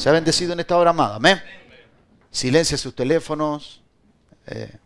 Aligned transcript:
Se 0.00 0.08
ha 0.08 0.12
bendecido 0.12 0.54
en 0.54 0.60
esta 0.60 0.78
hora 0.78 0.92
amada. 0.92 1.16
Amén. 1.16 1.42
Silencia 2.30 2.78
sus 2.78 2.94
teléfonos 2.94 3.82
eh, 4.46 4.78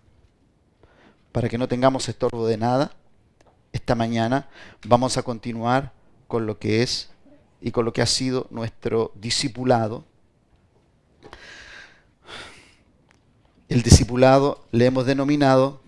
para 1.30 1.48
que 1.48 1.56
no 1.56 1.68
tengamos 1.68 2.08
estorbo 2.08 2.48
de 2.48 2.56
nada. 2.56 2.90
Esta 3.72 3.94
mañana 3.94 4.48
vamos 4.84 5.16
a 5.16 5.22
continuar 5.22 5.92
con 6.26 6.46
lo 6.46 6.58
que 6.58 6.82
es 6.82 7.10
y 7.60 7.70
con 7.70 7.84
lo 7.84 7.92
que 7.92 8.02
ha 8.02 8.06
sido 8.06 8.48
nuestro 8.50 9.12
discipulado. 9.14 10.04
El 13.68 13.82
discipulado 13.82 14.64
le 14.72 14.86
hemos 14.86 15.06
denominado 15.06 15.80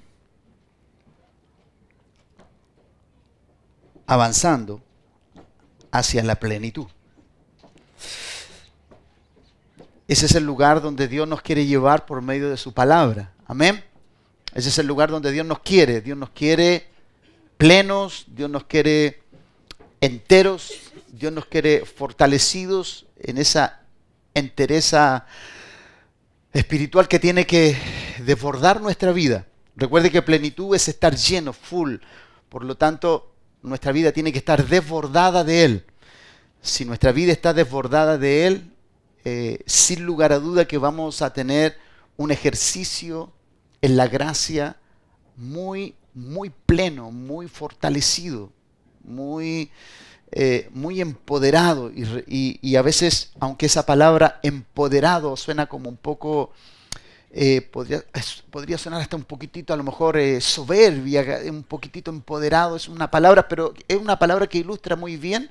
avanzando 4.07 4.81
hacia 5.91 6.23
la 6.23 6.37
plenitud. 6.37 6.87
Ese 10.09 10.27
es 10.27 10.35
el 10.37 10.45
lugar 10.45 10.81
donde 10.81 11.09
Dios 11.09 11.27
nos 11.27 11.43
quiere 11.43 11.67
llevar 11.67 12.07
por 12.07 12.23
medio 12.23 12.49
de 12.49 12.57
su 12.57 12.73
palabra. 12.73 13.33
Amén. 13.47 13.83
Ese 14.55 14.69
es 14.69 14.79
el 14.79 14.87
lugar 14.87 15.11
donde 15.11 15.33
Dios 15.33 15.45
nos 15.45 15.59
quiere. 15.59 16.01
Dios 16.01 16.17
nos 16.17 16.31
quiere 16.31 16.87
plenos, 17.57 18.27
Dios 18.29 18.49
nos 18.49 18.65
quiere 18.65 19.23
enteros, 20.01 20.93
Dios 21.09 21.33
nos 21.33 21.47
quiere 21.47 21.85
fortalecidos 21.85 23.07
en 23.19 23.39
esa 23.39 23.81
entereza 24.35 25.27
espiritual 26.59 27.07
que 27.07 27.19
tiene 27.19 27.47
que 27.47 27.77
desbordar 28.25 28.81
nuestra 28.81 29.13
vida. 29.13 29.47
Recuerde 29.77 30.11
que 30.11 30.23
plenitud 30.23 30.75
es 30.75 30.89
estar 30.89 31.15
lleno, 31.15 31.53
full. 31.53 31.97
Por 32.49 32.65
lo 32.65 32.77
tanto, 32.77 33.35
nuestra 33.63 33.93
vida 33.93 34.13
tiene 34.13 34.33
que 34.33 34.39
estar 34.39 34.67
desbordada 34.67 35.45
de 35.45 35.65
Él. 35.65 35.85
Si 36.63 36.85
nuestra 36.85 37.13
vida 37.13 37.33
está 37.33 37.53
desbordada 37.53 38.17
de 38.17 38.47
Él, 38.47 38.73
eh, 39.25 39.59
sin 39.67 40.05
lugar 40.05 40.33
a 40.33 40.39
duda 40.39 40.67
que 40.67 40.79
vamos 40.79 41.21
a 41.21 41.33
tener 41.33 41.77
un 42.17 42.31
ejercicio 42.31 43.33
en 43.83 43.97
la 43.97 44.09
gracia 44.09 44.77
muy, 45.37 45.95
muy 46.15 46.51
pleno, 46.65 47.11
muy 47.11 47.49
fortalecido, 47.49 48.51
muy, 49.05 49.71
eh, 50.33 50.69
muy 50.73 51.01
empoderado. 51.01 51.91
Y, 51.95 52.77
a 52.77 52.83
veces, 52.83 53.33
aunque 53.41 53.67
esa 53.67 53.87
palabra 53.87 54.41
empoderado 54.43 55.37
suena 55.37 55.67
como 55.67 55.89
un 55.89 55.97
poco, 55.97 56.53
eh, 57.31 57.61
podría, 57.61 58.05
podría, 58.51 58.79
sonar 58.79 59.01
hasta 59.01 59.17
un 59.17 59.25
poquitito, 59.25 59.73
a 59.73 59.77
lo 59.77 59.85
mejor 59.85 60.19
soberbia, 60.41 61.41
un 61.51 61.63
poquitito 61.63 62.11
empoderado, 62.11 62.77
es 62.77 62.89
una 62.89 63.11
palabra, 63.11 63.49
pero 63.49 63.75
es 63.89 63.97
una 63.97 64.19
palabra 64.19 64.47
que 64.47 64.59
ilustra 64.59 64.97
muy 64.97 65.17
bien 65.17 65.51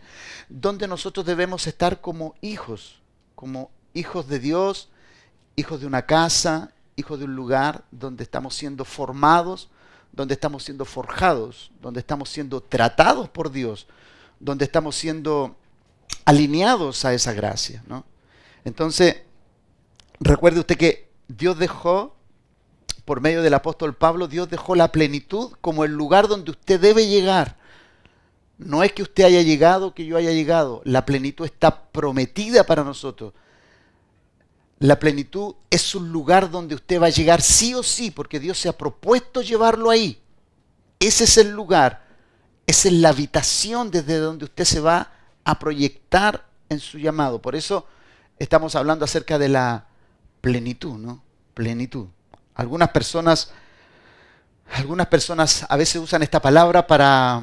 donde 0.49 0.87
nosotros 0.87 1.25
debemos 1.25 1.67
estar 1.67 2.01
como 2.01 2.35
hijos 2.41 3.01
como 3.35 3.69
hijos 3.93 4.27
de 4.27 4.39
Dios, 4.39 4.89
hijos 5.55 5.81
de 5.81 5.87
una 5.87 6.05
casa, 6.05 6.71
hijos 6.95 7.19
de 7.19 7.25
un 7.25 7.35
lugar 7.35 7.83
donde 7.91 8.23
estamos 8.23 8.55
siendo 8.55 8.85
formados, 8.85 9.69
donde 10.11 10.33
estamos 10.33 10.63
siendo 10.63 10.85
forjados, 10.85 11.71
donde 11.81 11.99
estamos 11.99 12.29
siendo 12.29 12.61
tratados 12.61 13.29
por 13.29 13.51
Dios, 13.51 13.87
donde 14.45 14.63
estamos 14.63 14.95
siendo 14.95 15.55
alineados 16.23 17.03
a 17.03 17.13
esa 17.13 17.33
gracia. 17.33 17.83
Entonces, 18.63 19.23
recuerde 20.19 20.59
usted 20.59 20.77
que 20.77 21.09
Dios 21.27 21.57
dejó, 21.57 22.15
por 23.05 23.21
medio 23.21 23.41
del 23.41 23.55
apóstol 23.55 23.95
Pablo, 23.95 24.27
Dios 24.27 24.47
dejó 24.47 24.75
la 24.75 24.91
plenitud 24.91 25.51
como 25.61 25.83
el 25.83 25.93
lugar 25.93 26.27
donde 26.27 26.51
usted 26.51 26.79
debe 26.79 27.07
llegar. 27.07 27.57
No 28.59 28.83
es 28.83 28.93
que 28.93 29.01
usted 29.01 29.23
haya 29.23 29.41
llegado, 29.41 29.95
que 29.95 30.05
yo 30.05 30.15
haya 30.15 30.31
llegado. 30.31 30.81
La 30.85 31.05
plenitud 31.05 31.45
está 31.45 31.89
prometida 31.91 32.63
para 32.63 32.83
nosotros. 32.83 33.33
La 34.77 34.99
plenitud 34.99 35.55
es 35.71 35.95
un 35.95 36.11
lugar 36.11 36.51
donde 36.51 36.75
usted 36.75 37.01
va 37.01 37.07
a 37.07 37.09
llegar 37.09 37.41
sí 37.41 37.73
o 37.73 37.81
sí, 37.81 38.11
porque 38.11 38.39
Dios 38.39 38.59
se 38.59 38.69
ha 38.69 38.77
propuesto 38.77 39.41
llevarlo 39.41 39.89
ahí. 39.89 40.21
Ese 40.99 41.23
es 41.23 41.37
el 41.37 41.49
lugar, 41.49 42.04
es 42.67 42.85
la 42.91 43.09
habitación 43.09 43.91
desde 43.91 44.17
donde 44.17 44.45
usted 44.45 44.65
se 44.65 44.79
va 44.79 45.11
a 45.43 45.59
proyectar 45.59 46.45
en 46.69 46.79
su 46.79 46.97
llamado. 46.97 47.41
Por 47.41 47.55
eso 47.55 47.87
estamos 48.39 48.75
hablando 48.75 49.05
acerca 49.05 49.37
de 49.37 49.49
la 49.49 49.85
plenitud, 50.41 50.97
¿no? 50.97 51.23
Plenitud. 51.53 52.07
Algunas 52.55 52.89
personas, 52.89 53.51
algunas 54.73 55.07
personas 55.07 55.65
a 55.67 55.77
veces 55.77 56.01
usan 56.01 56.23
esta 56.23 56.41
palabra 56.41 56.87
para 56.87 57.41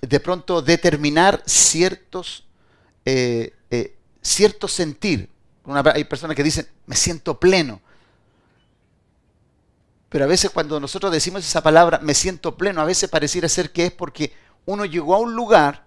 de 0.00 0.20
pronto 0.20 0.62
determinar 0.62 1.42
ciertos, 1.46 2.44
eh, 3.04 3.54
eh, 3.70 3.96
sentir. 4.22 5.28
hay 5.94 6.04
personas 6.04 6.36
que 6.36 6.42
dicen, 6.42 6.66
me 6.86 6.96
siento 6.96 7.38
pleno. 7.38 7.80
Pero 10.10 10.24
a 10.24 10.28
veces 10.28 10.50
cuando 10.50 10.80
nosotros 10.80 11.12
decimos 11.12 11.46
esa 11.46 11.62
palabra, 11.62 12.00
me 12.02 12.14
siento 12.14 12.56
pleno, 12.56 12.80
a 12.80 12.84
veces 12.84 13.08
pareciera 13.08 13.48
ser 13.48 13.70
que 13.70 13.86
es 13.86 13.92
porque 13.92 14.34
uno 14.66 14.84
llegó 14.84 15.14
a 15.14 15.18
un 15.18 15.34
lugar 15.34 15.86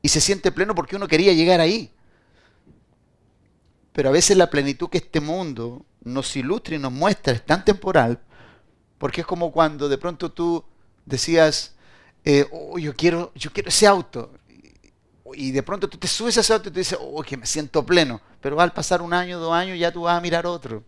y 0.00 0.08
se 0.08 0.20
siente 0.20 0.52
pleno 0.52 0.76
porque 0.76 0.94
uno 0.94 1.08
quería 1.08 1.32
llegar 1.32 1.60
ahí. 1.60 1.92
Pero 3.92 4.10
a 4.10 4.12
veces 4.12 4.36
la 4.36 4.48
plenitud 4.48 4.88
que 4.88 4.98
este 4.98 5.20
mundo 5.20 5.84
nos 6.04 6.36
ilustra 6.36 6.76
y 6.76 6.78
nos 6.78 6.92
muestra 6.92 7.32
es 7.32 7.44
tan 7.44 7.64
temporal, 7.64 8.20
porque 8.96 9.22
es 9.22 9.26
como 9.26 9.50
cuando 9.50 9.88
de 9.88 9.98
pronto 9.98 10.30
tú 10.30 10.64
decías, 11.04 11.74
eh, 12.24 12.46
oh, 12.52 12.78
yo, 12.78 12.94
quiero, 12.94 13.32
yo 13.34 13.52
quiero 13.52 13.70
ese 13.70 13.88
auto. 13.88 14.32
Y 15.34 15.50
de 15.50 15.64
pronto 15.64 15.88
tú 15.88 15.98
te 15.98 16.06
subes 16.06 16.36
a 16.38 16.42
ese 16.42 16.52
auto 16.52 16.68
y 16.68 16.72
te 16.72 16.78
dices, 16.78 16.98
oh, 17.00 17.22
que 17.24 17.36
me 17.36 17.44
siento 17.44 17.84
pleno. 17.84 18.20
Pero 18.40 18.60
al 18.60 18.72
pasar 18.72 19.02
un 19.02 19.12
año, 19.12 19.40
dos 19.40 19.52
años, 19.52 19.76
ya 19.76 19.90
tú 19.90 20.02
vas 20.02 20.16
a 20.16 20.20
mirar 20.20 20.46
otro. 20.46 20.84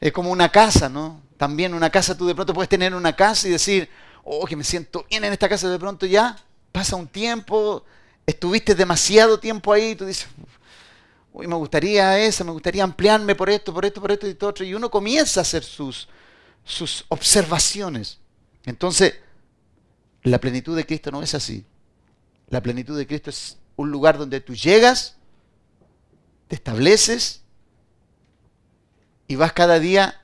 Es 0.00 0.12
como 0.12 0.30
una 0.30 0.48
casa, 0.50 0.88
¿no? 0.88 1.27
También 1.38 1.72
una 1.72 1.88
casa, 1.88 2.16
tú 2.16 2.26
de 2.26 2.34
pronto 2.34 2.52
puedes 2.52 2.68
tener 2.68 2.94
una 2.94 3.14
casa 3.14 3.48
y 3.48 3.52
decir, 3.52 3.88
oh, 4.24 4.44
que 4.44 4.56
me 4.56 4.64
siento 4.64 5.06
bien 5.08 5.24
en 5.24 5.32
esta 5.32 5.48
casa. 5.48 5.70
De 5.70 5.78
pronto 5.78 6.04
ya 6.04 6.36
pasa 6.72 6.96
un 6.96 7.06
tiempo, 7.06 7.84
estuviste 8.26 8.74
demasiado 8.74 9.38
tiempo 9.38 9.72
ahí 9.72 9.90
y 9.90 9.96
tú 9.96 10.04
dices, 10.04 10.26
uy, 11.32 11.46
me 11.46 11.54
gustaría 11.54 12.18
eso, 12.18 12.44
me 12.44 12.50
gustaría 12.50 12.82
ampliarme 12.82 13.36
por 13.36 13.48
esto, 13.48 13.72
por 13.72 13.84
esto, 13.84 14.00
por 14.00 14.10
esto 14.10 14.28
y 14.28 14.34
todo 14.34 14.50
otro. 14.50 14.64
Y 14.64 14.74
uno 14.74 14.90
comienza 14.90 15.40
a 15.40 15.42
hacer 15.42 15.62
sus, 15.62 16.08
sus 16.64 17.04
observaciones. 17.08 18.18
Entonces, 18.64 19.14
la 20.24 20.40
plenitud 20.40 20.76
de 20.76 20.84
Cristo 20.84 21.12
no 21.12 21.22
es 21.22 21.34
así. 21.34 21.64
La 22.48 22.60
plenitud 22.60 22.98
de 22.98 23.06
Cristo 23.06 23.30
es 23.30 23.58
un 23.76 23.92
lugar 23.92 24.18
donde 24.18 24.40
tú 24.40 24.56
llegas, 24.56 25.16
te 26.48 26.56
estableces 26.56 27.42
y 29.28 29.36
vas 29.36 29.52
cada 29.52 29.78
día 29.78 30.20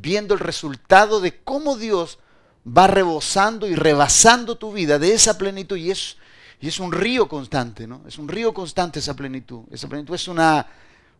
viendo 0.00 0.34
el 0.34 0.40
resultado 0.40 1.20
de 1.20 1.42
cómo 1.42 1.76
Dios 1.76 2.18
va 2.66 2.86
rebosando 2.86 3.66
y 3.66 3.74
rebasando 3.74 4.56
tu 4.56 4.72
vida 4.72 4.98
de 4.98 5.14
esa 5.14 5.36
plenitud 5.36 5.76
y 5.76 5.90
es, 5.90 6.16
y 6.60 6.68
es 6.68 6.78
un 6.78 6.92
río 6.92 7.28
constante, 7.28 7.86
¿no? 7.86 8.02
Es 8.06 8.18
un 8.18 8.28
río 8.28 8.54
constante 8.54 9.00
esa 9.00 9.14
plenitud. 9.14 9.64
Esa 9.70 9.88
plenitud 9.88 10.14
es 10.14 10.28
una, 10.28 10.66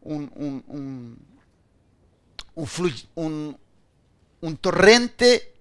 un, 0.02 0.30
un, 0.36 1.16
un, 3.14 3.58
un 4.40 4.56
torrente 4.56 5.54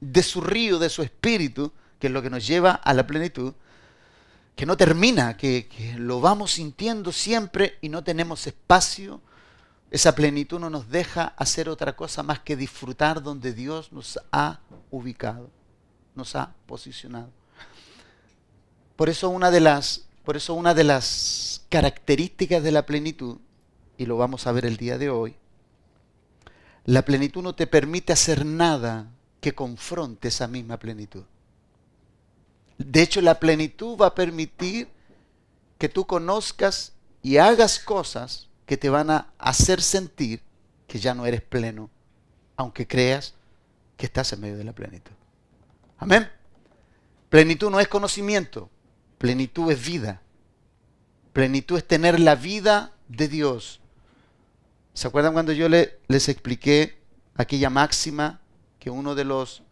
de 0.00 0.22
su 0.22 0.40
río, 0.40 0.78
de 0.78 0.88
su 0.88 1.02
espíritu, 1.02 1.72
que 1.98 2.06
es 2.06 2.12
lo 2.12 2.22
que 2.22 2.30
nos 2.30 2.46
lleva 2.46 2.72
a 2.72 2.94
la 2.94 3.06
plenitud, 3.06 3.54
que 4.54 4.66
no 4.66 4.76
termina, 4.76 5.36
que, 5.36 5.68
lo 5.96 6.20
vamos 6.20 6.52
sintiendo 6.52 7.12
siempre 7.12 7.78
y 7.80 7.88
no 7.88 8.02
tenemos 8.02 8.46
espacio. 8.46 9.20
Esa 9.90 10.14
plenitud 10.14 10.60
no 10.60 10.68
nos 10.68 10.90
deja 10.90 11.34
hacer 11.36 11.68
otra 11.68 11.96
cosa 11.96 12.22
más 12.22 12.40
que 12.40 12.56
disfrutar 12.56 13.22
donde 13.22 13.54
Dios 13.54 13.90
nos 13.92 14.18
ha 14.32 14.60
ubicado, 14.90 15.50
nos 16.14 16.36
ha 16.36 16.54
posicionado. 16.66 17.30
Por 18.96 19.08
eso 19.08 19.30
una 19.30 19.50
de 19.50 19.60
las, 19.60 20.06
por 20.24 20.36
eso 20.36 20.54
una 20.54 20.74
de 20.74 20.84
las 20.84 21.64
características 21.70 22.62
de 22.62 22.72
la 22.72 22.84
plenitud, 22.84 23.38
y 23.96 24.04
lo 24.04 24.16
vamos 24.18 24.46
a 24.46 24.52
ver 24.52 24.66
el 24.66 24.76
día 24.76 24.98
de 24.98 25.08
hoy, 25.08 25.36
la 26.84 27.02
plenitud 27.02 27.42
no 27.42 27.54
te 27.54 27.66
permite 27.66 28.12
hacer 28.12 28.44
nada 28.44 29.10
que 29.40 29.54
confronte 29.54 30.28
esa 30.28 30.48
misma 30.48 30.78
plenitud. 30.78 31.24
De 32.76 33.02
hecho, 33.02 33.20
la 33.20 33.40
plenitud 33.40 33.96
va 33.96 34.08
a 34.08 34.14
permitir 34.14 34.88
que 35.78 35.88
tú 35.88 36.06
conozcas 36.06 36.92
y 37.22 37.38
hagas 37.38 37.78
cosas 37.78 38.47
que 38.68 38.76
te 38.76 38.90
van 38.90 39.08
a 39.08 39.32
hacer 39.38 39.80
sentir 39.80 40.42
que 40.86 40.98
ya 40.98 41.14
no 41.14 41.24
eres 41.24 41.40
pleno, 41.40 41.88
aunque 42.54 42.86
creas 42.86 43.32
que 43.96 44.04
estás 44.04 44.30
en 44.34 44.42
medio 44.42 44.58
de 44.58 44.64
la 44.64 44.74
plenitud. 44.74 45.14
Amén. 45.96 46.30
Plenitud 47.30 47.70
no 47.70 47.80
es 47.80 47.88
conocimiento, 47.88 48.68
plenitud 49.16 49.72
es 49.72 49.82
vida. 49.82 50.20
Plenitud 51.32 51.78
es 51.78 51.88
tener 51.88 52.20
la 52.20 52.34
vida 52.34 52.92
de 53.08 53.28
Dios. 53.28 53.80
¿Se 54.92 55.08
acuerdan 55.08 55.32
cuando 55.32 55.52
yo 55.52 55.66
les 55.70 56.28
expliqué 56.28 56.98
aquella 57.36 57.70
máxima 57.70 58.38
que 58.78 58.90
uno 58.90 59.14
de 59.14 59.24
los, 59.24 59.62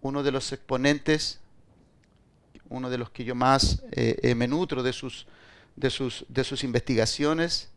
uno 0.00 0.22
de 0.22 0.30
los 0.30 0.52
exponentes, 0.52 1.40
uno 2.68 2.88
de 2.88 2.98
los 2.98 3.10
que 3.10 3.24
yo 3.24 3.34
más 3.34 3.82
eh, 3.90 4.20
eh, 4.22 4.36
me 4.36 4.46
nutro 4.46 4.84
de 4.84 4.92
sus, 4.92 5.26
de, 5.74 5.90
sus, 5.90 6.24
de 6.28 6.44
sus 6.44 6.62
investigaciones, 6.62 7.72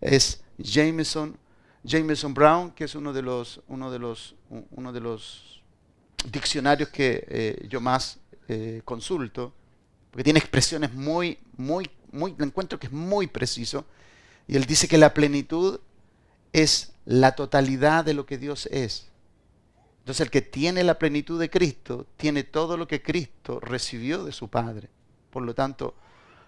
es 0.00 0.42
Jameson, 0.58 1.36
Jameson 1.84 2.34
Brown, 2.34 2.70
que 2.70 2.84
es 2.84 2.94
uno 2.94 3.12
de 3.12 3.22
los, 3.22 3.60
uno 3.68 3.90
de 3.90 3.98
los, 3.98 4.34
uno 4.70 4.92
de 4.92 5.00
los 5.00 5.62
diccionarios 6.30 6.88
que 6.88 7.24
eh, 7.28 7.66
yo 7.68 7.80
más 7.80 8.18
consulto, 8.84 9.52
porque 10.10 10.22
tiene 10.22 10.38
expresiones 10.38 10.94
muy, 10.94 11.36
muy, 11.56 11.90
muy, 12.12 12.32
encuentro 12.38 12.78
que 12.78 12.86
es 12.86 12.92
muy 12.92 13.26
preciso, 13.26 13.84
y 14.46 14.56
él 14.56 14.64
dice 14.64 14.86
que 14.86 14.98
la 14.98 15.12
plenitud 15.12 15.80
es 16.52 16.92
la 17.04 17.32
totalidad 17.32 18.04
de 18.04 18.14
lo 18.14 18.24
que 18.24 18.38
Dios 18.38 18.66
es. 18.66 19.08
Entonces 19.98 20.24
el 20.24 20.30
que 20.30 20.42
tiene 20.42 20.84
la 20.84 20.98
plenitud 20.98 21.40
de 21.40 21.50
Cristo 21.50 22.06
tiene 22.16 22.44
todo 22.44 22.76
lo 22.76 22.86
que 22.86 23.02
Cristo 23.02 23.58
recibió 23.58 24.24
de 24.24 24.32
su 24.32 24.48
Padre. 24.48 24.88
Por 25.30 25.42
lo 25.42 25.54
tanto, 25.54 25.94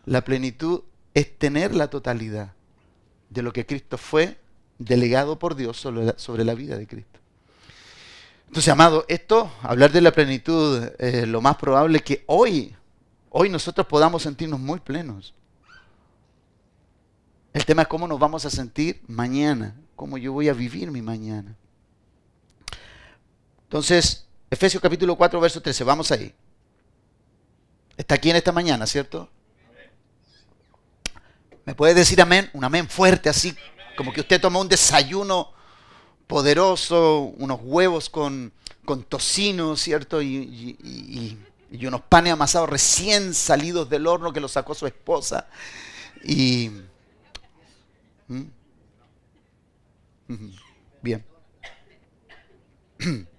la 0.06 0.22
plenitud 0.24 0.82
es 1.12 1.38
tener 1.38 1.74
la 1.74 1.90
totalidad 1.90 2.52
de 3.30 3.42
lo 3.42 3.52
que 3.52 3.66
Cristo 3.66 3.98
fue 3.98 4.38
delegado 4.78 5.38
por 5.38 5.54
Dios 5.54 5.76
sobre 5.76 6.44
la, 6.44 6.54
vida 6.54 6.78
de 6.78 6.86
Cristo. 6.86 7.18
Entonces, 8.46 8.72
amado, 8.72 9.04
esto, 9.08 9.50
hablar 9.62 9.92
de 9.92 10.00
la 10.00 10.12
plenitud, 10.12 10.90
eh, 10.98 11.26
lo 11.26 11.40
más 11.40 11.56
probable 11.56 11.98
es 11.98 12.04
que 12.04 12.24
hoy, 12.26 12.74
hoy 13.30 13.50
nosotros 13.50 13.86
podamos 13.86 14.22
sentirnos 14.22 14.60
muy 14.60 14.80
plenos. 14.80 15.34
El 17.52 17.64
tema 17.64 17.82
es 17.82 17.88
cómo 17.88 18.06
nos 18.06 18.18
vamos 18.18 18.44
a 18.44 18.50
sentir 18.50 19.02
mañana, 19.06 19.74
cómo 19.96 20.16
yo 20.16 20.32
voy 20.32 20.48
a 20.48 20.54
vivir 20.54 20.90
mi 20.90 21.02
mañana. 21.02 21.56
Entonces, 23.64 24.26
Efesios 24.50 24.82
capítulo 24.82 25.16
4, 25.16 25.40
verso 25.40 25.60
13, 25.60 25.84
vamos 25.84 26.10
ahí. 26.10 26.34
Está 27.96 28.14
aquí 28.14 28.30
en 28.30 28.36
esta 28.36 28.52
mañana, 28.52 28.86
¿cierto? 28.86 29.28
¿Me 31.68 31.74
puede 31.74 31.92
decir 31.92 32.18
amén? 32.22 32.48
Un 32.54 32.64
amén 32.64 32.88
fuerte, 32.88 33.28
así 33.28 33.54
como 33.94 34.10
que 34.10 34.22
usted 34.22 34.40
tomó 34.40 34.62
un 34.62 34.70
desayuno 34.70 35.52
poderoso, 36.26 37.34
unos 37.36 37.60
huevos 37.62 38.08
con, 38.08 38.54
con 38.86 39.02
tocino, 39.02 39.76
¿cierto? 39.76 40.22
Y, 40.22 41.38
unos 41.82 42.00
panes 42.00 42.32
amasados 42.32 42.70
recién 42.70 43.34
salidos 43.34 43.90
del 43.90 44.06
horno 44.06 44.32
que 44.32 44.40
los 44.40 44.52
sacó 44.52 44.74
su 44.74 44.86
esposa. 44.86 45.46
Y... 46.24 46.70
¿Mm? 48.28 48.44
Bien. 51.02 51.22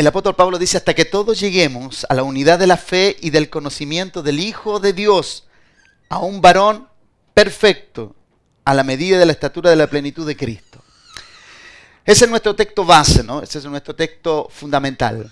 El 0.00 0.06
apóstol 0.06 0.34
Pablo 0.34 0.58
dice, 0.58 0.78
hasta 0.78 0.94
que 0.94 1.04
todos 1.04 1.38
lleguemos 1.38 2.06
a 2.08 2.14
la 2.14 2.22
unidad 2.22 2.58
de 2.58 2.66
la 2.66 2.78
fe 2.78 3.18
y 3.20 3.28
del 3.28 3.50
conocimiento 3.50 4.22
del 4.22 4.40
Hijo 4.40 4.80
de 4.80 4.94
Dios, 4.94 5.46
a 6.08 6.20
un 6.20 6.40
varón 6.40 6.88
perfecto, 7.34 8.16
a 8.64 8.72
la 8.72 8.82
medida 8.82 9.18
de 9.18 9.26
la 9.26 9.32
estatura 9.32 9.68
de 9.68 9.76
la 9.76 9.88
plenitud 9.88 10.26
de 10.26 10.38
Cristo. 10.38 10.82
Ese 12.06 12.24
es 12.24 12.30
nuestro 12.30 12.56
texto 12.56 12.86
base, 12.86 13.22
¿no? 13.22 13.42
Ese 13.42 13.58
es 13.58 13.66
nuestro 13.66 13.94
texto 13.94 14.48
fundamental. 14.50 15.30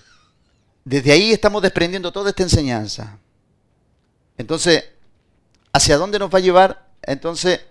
Desde 0.85 1.13
ahí 1.13 1.33
estamos 1.33 1.63
desprendiendo 1.63 2.13
toda 2.13 2.29
esta 2.29 2.43
enseñanza. 2.43 3.17
Entonces, 4.37 4.85
¿hacia 5.73 5.97
dónde 5.97 6.19
nos 6.19 6.29
va 6.29 6.41
a 6.41 6.43
llevar? 6.43 6.91
Entonces, 7.01 7.63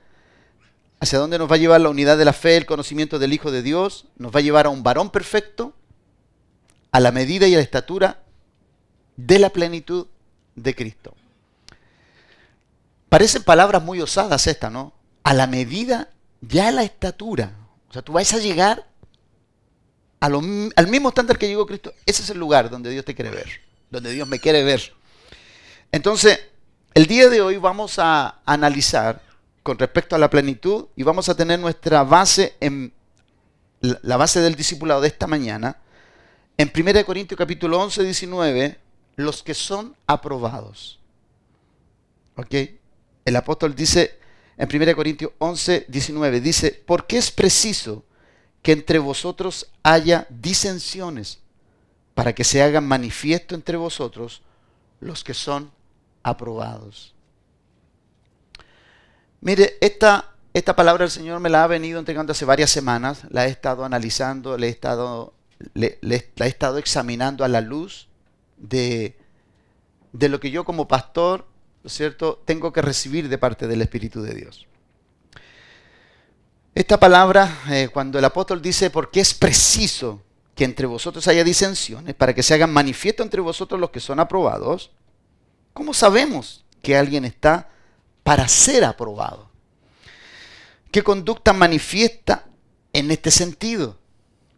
¿hacia 1.00 1.20
dónde 1.20 1.38
nos 1.38 1.48
va 1.48 1.58
a 1.58 1.60
llevar 1.60 1.80
la 1.80 1.90
unidad 1.90 2.18
de 2.18 2.26
la 2.26 2.34
fe, 2.34 2.58
el 2.58 2.66
conocimiento 2.66 3.20
del 3.20 3.34
Hijo 3.34 3.52
de 3.52 3.62
Dios? 3.62 4.08
Nos 4.18 4.34
va 4.36 4.40
a 4.40 4.44
llevar 4.44 4.66
a 4.66 4.70
un 4.70 4.82
varón 4.82 5.12
perfecto, 5.12 5.76
a 6.92 7.00
la 7.00 7.12
medida 7.12 7.48
y 7.48 7.54
a 7.54 7.58
la 7.58 7.64
estatura 7.64 8.24
de 9.16 9.40
la 9.40 9.50
plenitud 9.50 10.08
de 10.56 10.76
Cristo. 10.76 11.16
Parecen 13.10 13.44
palabras 13.44 13.84
muy 13.84 14.02
osadas 14.02 14.48
estas, 14.48 14.72
¿no? 14.72 14.94
A 15.24 15.34
la 15.34 15.48
medida 15.48 16.10
ya 16.42 16.70
a 16.70 16.72
la 16.72 16.84
estatura. 16.84 17.52
O 17.90 17.94
sea, 17.94 18.02
tú 18.02 18.14
vas 18.14 18.34
a 18.34 18.38
llegar 18.38 18.86
al 20.20 20.88
mismo 20.88 21.10
estándar 21.10 21.38
que 21.38 21.48
llegó 21.48 21.66
Cristo. 21.66 21.94
Ese 22.06 22.24
es 22.24 22.30
el 22.30 22.38
lugar 22.38 22.70
donde 22.70 22.90
Dios 22.90 23.06
te 23.06 23.16
quiere 23.16 23.32
ver, 23.32 23.48
donde 23.90 24.12
Dios 24.12 24.28
me 24.28 24.40
quiere 24.40 24.64
ver. 24.64 24.94
Entonces, 25.92 26.40
el 26.94 27.06
día 27.06 27.30
de 27.30 27.42
hoy 27.42 27.58
vamos 27.58 28.00
a 28.00 28.42
analizar 28.46 29.22
con 29.64 29.78
respecto 29.78 30.16
a 30.16 30.20
la 30.20 30.30
plenitud 30.30 30.88
y 30.96 31.04
vamos 31.04 31.30
a 31.30 31.36
tener 31.36 31.60
nuestra 31.60 32.04
base 32.04 32.56
en 32.60 32.94
la 33.80 34.18
base 34.18 34.42
del 34.42 34.56
discipulado 34.56 35.02
de 35.02 35.08
esta 35.08 35.28
mañana 35.28 35.78
en 36.58 36.72
1 36.76 37.06
Corintios 37.06 37.38
capítulo 37.38 37.80
11, 37.80 38.04
19, 38.04 38.80
los 39.16 39.44
que 39.44 39.54
son 39.54 39.96
aprobados. 40.08 41.00
¿Ok? 42.36 42.54
El 43.26 43.36
apóstol 43.36 43.76
dice 43.76 44.20
en 44.58 44.68
1 44.74 44.96
Corintios 44.96 45.32
11, 45.38 45.86
19, 45.88 46.42
dice, 46.42 46.84
porque 46.86 47.18
es 47.18 47.30
preciso 47.32 48.04
que 48.64 48.72
entre 48.72 48.98
vosotros 48.98 49.70
haya 49.84 50.26
disensiones 50.30 51.40
para 52.16 52.34
que 52.34 52.44
se 52.44 52.64
hagan 52.64 52.88
manifiesto 52.88 53.54
entre 53.54 53.78
vosotros 53.78 54.42
los 55.00 55.24
que 55.24 55.36
son 55.36 55.72
aprobados. 56.24 57.14
Mire, 59.42 59.78
esta, 59.80 60.34
esta 60.54 60.76
palabra 60.76 61.06
el 61.06 61.12
Señor 61.12 61.40
me 61.40 61.50
la 61.50 61.64
ha 61.64 61.68
venido 61.68 62.00
entregando 62.00 62.32
hace 62.32 62.46
varias 62.46 62.72
semanas, 62.72 63.22
la 63.30 63.46
he 63.46 63.52
estado 63.52 63.86
analizando, 63.86 64.58
le 64.58 64.68
he 64.68 64.72
estado 64.72 65.37
le, 65.74 66.00
la 66.02 66.46
he 66.46 66.50
estado 66.50 66.78
examinando 66.78 67.44
a 67.44 67.48
la 67.48 67.62
luz 67.62 68.08
de, 68.58 69.18
de 70.14 70.30
lo 70.30 70.40
que 70.40 70.52
yo 70.52 70.66
como 70.66 70.88
pastor, 70.88 71.48
cierto?, 71.86 72.42
tengo 72.46 72.74
que 72.74 72.82
recibir 72.82 73.30
de 73.30 73.38
parte 73.38 73.68
del 73.68 73.82
Espíritu 73.82 74.22
de 74.22 74.34
Dios. 74.34 74.68
Esta 76.76 77.00
palabra, 77.00 77.60
eh, 77.70 77.90
cuando 77.92 78.20
el 78.20 78.26
apóstol 78.26 78.62
dice, 78.62 78.90
porque 78.90 79.20
es 79.20 79.34
preciso 79.34 80.22
que 80.54 80.64
entre 80.64 80.86
vosotros 80.86 81.28
haya 81.28 81.44
disensiones, 81.44 82.14
para 82.14 82.36
que 82.36 82.44
se 82.44 82.54
hagan 82.54 82.72
manifiesto 82.72 83.24
entre 83.24 83.42
vosotros 83.42 83.80
los 83.80 83.90
que 83.90 84.00
son 84.00 84.20
aprobados, 84.20 84.92
¿cómo 85.74 85.94
sabemos 85.94 86.66
que 86.82 86.96
alguien 86.96 87.26
está 87.26 87.70
para 88.24 88.48
ser 88.48 88.84
aprobado? 88.84 89.50
¿Qué 90.92 91.04
conducta 91.04 91.54
manifiesta 91.54 92.46
en 92.94 93.12
este 93.12 93.32
sentido? 93.32 93.98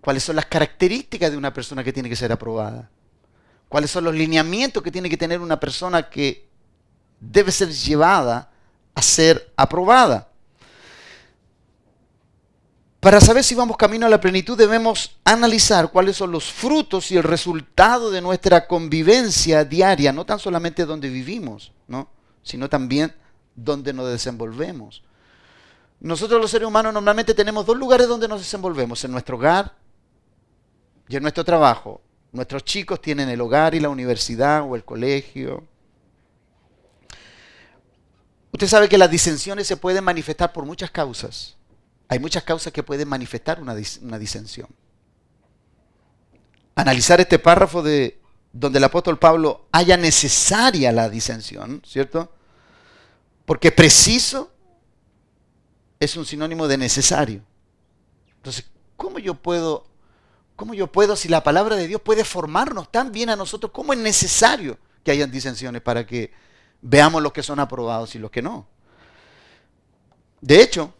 Cuáles 0.10 0.24
son 0.24 0.38
las 0.38 0.48
características 0.48 1.30
de 1.30 1.38
una 1.38 1.54
persona 1.54 1.84
que 1.84 1.94
tiene 1.94 2.10
que 2.10 2.16
ser 2.16 2.32
aprobada, 2.32 2.90
cuáles 3.68 3.92
son 3.92 4.06
los 4.06 4.16
lineamientos 4.16 4.82
que 4.82 4.90
tiene 4.90 5.08
que 5.08 5.18
tener 5.18 5.40
una 5.40 5.60
persona 5.60 6.10
que 6.10 6.50
debe 7.20 7.52
ser 7.52 7.70
llevada 7.70 8.50
a 8.96 9.04
ser 9.04 9.54
aprobada. 9.56 10.28
Para 13.00 13.22
saber 13.22 13.44
si 13.44 13.54
vamos 13.54 13.78
camino 13.78 14.08
a 14.08 14.10
la 14.10 14.20
plenitud 14.20 14.58
debemos 14.58 15.16
analizar 15.24 15.92
cuáles 15.92 16.18
son 16.18 16.32
los 16.32 16.52
frutos 16.52 17.12
y 17.12 17.18
el 17.18 17.22
resultado 17.22 18.10
de 18.10 18.20
nuestra 18.20 18.66
convivencia 18.66 19.64
diaria, 19.64 20.12
no 20.12 20.26
tan 20.26 20.40
solamente 20.40 20.88
donde 20.88 21.08
vivimos, 21.08 21.72
¿no? 21.88 22.10
sino 22.42 22.68
también 22.68 23.14
donde 23.54 23.94
nos 23.94 24.10
desenvolvemos. 24.10 25.04
Nosotros 26.00 26.42
los 26.42 26.50
seres 26.50 26.68
humanos 26.68 26.96
normalmente 26.96 27.36
tenemos 27.36 27.64
dos 27.64 27.78
lugares 27.78 28.08
donde 28.08 28.28
nos 28.28 28.40
desenvolvemos, 28.40 29.04
en 29.04 29.12
nuestro 29.12 29.38
hogar 29.38 29.78
y 31.10 31.16
en 31.16 31.24
nuestro 31.24 31.44
trabajo, 31.44 32.02
nuestros 32.32 32.64
chicos 32.64 33.02
tienen 33.02 33.30
el 33.30 33.42
hogar 33.42 33.74
y 33.74 33.80
la 33.80 33.90
universidad 33.90 34.62
o 34.62 34.76
el 34.76 34.86
colegio. 34.86 35.68
Usted 38.54 38.68
sabe 38.68 38.88
que 38.88 38.98
las 38.98 39.10
disensiones 39.10 39.66
se 39.66 39.76
pueden 39.76 40.04
manifestar 40.04 40.54
por 40.54 40.66
muchas 40.66 40.92
causas. 40.92 41.58
Hay 42.08 42.20
muchas 42.20 42.44
causas 42.44 42.72
que 42.72 42.84
pueden 42.84 43.08
manifestar 43.08 43.60
una, 43.60 43.76
una 44.04 44.20
disensión. 44.20 44.70
Analizar 46.76 47.20
este 47.20 47.40
párrafo 47.40 47.82
de 47.82 48.22
donde 48.54 48.78
el 48.78 48.84
apóstol 48.84 49.18
Pablo 49.18 49.68
haya 49.72 49.98
necesaria 49.98 50.92
la 50.92 51.10
disensión, 51.10 51.82
¿cierto? 51.86 52.32
Porque 53.46 53.72
preciso 53.72 54.52
es 56.00 56.16
un 56.16 56.26
sinónimo 56.26 56.68
de 56.68 56.78
necesario. 56.78 57.42
Entonces, 58.36 58.70
¿cómo 58.96 59.18
yo 59.18 59.34
puedo 59.34 59.89
¿Cómo 60.60 60.74
yo 60.74 60.92
puedo, 60.92 61.16
si 61.16 61.30
la 61.30 61.42
palabra 61.42 61.78
de 61.78 61.88
Dios 61.88 62.02
puede 62.02 62.26
formarnos 62.26 62.92
tan 62.92 63.14
bien 63.14 63.30
a 63.30 63.38
nosotros, 63.38 63.72
cómo 63.72 63.94
es 63.94 64.00
necesario 64.00 64.78
que 65.06 65.12
hayan 65.12 65.32
disensiones 65.32 65.82
para 65.82 66.06
que 66.06 66.34
veamos 66.82 67.24
los 67.24 67.32
que 67.32 67.42
son 67.42 67.62
aprobados 67.62 68.14
y 68.16 68.20
los 68.20 68.30
que 68.30 68.42
no? 68.42 68.68
De 70.42 70.62
hecho, 70.62 70.94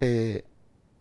eh, 0.00 0.46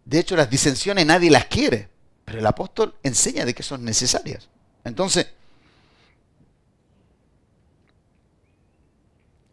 de 0.04 0.20
hecho 0.20 0.36
las 0.36 0.50
disensiones 0.50 1.06
nadie 1.06 1.32
las 1.32 1.46
quiere, 1.46 1.88
pero 2.26 2.40
el 2.40 2.48
apóstol 2.48 2.96
enseña 3.02 3.46
de 3.46 3.54
que 3.54 3.64
son 3.64 3.86
necesarias. 3.86 4.50
Entonces, 4.84 5.28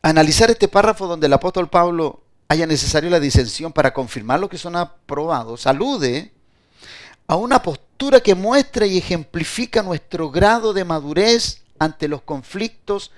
analizar 0.03 0.51
este 0.51 0.67
párrafo 0.67 1.07
donde 1.07 1.29
el 1.29 1.33
apóstol 1.33 1.71
Pablo 1.71 2.25
haya 2.49 2.67
necesario 2.67 3.09
la 3.09 3.21
disensión 3.21 3.73
para 3.73 3.95
confirmar 3.95 4.41
lo 4.41 4.49
que 4.49 4.59
son 4.59 4.75
aprobados, 4.75 5.69
alude 5.69 6.40
a 7.31 7.37
una 7.37 7.63
postura 7.63 8.19
que 8.19 8.35
muestra 8.35 8.87
y 8.87 8.99
ejemplifica 8.99 9.85
nuestro 9.85 10.33
grado 10.33 10.73
de 10.73 10.85
madurez 10.85 11.63
ante 11.79 12.09
los 12.09 12.23
conflictos 12.23 13.13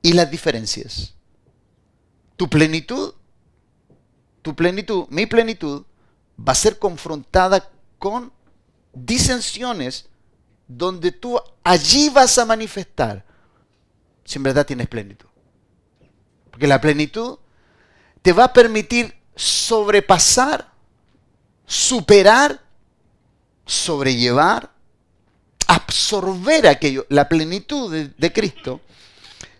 y 0.00 0.14
las 0.14 0.30
diferencias. 0.30 1.12
Tu 2.36 2.48
plenitud, 2.48 3.12
tu 4.40 4.56
plenitud, 4.56 5.04
mi 5.10 5.26
plenitud, 5.26 5.84
va 6.40 6.52
a 6.52 6.54
ser 6.54 6.78
confrontada 6.78 7.68
con 7.98 8.32
disensiones 8.94 10.08
donde 10.66 11.12
tú 11.12 11.38
allí 11.62 12.08
vas 12.08 12.38
a 12.38 12.46
manifestar 12.46 13.26
si 14.24 14.38
en 14.38 14.42
verdad 14.42 14.64
tienes 14.64 14.88
plenitud. 14.88 15.28
Porque 16.50 16.66
la 16.66 16.80
plenitud 16.80 17.40
te 18.22 18.32
va 18.32 18.44
a 18.44 18.52
permitir 18.54 19.14
sobrepasar, 19.36 20.72
superar, 21.66 22.63
sobrellevar, 23.66 24.70
absorber 25.66 26.66
aquello. 26.66 27.06
La 27.08 27.28
plenitud 27.28 27.92
de, 28.16 28.32
Cristo 28.32 28.80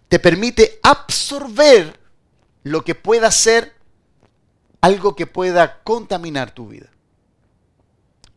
te 0.09 0.19
permite 0.19 0.79
absorber 0.83 1.99
lo 2.63 2.85
que 2.85 2.95
pueda 2.95 3.31
ser 3.31 3.75
algo 4.81 5.17
que 5.17 5.27
pueda 5.27 5.83
contaminar 5.83 6.53
tu 6.53 6.69
vida. 6.69 6.91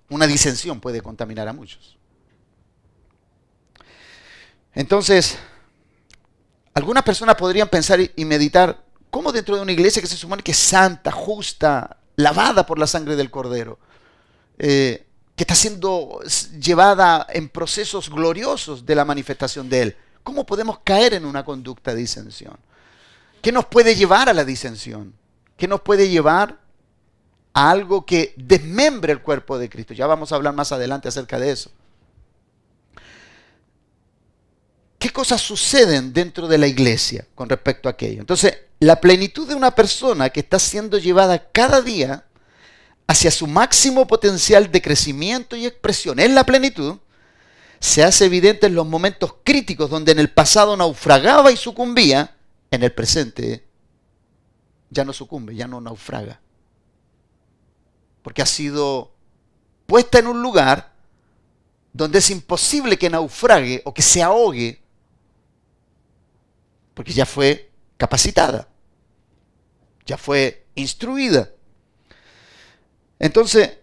Una 0.09 0.27
disensión 0.27 0.79
puede 0.79 1.01
contaminar 1.01 1.47
a 1.47 1.53
muchos. 1.53 1.97
Entonces, 4.73 5.37
algunas 6.73 7.03
personas 7.03 7.35
podrían 7.35 7.67
pensar 7.67 7.99
y 8.15 8.25
meditar, 8.25 8.83
¿cómo 9.09 9.31
dentro 9.31 9.55
de 9.55 9.61
una 9.61 9.71
iglesia 9.71 10.01
que 10.01 10.07
se 10.07 10.15
supone 10.15 10.43
que 10.43 10.51
es 10.51 10.57
santa, 10.57 11.11
justa, 11.11 11.97
lavada 12.15 12.65
por 12.65 12.79
la 12.79 12.87
sangre 12.87 13.15
del 13.15 13.31
Cordero, 13.31 13.79
eh, 14.57 15.06
que 15.37 15.43
está 15.43 15.53
siendo 15.53 16.19
llevada 16.59 17.27
en 17.29 17.47
procesos 17.47 18.09
gloriosos 18.09 18.87
de 18.87 18.95
la 18.95 19.05
manifestación 19.05 19.69
de 19.69 19.81
Él, 19.83 19.97
¿cómo 20.23 20.47
podemos 20.47 20.79
caer 20.79 21.13
en 21.13 21.25
una 21.25 21.45
conducta 21.45 21.93
de 21.93 22.01
disensión? 22.01 22.57
¿Qué 23.39 23.51
nos 23.51 23.67
puede 23.67 23.95
llevar 23.95 24.29
a 24.29 24.33
la 24.33 24.43
disensión? 24.43 25.13
¿Qué 25.55 25.67
nos 25.67 25.81
puede 25.81 26.09
llevar 26.09 26.57
a 27.53 27.69
algo 27.69 28.03
que 28.03 28.33
desmembre 28.35 29.13
el 29.13 29.21
cuerpo 29.21 29.59
de 29.59 29.69
Cristo? 29.69 29.93
Ya 29.93 30.07
vamos 30.07 30.31
a 30.31 30.35
hablar 30.37 30.55
más 30.55 30.71
adelante 30.71 31.07
acerca 31.07 31.37
de 31.37 31.51
eso. 31.51 31.69
¿Qué 34.97 35.11
cosas 35.11 35.39
suceden 35.39 36.13
dentro 36.13 36.47
de 36.47 36.57
la 36.57 36.65
iglesia 36.65 37.27
con 37.35 37.47
respecto 37.47 37.87
a 37.87 37.91
aquello? 37.91 38.21
Entonces, 38.21 38.57
la 38.79 38.99
plenitud 38.99 39.47
de 39.47 39.53
una 39.53 39.69
persona 39.69 40.31
que 40.31 40.39
está 40.39 40.57
siendo 40.57 40.97
llevada 40.97 41.51
cada 41.51 41.81
día 41.81 42.26
hacia 43.07 43.31
su 43.31 43.47
máximo 43.47 44.05
potencial 44.05 44.71
de 44.71 44.81
crecimiento 44.81 45.55
y 45.55 45.65
expresión 45.65 46.19
en 46.19 46.35
la 46.35 46.45
plenitud, 46.45 46.97
se 47.79 48.03
hace 48.03 48.25
evidente 48.25 48.67
en 48.67 48.75
los 48.75 48.85
momentos 48.85 49.35
críticos 49.43 49.89
donde 49.89 50.11
en 50.11 50.19
el 50.19 50.29
pasado 50.29 50.75
naufragaba 50.75 51.51
y 51.51 51.57
sucumbía, 51.57 52.35
en 52.69 52.83
el 52.83 52.91
presente 52.91 53.65
ya 54.89 55.05
no 55.05 55.13
sucumbe, 55.13 55.55
ya 55.55 55.67
no 55.67 55.79
naufraga. 55.79 56.41
Porque 58.21 58.41
ha 58.41 58.45
sido 58.45 59.13
puesta 59.85 60.19
en 60.19 60.27
un 60.27 60.41
lugar 60.41 60.93
donde 61.93 62.19
es 62.19 62.29
imposible 62.29 62.97
que 62.97 63.09
naufrague 63.09 63.81
o 63.85 63.93
que 63.93 64.01
se 64.01 64.21
ahogue, 64.21 64.81
porque 66.93 67.13
ya 67.13 67.25
fue 67.25 67.71
capacitada, 67.95 68.67
ya 70.05 70.17
fue 70.17 70.67
instruida. 70.75 71.51
Entonces, 73.19 73.77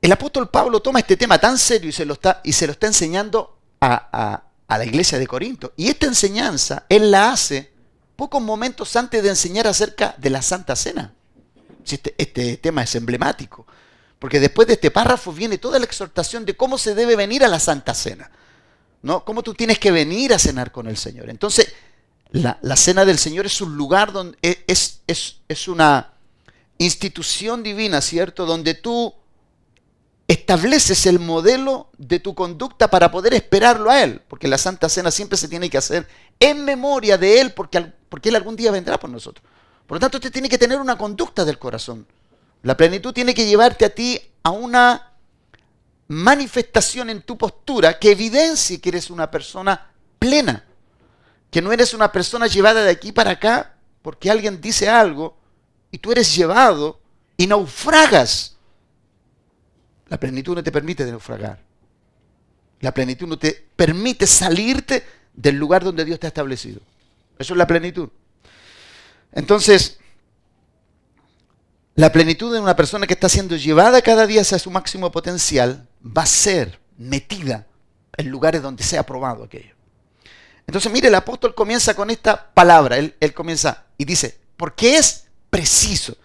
el 0.00 0.12
apóstol 0.12 0.50
Pablo 0.50 0.80
toma 0.80 1.00
este 1.00 1.16
tema 1.16 1.38
tan 1.38 1.58
serio 1.58 1.88
y 1.88 1.92
se 1.92 2.04
lo 2.04 2.14
está, 2.14 2.40
y 2.44 2.52
se 2.52 2.66
lo 2.66 2.72
está 2.72 2.86
enseñando 2.86 3.58
a, 3.80 4.42
a 4.66 4.78
la 4.78 4.84
iglesia 4.84 5.18
de 5.18 5.26
Corinto. 5.26 5.72
Y 5.76 5.88
esta 5.88 6.06
enseñanza 6.06 6.84
él 6.88 7.10
la 7.10 7.32
hace 7.32 7.72
pocos 8.16 8.42
momentos 8.42 8.94
antes 8.96 9.22
de 9.22 9.28
enseñar 9.30 9.66
acerca 9.66 10.14
de 10.18 10.30
la 10.30 10.42
Santa 10.42 10.76
Cena. 10.76 11.14
Este, 11.86 12.14
este, 12.16 12.56
tema 12.56 12.82
es 12.82 12.94
emblemático, 12.94 13.66
porque 14.18 14.40
después 14.40 14.66
de 14.66 14.74
este 14.74 14.90
párrafo 14.90 15.32
viene 15.32 15.58
toda 15.58 15.78
la 15.78 15.84
exhortación 15.84 16.46
de 16.46 16.56
cómo 16.56 16.78
se 16.78 16.94
debe 16.94 17.14
venir 17.14 17.44
a 17.44 17.48
la 17.48 17.60
Santa 17.60 17.92
Cena, 17.92 18.30
¿no? 19.02 19.24
Cómo 19.24 19.42
tú 19.42 19.52
tienes 19.54 19.78
que 19.78 19.90
venir 19.90 20.32
a 20.32 20.38
cenar 20.38 20.72
con 20.72 20.86
el 20.86 20.96
Señor. 20.96 21.28
Entonces, 21.28 21.74
la, 22.30 22.76
Cena 22.76 23.04
del 23.04 23.18
Señor 23.18 23.46
es 23.46 23.60
un 23.60 23.76
lugar 23.76 24.12
donde 24.12 24.38
es, 24.66 25.00
es, 25.06 25.40
es 25.46 25.68
una 25.68 26.13
institución 26.78 27.62
divina, 27.62 28.00
¿cierto? 28.00 28.46
Donde 28.46 28.74
tú 28.74 29.14
estableces 30.26 31.06
el 31.06 31.18
modelo 31.18 31.90
de 31.98 32.18
tu 32.18 32.34
conducta 32.34 32.88
para 32.88 33.10
poder 33.10 33.34
esperarlo 33.34 33.90
a 33.90 34.02
Él, 34.02 34.22
porque 34.28 34.48
la 34.48 34.58
Santa 34.58 34.88
Cena 34.88 35.10
siempre 35.10 35.36
se 35.36 35.48
tiene 35.48 35.68
que 35.68 35.78
hacer 35.78 36.08
en 36.40 36.64
memoria 36.64 37.18
de 37.18 37.40
Él, 37.40 37.52
porque, 37.52 37.92
porque 38.08 38.30
Él 38.30 38.36
algún 38.36 38.56
día 38.56 38.70
vendrá 38.70 38.98
por 38.98 39.10
nosotros. 39.10 39.46
Por 39.86 39.96
lo 39.96 40.00
tanto, 40.00 40.16
usted 40.16 40.32
tiene 40.32 40.48
que 40.48 40.58
tener 40.58 40.80
una 40.80 40.96
conducta 40.96 41.44
del 41.44 41.58
corazón. 41.58 42.06
La 42.62 42.76
plenitud 42.76 43.12
tiene 43.12 43.34
que 43.34 43.46
llevarte 43.46 43.84
a 43.84 43.94
ti 43.94 44.18
a 44.42 44.50
una 44.50 45.12
manifestación 46.08 47.10
en 47.10 47.22
tu 47.22 47.36
postura 47.36 47.98
que 47.98 48.12
evidencie 48.12 48.80
que 48.80 48.88
eres 48.90 49.10
una 49.10 49.30
persona 49.30 49.90
plena, 50.18 50.64
que 51.50 51.62
no 51.62 51.72
eres 51.72 51.92
una 51.94 52.12
persona 52.12 52.46
llevada 52.46 52.82
de 52.82 52.90
aquí 52.90 53.12
para 53.12 53.32
acá 53.32 53.76
porque 54.02 54.30
alguien 54.30 54.60
dice 54.60 54.88
algo 54.88 55.36
y 55.94 55.98
tú 55.98 56.10
eres 56.10 56.34
llevado 56.34 56.98
y 57.36 57.46
naufragas. 57.46 58.56
La 60.08 60.18
plenitud 60.18 60.56
no 60.56 60.60
te 60.64 60.72
permite 60.72 61.04
naufragar. 61.04 61.62
La 62.80 62.92
plenitud 62.92 63.28
no 63.28 63.38
te 63.38 63.68
permite 63.76 64.26
salirte 64.26 65.06
del 65.32 65.54
lugar 65.54 65.84
donde 65.84 66.04
Dios 66.04 66.18
te 66.18 66.26
ha 66.26 66.34
establecido. 66.34 66.80
Eso 67.38 67.54
es 67.54 67.56
la 67.56 67.68
plenitud. 67.68 68.08
Entonces, 69.30 70.00
la 71.94 72.10
plenitud 72.10 72.52
de 72.52 72.58
una 72.58 72.74
persona 72.74 73.06
que 73.06 73.14
está 73.14 73.28
siendo 73.28 73.54
llevada 73.54 74.02
cada 74.02 74.26
día 74.26 74.40
hacia 74.40 74.58
su 74.58 74.72
máximo 74.72 75.12
potencial 75.12 75.86
va 76.04 76.22
a 76.22 76.26
ser 76.26 76.80
metida 76.98 77.68
en 78.16 78.30
lugares 78.30 78.62
donde 78.62 78.82
sea 78.82 79.02
aprobado 79.02 79.44
aquello. 79.44 79.76
Entonces, 80.66 80.90
mire, 80.90 81.06
el 81.06 81.14
apóstol 81.14 81.54
comienza 81.54 81.94
con 81.94 82.10
esta 82.10 82.52
palabra. 82.52 82.96
Él, 82.96 83.14
él 83.20 83.32
comienza 83.32 83.84
y 83.96 84.04
dice, 84.04 84.40
porque 84.56 84.96
es 84.96 85.23
preciso. 85.54 86.16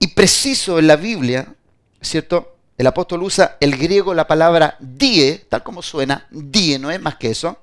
Y 0.00 0.08
preciso 0.08 0.78
en 0.78 0.88
la 0.88 0.96
Biblia, 0.96 1.54
¿cierto? 2.00 2.56
El 2.76 2.86
apóstol 2.86 3.22
usa 3.22 3.56
el 3.60 3.76
griego 3.76 4.14
la 4.14 4.26
palabra 4.26 4.76
die, 4.80 5.46
tal 5.48 5.62
como 5.62 5.82
suena, 5.82 6.26
die, 6.30 6.78
no 6.78 6.90
es 6.90 7.00
más 7.00 7.16
que 7.16 7.30
eso 7.30 7.56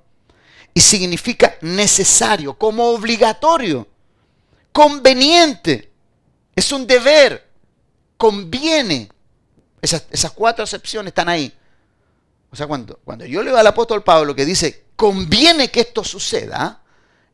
y 0.77 0.81
significa 0.81 1.55
necesario, 1.61 2.53
como 2.55 2.89
obligatorio, 2.89 3.87
conveniente, 4.73 5.89
es 6.53 6.71
un 6.73 6.85
deber, 6.85 7.49
conviene. 8.17 9.09
Esas, 9.81 10.31
cuatro 10.35 10.65
acepciones 10.65 11.11
están 11.11 11.29
ahí. 11.29 11.53
O 12.51 12.57
sea, 12.57 12.67
cuando, 12.67 12.99
cuando 13.05 13.25
yo 13.25 13.41
leo 13.41 13.55
al 13.55 13.67
apóstol 13.67 14.03
Pablo 14.03 14.35
que 14.35 14.43
dice, 14.43 14.87
conviene 14.97 15.71
que 15.71 15.79
esto 15.79 16.03
suceda, 16.03 16.81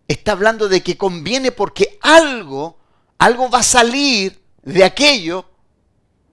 está 0.08 0.34
hablando 0.34 0.70
de 0.70 0.84
que 0.84 0.96
conviene 0.96 1.52
porque 1.52 1.98
algo, 2.02 2.78
algo 3.22 3.52
va 3.52 3.60
a 3.60 3.64
salir 3.64 4.42
de 4.64 4.84
aquello 4.84 5.46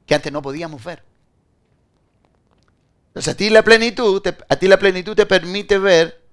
que 0.07 0.15
antes 0.15 0.33
no 0.33 0.41
podíamos 0.41 0.83
ver. 0.83 1.05
Entonces 3.09 3.35
a 3.35 3.37
ti 3.37 3.51
la 3.51 3.63
plenitud, 3.63 4.23
a 4.27 4.57
ti 4.57 4.67
la 4.67 4.79
plenitud 4.79 5.15
te 5.15 5.27
permite 5.27 5.79
ver 5.79 6.25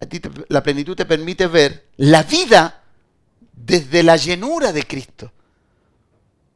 a 0.00 0.06
ti 0.06 0.22
la 0.48 0.62
plenitud 0.62 0.96
te 0.96 1.04
permite 1.04 1.46
ver 1.48 1.90
la 1.98 2.22
vida 2.22 2.82
desde 3.52 4.02
la 4.02 4.16
llenura 4.16 4.72
de 4.72 4.86
Cristo. 4.86 5.30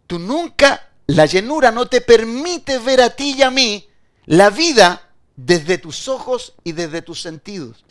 Tú 0.07 0.19
nunca, 0.19 0.89
la 1.09 1.27
llenura 1.27 1.71
no 1.71 1.85
te 1.85 2.01
permite 2.01 2.79
ver 2.79 3.03
a 3.03 3.11
ti 3.11 3.35
y 3.37 3.43
a 3.43 3.51
mí 3.51 3.87
la 4.25 4.49
vida 4.49 5.11
desde 5.37 5.77
tus 5.77 6.09
ojos 6.09 6.55
y 6.65 6.73
desde 6.73 7.03
tus 7.03 7.21
sentidos. 7.21 7.85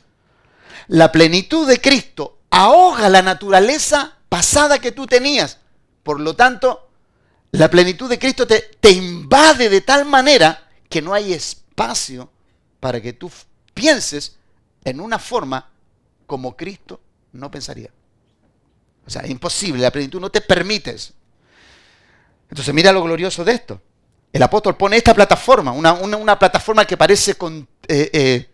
La 0.88 1.12
plenitud 1.12 1.68
de 1.68 1.80
Cristo 1.80 2.40
ahoga 2.50 3.08
la 3.10 3.22
naturaleza 3.22 4.13
pasada 4.34 4.80
que 4.80 4.92
tú 4.92 5.06
tenías. 5.06 5.60
Por 6.02 6.20
lo 6.20 6.36
tanto, 6.36 6.90
la 7.52 7.70
plenitud 7.70 8.10
de 8.10 8.18
Cristo 8.18 8.48
te, 8.48 8.90
invade 8.90 9.70
de 9.70 9.82
tal 9.82 10.06
manera 10.06 10.72
que 10.90 11.04
no 11.04 11.14
hay 11.14 11.34
espacio 11.34 12.32
para 12.80 13.00
que 13.00 13.14
tú 13.14 13.32
pienses 13.76 14.38
en 14.86 15.02
una 15.02 15.20
forma 15.20 15.70
como 16.26 16.58
Cristo 16.58 17.00
no 17.34 17.52
pensaría. 17.52 17.92
O 19.06 19.10
sea, 19.12 19.22
es 19.22 19.30
imposible, 19.30 19.84
la 19.84 19.92
plenitud 19.92 20.20
no 20.20 20.32
te 20.32 20.42
permite 20.42 20.96
eso. 20.96 21.14
Entonces 22.50 22.74
mira 22.74 22.92
lo 22.92 23.04
glorioso 23.04 23.44
de 23.44 23.52
esto. 23.52 23.80
El 24.32 24.42
apóstol 24.42 24.76
pone 24.76 24.98
esta 24.98 25.14
plataforma, 25.14 25.74
una, 25.74 26.40
plataforma 26.40 26.86
que 26.86 26.98
parece, 26.98 27.38
eh, 27.88 28.10
eh, 28.12 28.50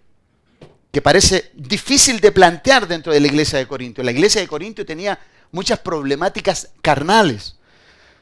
que 0.91 1.01
parece 1.01 1.51
difícil 1.53 2.19
de 2.19 2.33
plantear 2.33 2.85
dentro 2.85 3.13
de 3.13 3.21
la 3.21 3.27
iglesia 3.27 3.59
de 3.59 3.65
Corinto. 3.65 4.03
La 4.03 4.11
iglesia 4.11 4.41
de 4.41 4.47
Corinto 4.49 4.85
tenía 4.85 5.17
muchas 5.51 5.79
problemáticas 5.79 6.69
carnales. 6.81 7.55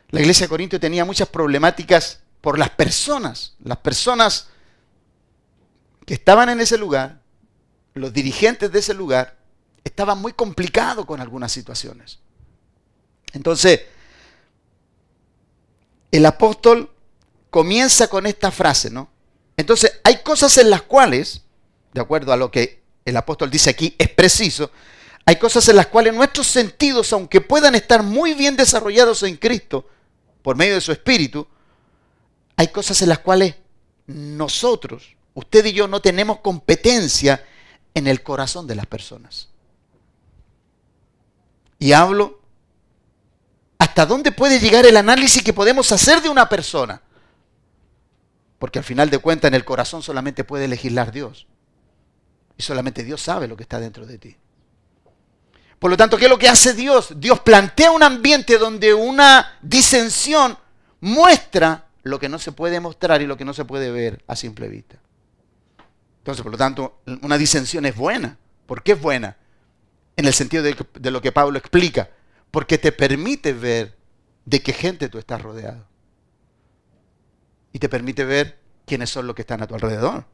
La 0.10 0.22
iglesia 0.22 0.46
de 0.46 0.50
Corinto 0.50 0.79
tenía 0.79 1.05
muchas 1.05 1.27
problemáticas 1.27 2.22
por 2.41 2.57
las 2.57 2.69
personas. 2.69 3.55
Las 3.63 3.77
personas 3.77 4.48
que 6.05 6.13
estaban 6.13 6.50
en 6.50 6.62
ese 6.62 6.77
lugar, 6.77 7.22
los 7.93 8.13
dirigentes 8.13 8.72
de 8.72 8.79
ese 8.79 8.93
lugar, 8.93 9.38
estaban 9.84 10.19
muy 10.19 10.34
complicados 10.34 11.05
con 11.05 11.19
algunas 11.19 11.51
situaciones. 11.51 12.19
Entonces, 13.34 13.81
el 16.12 16.25
apóstol 16.25 16.91
comienza 17.50 18.07
con 18.07 18.25
esta 18.25 18.51
frase, 18.51 18.89
¿no? 18.89 19.10
Entonces, 19.57 20.00
hay 20.03 20.22
cosas 20.22 20.57
en 20.57 20.69
las 20.69 20.84
cuales, 20.84 21.41
de 21.93 22.01
acuerdo 22.01 22.31
a 22.31 22.38
lo 22.38 22.51
que 22.51 22.84
el 23.03 23.17
apóstol 23.17 23.50
dice 23.50 23.69
aquí, 23.69 23.96
es 23.98 24.10
preciso, 24.10 24.72
hay 25.27 25.36
cosas 25.36 25.67
en 25.67 25.75
las 25.75 25.88
cuales 25.88 26.13
nuestros 26.13 26.48
sentidos, 26.48 27.12
aunque 27.12 27.41
puedan 27.41 27.75
estar 27.75 28.01
muy 28.01 28.34
bien 28.34 28.55
desarrollados 28.55 29.24
en 29.24 29.36
Cristo, 29.36 29.86
por 30.41 30.55
medio 30.55 30.75
de 30.75 30.79
su 30.79 30.93
Espíritu, 30.93 31.46
hay 32.55 32.69
cosas 32.69 33.01
en 33.01 33.10
las 33.10 33.19
cuales 33.19 33.55
nosotros, 34.05 35.17
usted 35.34 35.65
y 35.65 35.74
yo, 35.74 35.86
no 35.89 36.00
tenemos 36.00 36.39
competencia 36.39 37.46
en 37.93 38.07
el 38.07 38.24
corazón 38.24 38.67
de 38.67 38.75
las 38.75 38.86
personas. 38.86 39.50
Y 41.77 41.91
hablo 41.91 42.39
hasta 43.79 44.05
dónde 44.05 44.31
puede 44.31 44.62
llegar 44.62 44.86
el 44.86 44.96
análisis 44.96 45.43
que 45.43 45.51
podemos 45.51 45.91
hacer 45.91 46.22
de 46.22 46.29
una 46.29 46.48
persona. 46.48 47.01
Porque 48.60 48.79
al 48.79 48.86
final 48.86 49.10
de 49.10 49.19
cuentas 49.19 49.50
en 49.50 49.55
el 49.55 49.65
corazón 49.65 50.01
solamente 50.01 50.46
puede 50.46 50.69
legislar 50.69 51.12
Dios. 51.12 51.48
Y 52.57 52.63
solamente 52.63 53.03
Dios 53.03 53.22
sabe 53.22 53.50
lo 53.50 53.57
que 53.57 53.63
está 53.63 53.77
dentro 53.81 54.05
de 54.05 54.17
ti. 54.17 54.38
Por 55.79 55.91
lo 55.91 55.98
tanto, 55.98 56.17
¿qué 56.17 56.25
es 56.25 56.31
lo 56.31 56.39
que 56.39 56.50
hace 56.50 56.74
Dios? 56.74 57.13
Dios 57.17 57.39
plantea 57.39 57.91
un 57.91 58.01
ambiente 58.01 58.57
donde 58.57 58.93
una 58.93 59.57
disensión 59.62 60.57
muestra 61.01 61.86
lo 62.03 62.19
que 62.19 62.29
no 62.29 62.39
se 62.39 62.51
puede 62.51 62.79
mostrar 62.79 63.22
y 63.22 63.27
lo 63.27 63.38
que 63.38 63.46
no 63.46 63.53
se 63.53 63.65
puede 63.65 63.91
ver 63.91 64.24
a 64.27 64.36
simple 64.36 64.67
vista. 64.69 64.98
Entonces, 66.19 66.41
por 66.41 66.51
lo 66.51 66.57
tanto, 66.57 67.00
una 67.22 67.38
disensión 67.38 67.86
es 67.86 67.96
buena. 67.96 68.38
¿Por 68.65 68.84
qué 68.84 68.93
es 68.93 69.01
buena? 69.01 69.38
En 70.15 70.25
el 70.25 70.34
sentido 70.34 70.63
de, 70.63 71.12
lo 71.12 71.22
que 71.22 71.31
Pablo 71.31 71.57
explica. 71.57 72.10
Porque 72.50 72.77
te 72.77 72.91
permite 72.91 73.53
ver 73.53 73.96
de 74.46 74.62
qué 74.62 74.74
gente 74.74 75.10
tú 75.10 75.19
estás 75.19 75.41
rodeado 75.41 75.86
y 77.72 77.79
te 77.79 77.89
permite 77.89 78.25
ver 78.25 78.57
quiénes 78.86 79.10
son 79.10 79.27
los 79.27 79.36
que 79.36 79.43
están 79.43 79.62
a 79.62 79.67
tu 79.67 79.75
alrededor, 79.75 80.25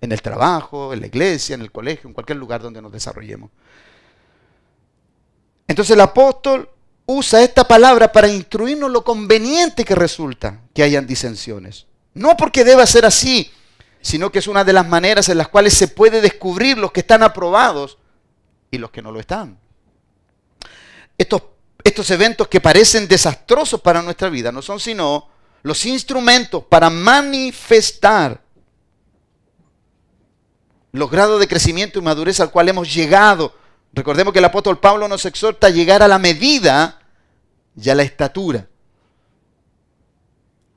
en 0.00 0.10
el 0.10 0.22
trabajo, 0.22 0.92
en 0.92 1.00
la 1.00 1.06
iglesia, 1.06 1.54
en 1.54 1.60
el 1.60 1.70
colegio, 1.70 2.08
en 2.08 2.14
cualquier 2.14 2.38
lugar 2.38 2.60
donde 2.60 2.82
nos 2.82 2.90
desarrollemos. 2.90 3.50
Entonces 5.68 5.94
el 5.94 6.00
apóstol 6.00 6.68
usa 7.06 7.42
esta 7.42 7.66
palabra 7.68 8.10
para 8.10 8.28
instruirnos 8.28 8.90
lo 8.90 9.04
conveniente 9.04 9.84
que 9.84 9.94
resulta 9.94 10.60
que 10.74 10.82
hayan 10.82 11.06
disensiones. 11.06 11.86
No 12.14 12.36
porque 12.36 12.64
deba 12.64 12.86
ser 12.86 13.06
así, 13.06 13.50
sino 14.00 14.32
que 14.32 14.40
es 14.40 14.48
una 14.48 14.64
de 14.64 14.72
las 14.72 14.88
maneras 14.88 15.28
en 15.28 15.38
las 15.38 15.48
cuales 15.48 15.74
se 15.74 15.88
puede 15.88 16.20
descubrir 16.20 16.78
los 16.78 16.90
que 16.90 17.00
están 17.00 17.22
aprobados 17.22 17.98
y 18.70 18.78
los 18.78 18.90
que 18.90 19.02
no 19.02 19.12
lo 19.12 19.20
están. 19.20 19.58
Estos, 21.16 21.42
estos 21.84 22.10
eventos 22.10 22.48
que 22.48 22.60
parecen 22.60 23.08
desastrosos 23.08 23.80
para 23.80 24.02
nuestra 24.02 24.28
vida 24.28 24.50
no 24.50 24.62
son 24.62 24.80
sino 24.80 25.28
los 25.62 25.84
instrumentos 25.86 26.64
para 26.64 26.90
manifestar 26.90 28.42
los 30.92 31.10
grados 31.10 31.40
de 31.40 31.48
crecimiento 31.48 31.98
y 31.98 32.02
madurez 32.02 32.40
al 32.40 32.50
cual 32.50 32.68
hemos 32.68 32.92
llegado. 32.92 33.54
Recordemos 33.98 34.32
que 34.32 34.38
el 34.38 34.44
apóstol 34.44 34.78
Pablo 34.78 35.08
nos 35.08 35.26
exhorta 35.26 35.66
a 35.66 35.70
llegar 35.70 36.04
a 36.04 36.08
la 36.08 36.20
medida 36.20 37.00
y 37.74 37.90
a 37.90 37.96
la 37.96 38.04
estatura. 38.04 38.68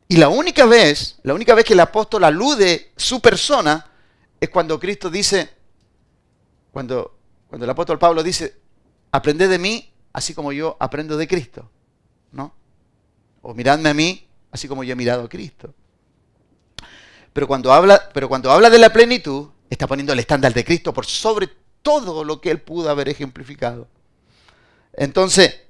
Y 0.07 0.17
la 0.17 0.27
única 0.27 0.65
vez, 0.65 1.19
la 1.21 1.35
única 1.35 1.53
vez 1.53 1.63
que 1.63 1.73
el 1.73 1.81
apóstol 1.81 2.23
alude 2.23 2.91
su 2.97 3.21
persona 3.21 3.85
es 4.39 4.49
cuando 4.49 4.79
Cristo 4.79 5.11
dice, 5.11 5.51
cuando, 6.71 7.15
cuando 7.47 7.65
el 7.65 7.69
apóstol 7.69 7.99
Pablo 7.99 8.23
dice, 8.23 8.55
aprended 9.11 9.51
de 9.51 9.59
mí 9.59 9.93
así 10.13 10.33
como 10.33 10.51
yo 10.51 10.75
aprendo 10.79 11.15
de 11.15 11.27
Cristo. 11.27 11.69
¿No? 12.31 12.55
O 13.43 13.53
miradme 13.53 13.89
a 13.89 13.93
mí 13.93 14.27
así 14.51 14.67
como 14.67 14.83
yo 14.83 14.93
he 14.93 14.95
mirado 14.95 15.25
a 15.25 15.29
Cristo. 15.29 15.75
Pero 17.33 17.47
cuando 17.47 17.71
habla, 17.71 18.09
pero 18.15 18.27
cuando 18.27 18.51
habla 18.51 18.71
de 18.71 18.79
la 18.79 18.91
plenitud, 18.91 19.49
está 19.69 19.85
poniendo 19.85 20.11
el 20.11 20.17
estándar 20.17 20.55
de 20.55 20.65
Cristo 20.65 20.91
por 20.91 21.05
sobre 21.05 21.60
todo 21.81 22.23
lo 22.23 22.41
que 22.41 22.51
él 22.51 22.61
pudo 22.61 22.89
haber 22.89 23.09
ejemplificado. 23.09 23.87
Entonces, 24.93 25.61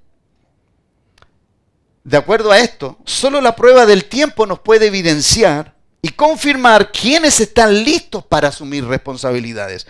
de 2.03 2.17
acuerdo 2.17 2.51
a 2.51 2.59
esto, 2.59 2.97
solo 3.05 3.41
la 3.41 3.55
prueba 3.55 3.85
del 3.85 4.05
tiempo 4.05 4.45
nos 4.45 4.59
puede 4.59 4.87
evidenciar 4.87 5.75
y 6.01 6.09
confirmar 6.09 6.91
quiénes 6.91 7.39
están 7.39 7.83
listos 7.83 8.25
para 8.25 8.47
asumir 8.47 8.85
responsabilidades. 8.85 9.85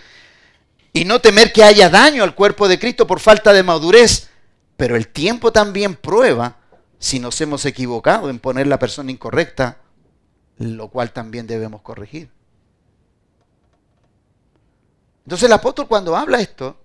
Y 0.92 1.06
no 1.06 1.20
temer 1.20 1.52
que 1.52 1.64
haya 1.64 1.88
daño 1.88 2.22
al 2.22 2.34
cuerpo 2.34 2.68
de 2.68 2.78
Cristo 2.78 3.06
por 3.06 3.18
falta 3.18 3.52
de 3.52 3.62
madurez. 3.62 4.28
Pero 4.76 4.96
el 4.96 5.08
tiempo 5.08 5.52
también 5.52 5.94
prueba 5.94 6.58
si 6.98 7.18
nos 7.18 7.40
hemos 7.40 7.64
equivocado 7.64 8.28
en 8.28 8.38
poner 8.38 8.66
la 8.66 8.78
persona 8.78 9.10
incorrecta, 9.10 9.78
lo 10.58 10.88
cual 10.88 11.12
también 11.12 11.46
debemos 11.46 11.80
corregir. 11.80 12.30
Entonces 15.24 15.46
el 15.46 15.52
apóstol 15.52 15.86
cuando 15.88 16.16
habla 16.16 16.40
esto, 16.40 16.76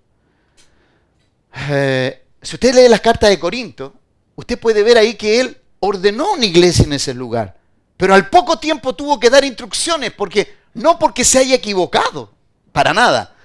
eh, 1.70 2.26
si 2.42 2.56
usted 2.56 2.76
lee 2.76 2.90
las 2.90 3.02
cartas 3.02 3.30
de 3.30 3.40
Corinto, 3.40 3.94
usted 4.36 4.60
puede 4.60 4.84
ver 4.84 4.98
ahí 4.98 5.16
que 5.16 5.40
él 5.40 5.58
ordenó 5.80 6.34
una 6.34 6.46
iglesia 6.46 6.86
en 6.86 6.94
ese 6.94 7.14
lugar, 7.14 7.58
pero 7.96 8.14
al 8.14 8.30
poco 8.30 8.60
tiempo 8.60 8.94
tuvo 8.94 9.20
que 9.20 9.30
dar 9.30 9.44
instrucciones, 9.44 10.12
porque 10.12 10.58
no 10.74 11.00
porque 11.00 11.26
se 11.26 11.40
haya 11.40 11.56
equivocado, 11.56 12.32
para 12.72 12.94
nada, 12.94 13.36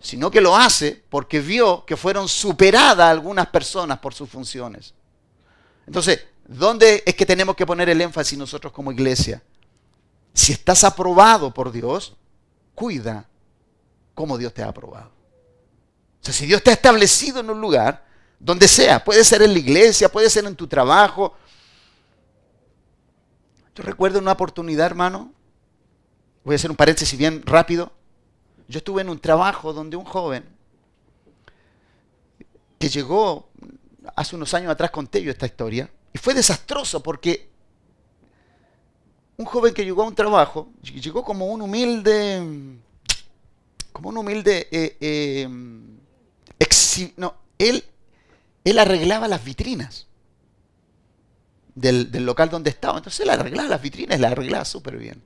sino 0.00 0.30
que 0.30 0.40
lo 0.40 0.56
hace 0.56 1.00
porque 1.08 1.40
vio 1.40 1.84
que 1.84 1.96
fueron 1.96 2.28
superadas 2.28 3.08
algunas 3.08 3.46
personas 3.48 3.98
por 3.98 4.14
sus 4.14 4.28
funciones. 4.28 4.94
Entonces, 5.86 6.26
¿dónde 6.46 7.02
es 7.06 7.14
que 7.14 7.24
tenemos 7.24 7.54
que 7.54 7.66
poner 7.66 7.88
el 7.88 8.00
énfasis 8.00 8.36
nosotros 8.36 8.72
como 8.72 8.90
iglesia? 8.90 9.42
Si 10.34 10.52
estás 10.52 10.84
aprobado 10.84 11.54
por 11.54 11.70
Dios, 11.70 12.16
cuida 12.74 13.28
cómo 14.18 14.36
Dios 14.36 14.52
te 14.52 14.64
ha 14.64 14.66
aprobado. 14.66 15.12
O 16.20 16.24
sea, 16.24 16.34
si 16.34 16.44
Dios 16.44 16.60
te 16.60 16.70
ha 16.70 16.72
establecido 16.72 17.38
en 17.38 17.50
un 17.50 17.60
lugar, 17.60 18.04
donde 18.40 18.66
sea, 18.66 19.04
puede 19.04 19.22
ser 19.22 19.42
en 19.42 19.52
la 19.52 19.60
iglesia, 19.60 20.08
puede 20.08 20.28
ser 20.28 20.44
en 20.44 20.56
tu 20.56 20.66
trabajo. 20.66 21.36
Yo 23.76 23.84
recuerdo 23.84 24.18
una 24.18 24.32
oportunidad, 24.32 24.86
hermano, 24.86 25.32
voy 26.42 26.54
a 26.54 26.56
hacer 26.56 26.68
un 26.68 26.76
paréntesis 26.76 27.16
bien 27.16 27.44
rápido. 27.46 27.92
Yo 28.66 28.78
estuve 28.78 29.02
en 29.02 29.08
un 29.08 29.20
trabajo 29.20 29.72
donde 29.72 29.96
un 29.96 30.04
joven 30.04 30.44
que 32.80 32.88
llegó 32.88 33.48
hace 34.16 34.34
unos 34.34 34.52
años 34.52 34.72
atrás 34.72 34.90
conté 34.90 35.22
yo 35.22 35.30
esta 35.30 35.46
historia, 35.46 35.88
y 36.12 36.18
fue 36.18 36.34
desastroso 36.34 37.00
porque 37.04 37.48
un 39.36 39.44
joven 39.44 39.72
que 39.72 39.84
llegó 39.84 40.02
a 40.02 40.08
un 40.08 40.14
trabajo, 40.16 40.72
llegó 40.82 41.22
como 41.22 41.46
un 41.46 41.62
humilde, 41.62 42.80
como 43.98 44.10
un 44.10 44.18
humilde, 44.18 44.68
eh, 44.70 44.96
eh, 45.00 45.48
no, 47.16 47.34
él, 47.58 47.84
él 48.62 48.78
arreglaba 48.78 49.26
las 49.26 49.44
vitrinas 49.44 50.06
del, 51.74 52.08
local 52.24 52.48
donde 52.48 52.70
estaba, 52.70 52.98
entonces 52.98 53.18
él 53.18 53.30
arreglaba 53.30 53.68
las 53.68 53.82
vitrinas, 53.82 54.20
las 54.20 54.30
arreglaba 54.30 54.64
súper 54.64 54.98
bien. 54.98 55.20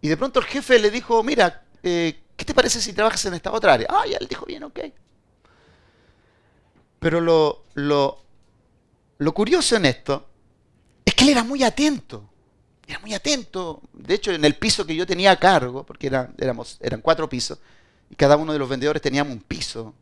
Y 0.00 0.08
de 0.08 0.16
pronto 0.16 0.40
el 0.40 0.46
jefe 0.46 0.78
le 0.78 0.90
dijo, 0.90 1.22
mira, 1.22 1.64
eh, 1.82 2.18
¿qué 2.34 2.46
te 2.46 2.54
parece 2.54 2.80
si 2.80 2.94
trabajas 2.94 3.26
en 3.26 3.34
esta 3.34 3.52
otra 3.52 3.74
área? 3.74 3.88
Ah, 3.90 4.06
ya 4.10 4.16
él 4.16 4.26
dijo, 4.26 4.46
bien, 4.46 4.62
ok. 4.62 4.80
Pero 6.98 7.20
lo, 7.20 7.66
lo, 7.74 8.24
lo 9.18 9.34
curioso 9.34 9.76
en 9.76 9.84
esto 9.84 10.26
es 11.04 11.14
que 11.14 11.24
él 11.24 11.30
era 11.30 11.44
muy 11.44 11.62
atento. 11.62 12.30
Era 12.86 12.98
muy 13.00 13.14
atento. 13.14 13.80
De 13.92 14.14
hecho, 14.14 14.32
en 14.32 14.44
el 14.44 14.54
piso 14.54 14.86
que 14.86 14.94
yo 14.94 15.06
tenía 15.06 15.32
a 15.32 15.38
cargo, 15.38 15.84
porque 15.84 16.06
éramos, 16.38 16.78
eran 16.80 17.00
cuatro 17.00 17.28
pisos, 17.28 17.58
y 18.10 18.14
cada 18.14 18.36
uno 18.36 18.52
de 18.52 18.58
los 18.58 18.68
vendedores 18.68 19.02
teníamos 19.02 19.32
un 19.32 19.40
piso 19.40 19.94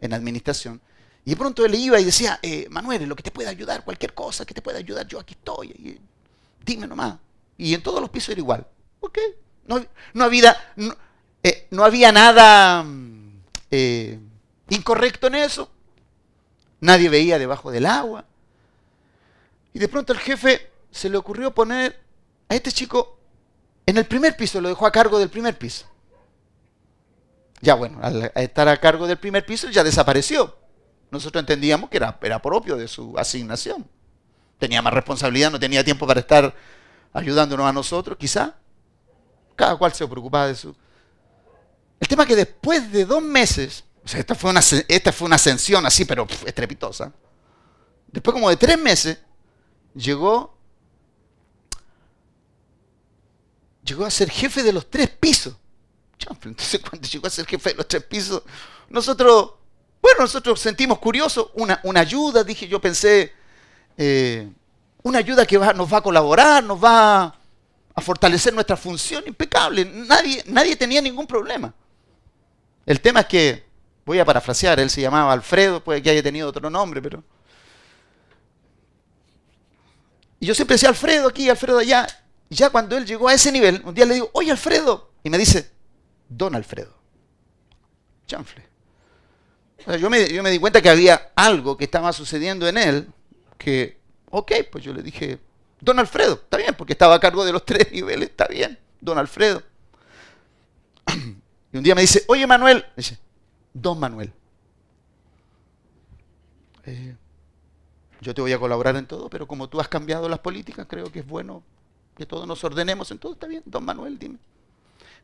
en 0.00 0.12
administración. 0.12 0.80
Y 1.24 1.30
de 1.30 1.36
pronto 1.36 1.64
él 1.64 1.74
iba 1.74 1.98
y 2.00 2.04
decía, 2.04 2.38
eh, 2.42 2.66
Manuel, 2.70 3.04
lo 3.06 3.16
que 3.16 3.22
te 3.22 3.30
pueda 3.30 3.50
ayudar, 3.50 3.84
cualquier 3.84 4.14
cosa 4.14 4.46
que 4.46 4.54
te 4.54 4.62
pueda 4.62 4.78
ayudar, 4.78 5.06
yo 5.06 5.18
aquí 5.18 5.34
estoy. 5.34 6.00
Dime 6.64 6.86
nomás. 6.86 7.16
Y 7.56 7.74
en 7.74 7.82
todos 7.82 8.00
los 8.00 8.08
pisos 8.10 8.30
era 8.30 8.40
igual. 8.40 8.66
Ok. 9.00 9.18
No, 9.66 9.84
no 10.14 10.24
había, 10.24 10.56
no, 10.76 10.96
eh, 11.42 11.68
había 11.78 12.12
nada 12.12 12.82
mm, 12.82 13.42
eh, 13.70 14.18
incorrecto 14.70 15.26
en 15.26 15.34
eso. 15.34 15.70
Nadie 16.80 17.08
veía 17.08 17.38
debajo 17.38 17.70
del 17.70 17.86
agua. 17.86 18.24
Y 19.74 19.78
de 19.78 19.88
pronto 19.88 20.12
el 20.12 20.18
jefe 20.20 20.70
se 20.90 21.10
le 21.10 21.18
ocurrió 21.18 21.54
poner 21.54 22.00
a 22.48 22.54
este 22.54 22.72
chico 22.72 23.18
en 23.86 23.96
el 23.96 24.06
primer 24.06 24.36
piso, 24.36 24.60
lo 24.60 24.68
dejó 24.68 24.86
a 24.86 24.92
cargo 24.92 25.18
del 25.18 25.30
primer 25.30 25.56
piso. 25.56 25.86
Ya 27.60 27.74
bueno, 27.74 27.98
al 28.02 28.30
estar 28.34 28.68
a 28.68 28.76
cargo 28.76 29.06
del 29.06 29.18
primer 29.18 29.44
piso 29.44 29.70
ya 29.70 29.82
desapareció. 29.82 30.56
nosotros 31.10 31.40
entendíamos 31.40 31.88
que 31.88 31.96
era, 31.96 32.18
era 32.20 32.40
propio 32.40 32.76
de 32.76 32.86
su 32.86 33.16
asignación. 33.18 33.88
Tenía 34.58 34.82
más 34.82 34.92
responsabilidad, 34.92 35.50
no 35.50 35.58
tenía 35.58 35.82
tiempo 35.82 36.06
para 36.06 36.20
estar 36.20 36.54
ayudándonos 37.12 37.66
a 37.66 37.72
nosotros, 37.72 38.18
quizá. 38.18 38.56
Cada 39.56 39.76
cual 39.76 39.92
se 39.92 40.06
preocupaba 40.06 40.48
de 40.48 40.54
su... 40.54 40.74
El 42.00 42.06
tema 42.06 42.24
es 42.24 42.28
que 42.28 42.36
después 42.36 42.92
de 42.92 43.04
dos 43.04 43.22
meses, 43.22 43.84
o 44.04 44.08
sea, 44.08 44.20
esta 44.20 44.34
fue 44.34 44.50
una, 44.50 44.60
esta 44.60 45.12
fue 45.12 45.26
una 45.26 45.36
ascensión 45.36 45.84
así, 45.86 46.04
pero 46.04 46.26
estrepitosa. 46.44 47.12
Después 48.08 48.34
como 48.34 48.50
de 48.50 48.56
tres 48.56 48.78
meses, 48.78 49.18
llegó, 49.94 50.57
llegó 53.88 54.04
a 54.04 54.10
ser 54.10 54.30
jefe 54.30 54.62
de 54.62 54.72
los 54.72 54.88
tres 54.90 55.08
pisos. 55.08 55.54
Entonces 56.44 56.80
cuando 56.88 57.08
llegó 57.08 57.26
a 57.26 57.30
ser 57.30 57.46
jefe 57.46 57.70
de 57.70 57.76
los 57.76 57.88
tres 57.88 58.04
pisos, 58.04 58.42
nosotros, 58.88 59.52
bueno, 60.00 60.20
nosotros 60.20 60.60
sentimos 60.60 60.98
curioso, 60.98 61.50
una, 61.54 61.80
una 61.84 62.00
ayuda, 62.00 62.44
dije, 62.44 62.68
yo 62.68 62.80
pensé, 62.80 63.32
eh, 63.96 64.48
una 65.02 65.18
ayuda 65.18 65.46
que 65.46 65.58
nos 65.58 65.92
va 65.92 65.98
a 65.98 66.02
colaborar, 66.02 66.62
nos 66.62 66.82
va 66.82 67.34
a 67.94 68.00
fortalecer 68.00 68.52
nuestra 68.52 68.76
función 68.76 69.24
impecable. 69.26 69.84
Nadie, 69.84 70.42
nadie 70.46 70.76
tenía 70.76 71.00
ningún 71.00 71.26
problema. 71.26 71.74
El 72.86 73.00
tema 73.00 73.20
es 73.20 73.26
que, 73.26 73.68
voy 74.04 74.18
a 74.18 74.24
parafrasear, 74.24 74.80
él 74.80 74.88
se 74.88 75.00
llamaba 75.00 75.32
Alfredo, 75.32 75.82
puede 75.82 76.02
que 76.02 76.10
haya 76.10 76.22
tenido 76.22 76.48
otro 76.48 76.70
nombre, 76.70 77.02
pero... 77.02 77.22
Y 80.40 80.46
yo 80.46 80.54
siempre 80.54 80.74
decía 80.74 80.88
Alfredo 80.88 81.28
aquí, 81.28 81.50
Alfredo 81.50 81.78
allá. 81.78 82.06
Ya 82.56 82.70
cuando 82.70 82.96
él 82.96 83.06
llegó 83.06 83.28
a 83.28 83.34
ese 83.34 83.52
nivel, 83.52 83.82
un 83.84 83.94
día 83.94 84.06
le 84.06 84.14
digo, 84.14 84.30
oye 84.32 84.50
Alfredo, 84.50 85.10
y 85.22 85.30
me 85.30 85.38
dice, 85.38 85.70
Don 86.28 86.54
Alfredo. 86.54 86.96
Chanfle. 88.26 88.62
yo, 89.98 90.10
me, 90.10 90.28
yo 90.32 90.42
me 90.42 90.50
di 90.50 90.58
cuenta 90.58 90.82
que 90.82 90.90
había 90.90 91.32
algo 91.34 91.76
que 91.76 91.84
estaba 91.84 92.12
sucediendo 92.12 92.68
en 92.68 92.76
él 92.76 93.08
que, 93.56 93.98
ok, 94.30 94.52
pues 94.70 94.84
yo 94.84 94.92
le 94.92 95.02
dije, 95.02 95.38
Don 95.80 95.98
Alfredo, 95.98 96.34
está 96.34 96.56
bien, 96.56 96.74
porque 96.74 96.92
estaba 96.92 97.14
a 97.14 97.20
cargo 97.20 97.44
de 97.44 97.52
los 97.52 97.64
tres 97.66 97.90
niveles, 97.92 98.30
está 98.30 98.46
bien, 98.46 98.78
Don 99.00 99.18
Alfredo. 99.18 99.62
Y 101.70 101.76
un 101.76 101.84
día 101.84 101.94
me 101.94 102.00
dice, 102.00 102.24
oye 102.28 102.46
Manuel, 102.46 102.82
dice, 102.96 103.18
Don 103.74 104.00
Manuel, 104.00 104.32
eh, 106.84 107.14
yo 108.22 108.34
te 108.34 108.40
voy 108.40 108.54
a 108.54 108.58
colaborar 108.58 108.96
en 108.96 109.06
todo, 109.06 109.28
pero 109.28 109.46
como 109.46 109.68
tú 109.68 109.78
has 109.78 109.86
cambiado 109.86 110.30
las 110.30 110.38
políticas, 110.38 110.86
creo 110.88 111.12
que 111.12 111.18
es 111.18 111.26
bueno 111.26 111.62
que 112.18 112.26
todos 112.26 112.46
nos 112.46 112.62
ordenemos 112.64 113.10
en 113.12 113.18
todo, 113.18 113.32
está 113.32 113.46
bien, 113.46 113.62
Don 113.64 113.84
Manuel, 113.84 114.18
dime. 114.18 114.38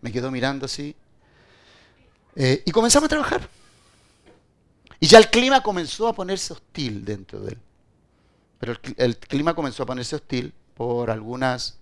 Me 0.00 0.12
quedó 0.12 0.30
mirando 0.30 0.66
así. 0.66 0.94
Eh, 2.36 2.62
y 2.64 2.70
comenzamos 2.70 3.06
a 3.06 3.08
trabajar. 3.08 3.48
Y 5.00 5.06
ya 5.06 5.18
el 5.18 5.28
clima 5.28 5.62
comenzó 5.62 6.08
a 6.08 6.14
ponerse 6.14 6.52
hostil 6.52 7.04
dentro 7.04 7.40
de 7.40 7.52
él. 7.52 7.58
Pero 8.58 8.74
el, 8.96 9.18
clima 9.18 9.54
comenzó 9.54 9.82
a 9.82 9.86
ponerse 9.86 10.16
hostil 10.16 10.54
por 10.74 11.10
algunas 11.10 11.76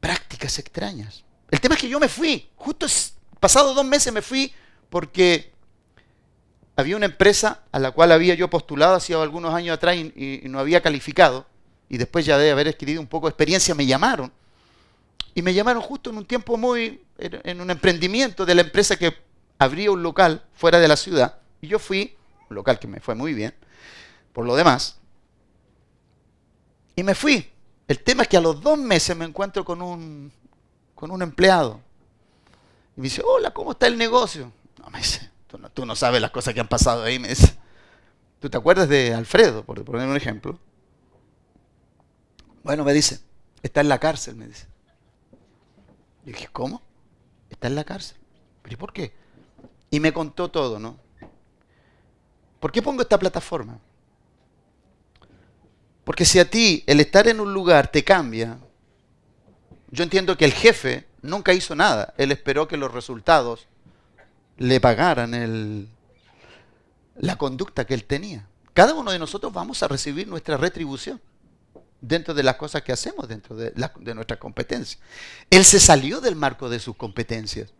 prácticas 0.00 0.58
extrañas. 0.58 1.24
El 1.50 1.60
tema 1.60 1.74
es 1.74 1.80
que 1.80 1.88
yo 1.88 1.98
me 1.98 2.08
fui, 2.08 2.48
justo 2.56 2.86
pasado 3.40 3.74
dos 3.74 3.84
meses 3.84 4.12
me 4.12 4.22
fui 4.22 4.52
porque 4.88 5.52
había 6.76 6.96
una 6.96 7.06
empresa 7.06 7.62
a 7.72 7.78
la 7.78 7.90
cual 7.90 8.12
había 8.12 8.34
yo 8.34 8.48
postulado 8.48 8.94
hacía 8.94 9.20
algunos 9.20 9.52
años 9.52 9.74
atrás 9.74 9.96
y, 9.96 10.42
no 10.44 10.60
había 10.60 10.80
calificado, 10.80 11.44
y 11.88 11.98
después 11.98 12.26
ya 12.26 12.38
de 12.38 12.50
haber 12.50 12.68
adquirido 12.68 13.00
un 13.00 13.06
poco 13.06 13.26
de 13.26 13.30
experiencia 13.30 13.74
me 13.74 13.86
llamaron. 13.86 14.32
Y 15.34 15.42
me 15.42 15.54
llamaron 15.54 15.82
justo 15.82 16.10
en 16.10 16.18
un 16.18 16.26
tiempo 16.26 16.56
muy, 16.56 17.02
en 17.18 17.60
un 17.60 17.70
emprendimiento 17.70 18.44
de 18.44 18.54
la 18.54 18.62
empresa 18.62 18.96
que 18.96 19.14
abría 19.58 19.90
un 19.90 20.02
local 20.02 20.44
fuera 20.54 20.78
de 20.80 20.88
la 20.88 20.96
ciudad. 20.96 21.38
Y 21.60 21.68
yo 21.68 21.78
fui, 21.78 22.16
un 22.50 22.56
local 22.56 22.78
que 22.78 22.88
me 22.88 23.00
fue 23.00 23.14
muy 23.14 23.34
bien, 23.34 23.54
por 24.32 24.46
lo 24.46 24.56
demás, 24.56 24.98
y 26.98 27.04
me 27.04 27.14
fui. 27.14 27.48
El 27.86 28.00
tema 28.00 28.24
es 28.24 28.28
que 28.28 28.36
a 28.36 28.40
los 28.40 28.60
dos 28.60 28.76
meses 28.76 29.16
me 29.16 29.24
encuentro 29.24 29.64
con 29.64 29.80
un, 29.80 30.32
con 30.96 31.12
un 31.12 31.22
empleado. 31.22 31.80
Y 32.96 33.00
me 33.00 33.04
dice, 33.04 33.22
hola, 33.24 33.52
¿cómo 33.52 33.70
está 33.70 33.86
el 33.86 33.96
negocio? 33.96 34.50
No, 34.80 34.90
me 34.90 34.98
dice, 34.98 35.30
tú 35.72 35.86
no, 35.86 35.94
sabes 35.94 36.20
las 36.20 36.32
cosas 36.32 36.54
que 36.54 36.60
han 36.60 36.66
pasado 36.66 37.04
ahí. 37.04 37.20
Me 37.20 37.28
dice, 37.28 37.56
¿tú 38.40 38.50
te 38.50 38.56
acuerdas 38.56 38.88
de 38.88 39.14
Alfredo, 39.14 39.62
por 39.62 39.84
poner 39.84 40.08
un 40.08 40.16
ejemplo? 40.16 40.58
Bueno, 42.68 42.84
me 42.84 42.92
dice, 42.92 43.18
está 43.62 43.80
en 43.80 43.88
la 43.88 43.98
cárcel, 43.98 44.36
me 44.36 44.46
dice. 44.46 44.66
Y 46.26 46.32
dije, 46.32 46.50
¿cómo? 46.52 46.82
Está 47.48 47.66
en 47.66 47.74
la 47.74 47.82
cárcel. 47.82 48.18
¿Pero 48.60 48.74
y 48.74 48.76
por 48.76 48.92
qué? 48.92 49.14
Y 49.90 50.00
me 50.00 50.12
contó 50.12 50.50
todo, 50.50 50.78
¿no? 50.78 50.98
¿Por 52.60 52.70
qué 52.70 52.82
pongo 52.82 53.00
esta 53.00 53.18
plataforma? 53.18 53.78
Porque 56.04 56.26
si 56.26 56.38
a 56.40 56.50
ti 56.50 56.84
el 56.86 57.00
estar 57.00 57.26
en 57.26 57.40
un 57.40 57.54
lugar 57.54 57.90
te 57.90 58.04
cambia, 58.04 58.58
yo 59.90 60.04
entiendo 60.04 60.36
que 60.36 60.44
el 60.44 60.52
jefe 60.52 61.06
nunca 61.22 61.54
hizo 61.54 61.74
nada. 61.74 62.12
Él 62.18 62.32
esperó 62.32 62.68
que 62.68 62.76
los 62.76 62.92
resultados 62.92 63.66
le 64.58 64.78
pagaran 64.78 65.32
el, 65.32 65.88
la 67.16 67.36
conducta 67.36 67.86
que 67.86 67.94
él 67.94 68.04
tenía. 68.04 68.46
Cada 68.74 68.92
uno 68.92 69.10
de 69.10 69.18
nosotros 69.18 69.54
vamos 69.54 69.82
a 69.82 69.88
recibir 69.88 70.28
nuestra 70.28 70.58
retribución 70.58 71.18
dentro 72.00 72.34
de 72.34 72.42
las 72.42 72.56
cosas 72.56 72.82
que 72.82 72.92
hacemos, 72.92 73.28
dentro 73.28 73.56
de, 73.56 73.72
de 73.72 74.14
nuestras 74.14 74.38
competencias. 74.38 75.00
Él 75.50 75.64
se 75.64 75.80
salió 75.80 76.20
del 76.20 76.36
marco 76.36 76.68
de 76.68 76.78
sus 76.78 76.96
competencias 76.96 77.72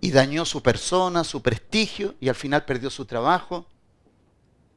y 0.00 0.10
dañó 0.10 0.44
su 0.44 0.62
persona, 0.62 1.24
su 1.24 1.42
prestigio 1.42 2.14
y 2.20 2.28
al 2.28 2.34
final 2.34 2.64
perdió 2.64 2.90
su 2.90 3.04
trabajo 3.04 3.66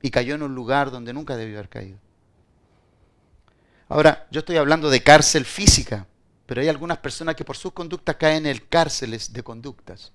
y 0.02 0.12
cayó 0.12 0.36
en 0.36 0.44
un 0.44 0.54
lugar 0.54 0.92
donde 0.92 1.14
nunca 1.14 1.36
debió 1.36 1.58
haber 1.58 1.70
caído. 1.70 1.98
Ahora, 3.88 4.28
yo 4.32 4.40
estoy 4.40 4.58
hablando 4.58 4.90
de 4.90 5.02
cárcel 5.04 5.46
física, 5.46 6.08
pero 6.46 6.62
hay 6.62 6.68
algunas 6.68 7.00
personas 7.00 7.36
que 7.36 7.46
por 7.46 7.58
sus 7.58 7.72
conductas 7.72 8.16
caen 8.16 8.46
en 8.46 8.60
cárceles 8.70 9.34
de 9.34 9.44
conductas. 9.44 10.12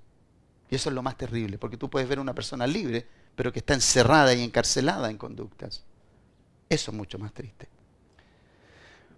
Y 0.71 0.77
eso 0.77 0.91
es 0.91 0.95
lo 0.95 1.03
más 1.03 1.17
terrible, 1.17 1.59
porque 1.59 1.77
tú 1.77 1.91
puedes 1.91 2.09
ver 2.09 2.19
a 2.19 2.23
una 2.23 2.35
persona 2.35 2.67
libre, 2.67 3.07
pero 3.35 3.53
que 3.53 3.59
está 3.61 3.75
encerrada 3.75 4.33
y 4.35 4.43
encarcelada 4.43 5.11
en 5.11 5.19
conductas. 5.19 5.83
Eso 6.71 6.93
es 6.93 6.97
mucho 6.97 7.19
más 7.19 7.35
triste. 7.35 7.69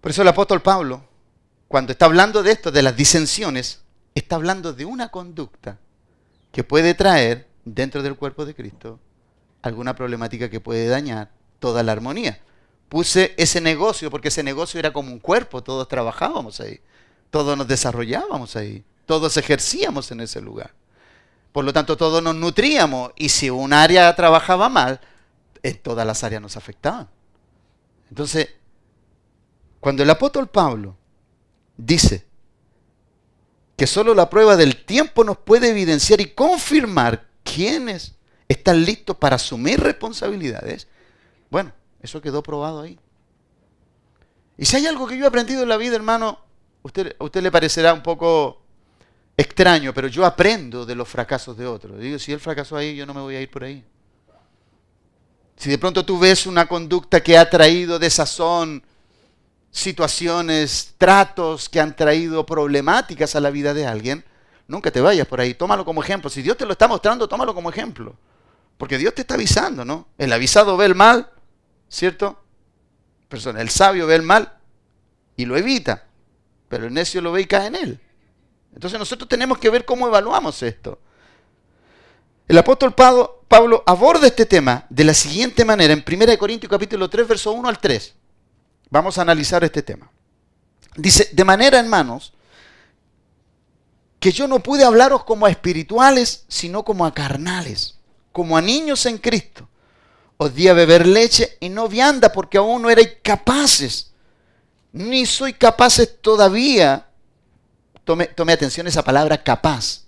Por 0.00 0.10
eso 0.10 0.22
el 0.22 0.28
apóstol 0.28 0.62
Pablo, 0.62 1.04
cuando 1.68 1.92
está 1.92 2.06
hablando 2.06 2.42
de 2.42 2.50
esto, 2.50 2.72
de 2.72 2.82
las 2.82 2.96
disensiones, 2.96 3.82
está 4.14 4.36
hablando 4.36 4.72
de 4.72 4.86
una 4.86 5.10
conducta 5.10 5.78
que 6.50 6.64
puede 6.64 6.94
traer 6.94 7.46
dentro 7.64 8.02
del 8.02 8.16
cuerpo 8.16 8.46
de 8.46 8.54
Cristo 8.54 8.98
alguna 9.60 9.94
problemática 9.94 10.48
que 10.48 10.60
puede 10.60 10.88
dañar 10.88 11.30
toda 11.60 11.82
la 11.82 11.92
armonía. 11.92 12.40
Puse 12.88 13.34
ese 13.36 13.60
negocio 13.60 14.10
porque 14.10 14.28
ese 14.28 14.42
negocio 14.42 14.80
era 14.80 14.92
como 14.92 15.12
un 15.12 15.18
cuerpo, 15.18 15.62
todos 15.62 15.86
trabajábamos 15.88 16.58
ahí, 16.60 16.80
todos 17.30 17.56
nos 17.56 17.68
desarrollábamos 17.68 18.56
ahí, 18.56 18.82
todos 19.06 19.36
ejercíamos 19.36 20.10
en 20.10 20.20
ese 20.20 20.40
lugar. 20.40 20.72
Por 21.52 21.64
lo 21.64 21.72
tanto, 21.72 21.98
todos 21.98 22.22
nos 22.22 22.34
nutríamos 22.34 23.12
y 23.14 23.28
si 23.28 23.50
un 23.50 23.74
área 23.74 24.14
trabajaba 24.16 24.70
mal, 24.70 25.00
en 25.62 25.78
todas 25.78 26.06
las 26.06 26.24
áreas 26.24 26.42
nos 26.42 26.56
afectaban. 26.56 27.08
Entonces, 28.12 28.50
cuando 29.80 30.02
el 30.02 30.10
apóstol 30.10 30.46
Pablo 30.46 30.98
dice 31.78 32.26
que 33.74 33.86
solo 33.86 34.12
la 34.12 34.28
prueba 34.28 34.54
del 34.54 34.84
tiempo 34.84 35.24
nos 35.24 35.38
puede 35.38 35.70
evidenciar 35.70 36.20
y 36.20 36.26
confirmar 36.26 37.26
quiénes 37.42 38.14
están 38.48 38.84
listos 38.84 39.16
para 39.16 39.36
asumir 39.36 39.80
responsabilidades, 39.80 40.88
bueno, 41.48 41.72
eso 42.02 42.20
quedó 42.20 42.42
probado 42.42 42.82
ahí. 42.82 43.00
Y 44.58 44.66
si 44.66 44.76
hay 44.76 44.86
algo 44.86 45.06
que 45.06 45.16
yo 45.16 45.24
he 45.24 45.28
aprendido 45.28 45.62
en 45.62 45.70
la 45.70 45.78
vida, 45.78 45.96
hermano, 45.96 46.38
usted, 46.82 47.16
a 47.18 47.24
usted 47.24 47.42
le 47.42 47.50
parecerá 47.50 47.94
un 47.94 48.02
poco 48.02 48.60
extraño, 49.38 49.94
pero 49.94 50.08
yo 50.08 50.26
aprendo 50.26 50.84
de 50.84 50.94
los 50.94 51.08
fracasos 51.08 51.56
de 51.56 51.66
otros. 51.66 51.98
Digo, 51.98 52.18
si 52.18 52.30
él 52.30 52.40
fracasó 52.40 52.76
ahí, 52.76 52.94
yo 52.94 53.06
no 53.06 53.14
me 53.14 53.22
voy 53.22 53.36
a 53.36 53.40
ir 53.40 53.50
por 53.50 53.64
ahí. 53.64 53.82
Si 55.56 55.70
de 55.70 55.78
pronto 55.78 56.04
tú 56.04 56.18
ves 56.18 56.46
una 56.46 56.66
conducta 56.66 57.22
que 57.22 57.38
ha 57.38 57.48
traído 57.48 57.98
desazón, 57.98 58.82
situaciones, 59.70 60.94
tratos 60.98 61.68
que 61.68 61.80
han 61.80 61.96
traído 61.96 62.44
problemáticas 62.44 63.34
a 63.36 63.40
la 63.40 63.50
vida 63.50 63.72
de 63.74 63.86
alguien, 63.86 64.24
nunca 64.68 64.90
te 64.90 65.00
vayas 65.00 65.26
por 65.26 65.40
ahí. 65.40 65.54
Tómalo 65.54 65.84
como 65.84 66.02
ejemplo. 66.02 66.30
Si 66.30 66.42
Dios 66.42 66.56
te 66.56 66.66
lo 66.66 66.72
está 66.72 66.88
mostrando, 66.88 67.28
tómalo 67.28 67.54
como 67.54 67.70
ejemplo. 67.70 68.16
Porque 68.76 68.98
Dios 68.98 69.14
te 69.14 69.22
está 69.22 69.34
avisando, 69.34 69.84
¿no? 69.84 70.08
El 70.18 70.32
avisado 70.32 70.76
ve 70.76 70.86
el 70.86 70.94
mal, 70.94 71.30
¿cierto? 71.88 72.42
Persona, 73.28 73.60
el 73.60 73.70
sabio 73.70 74.06
ve 74.06 74.16
el 74.16 74.22
mal 74.22 74.52
y 75.36 75.44
lo 75.44 75.56
evita, 75.56 76.06
pero 76.68 76.86
el 76.86 76.92
necio 76.92 77.20
lo 77.20 77.32
ve 77.32 77.42
y 77.42 77.46
cae 77.46 77.68
en 77.68 77.76
él. 77.76 78.00
Entonces 78.74 78.98
nosotros 78.98 79.28
tenemos 79.28 79.58
que 79.58 79.70
ver 79.70 79.84
cómo 79.84 80.06
evaluamos 80.06 80.62
esto. 80.62 80.98
El 82.52 82.58
apóstol 82.58 82.94
Pablo, 82.94 83.82
aborda 83.86 84.26
este 84.26 84.44
tema 84.44 84.84
de 84.90 85.04
la 85.04 85.14
siguiente 85.14 85.64
manera 85.64 85.94
en 85.94 86.04
1 86.06 86.36
Corintios 86.36 86.68
capítulo 86.68 87.08
3, 87.08 87.26
verso 87.26 87.50
1 87.50 87.66
al 87.66 87.78
3. 87.78 88.14
Vamos 88.90 89.16
a 89.16 89.22
analizar 89.22 89.64
este 89.64 89.80
tema. 89.80 90.10
Dice, 90.94 91.30
de 91.32 91.44
manera, 91.44 91.78
hermanos, 91.78 92.34
que 94.20 94.32
yo 94.32 94.46
no 94.46 94.62
pude 94.62 94.84
hablaros 94.84 95.24
como 95.24 95.46
a 95.46 95.50
espirituales, 95.50 96.44
sino 96.46 96.84
como 96.84 97.06
a 97.06 97.14
carnales 97.14 97.96
como 98.32 98.58
a 98.58 98.60
niños 98.60 99.06
en 99.06 99.16
Cristo. 99.16 99.66
Os 100.36 100.54
di 100.54 100.68
a 100.68 100.74
beber 100.74 101.06
leche 101.06 101.56
y 101.58 101.70
no 101.70 101.88
vianda 101.88 102.34
porque 102.34 102.58
aún 102.58 102.82
no 102.82 102.90
erais 102.90 103.16
capaces, 103.22 104.12
ni 104.92 105.24
soy 105.24 105.54
capaces 105.54 106.20
todavía. 106.20 107.06
Tome, 108.04 108.26
tome 108.26 108.52
atención 108.52 108.86
esa 108.86 109.02
palabra 109.02 109.42
capaz, 109.42 110.01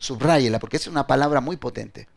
subráyela 0.00 0.58
porque 0.58 0.78
es 0.78 0.88
una 0.88 1.06
palabra 1.06 1.40
muy 1.40 1.56
potente. 1.56 2.08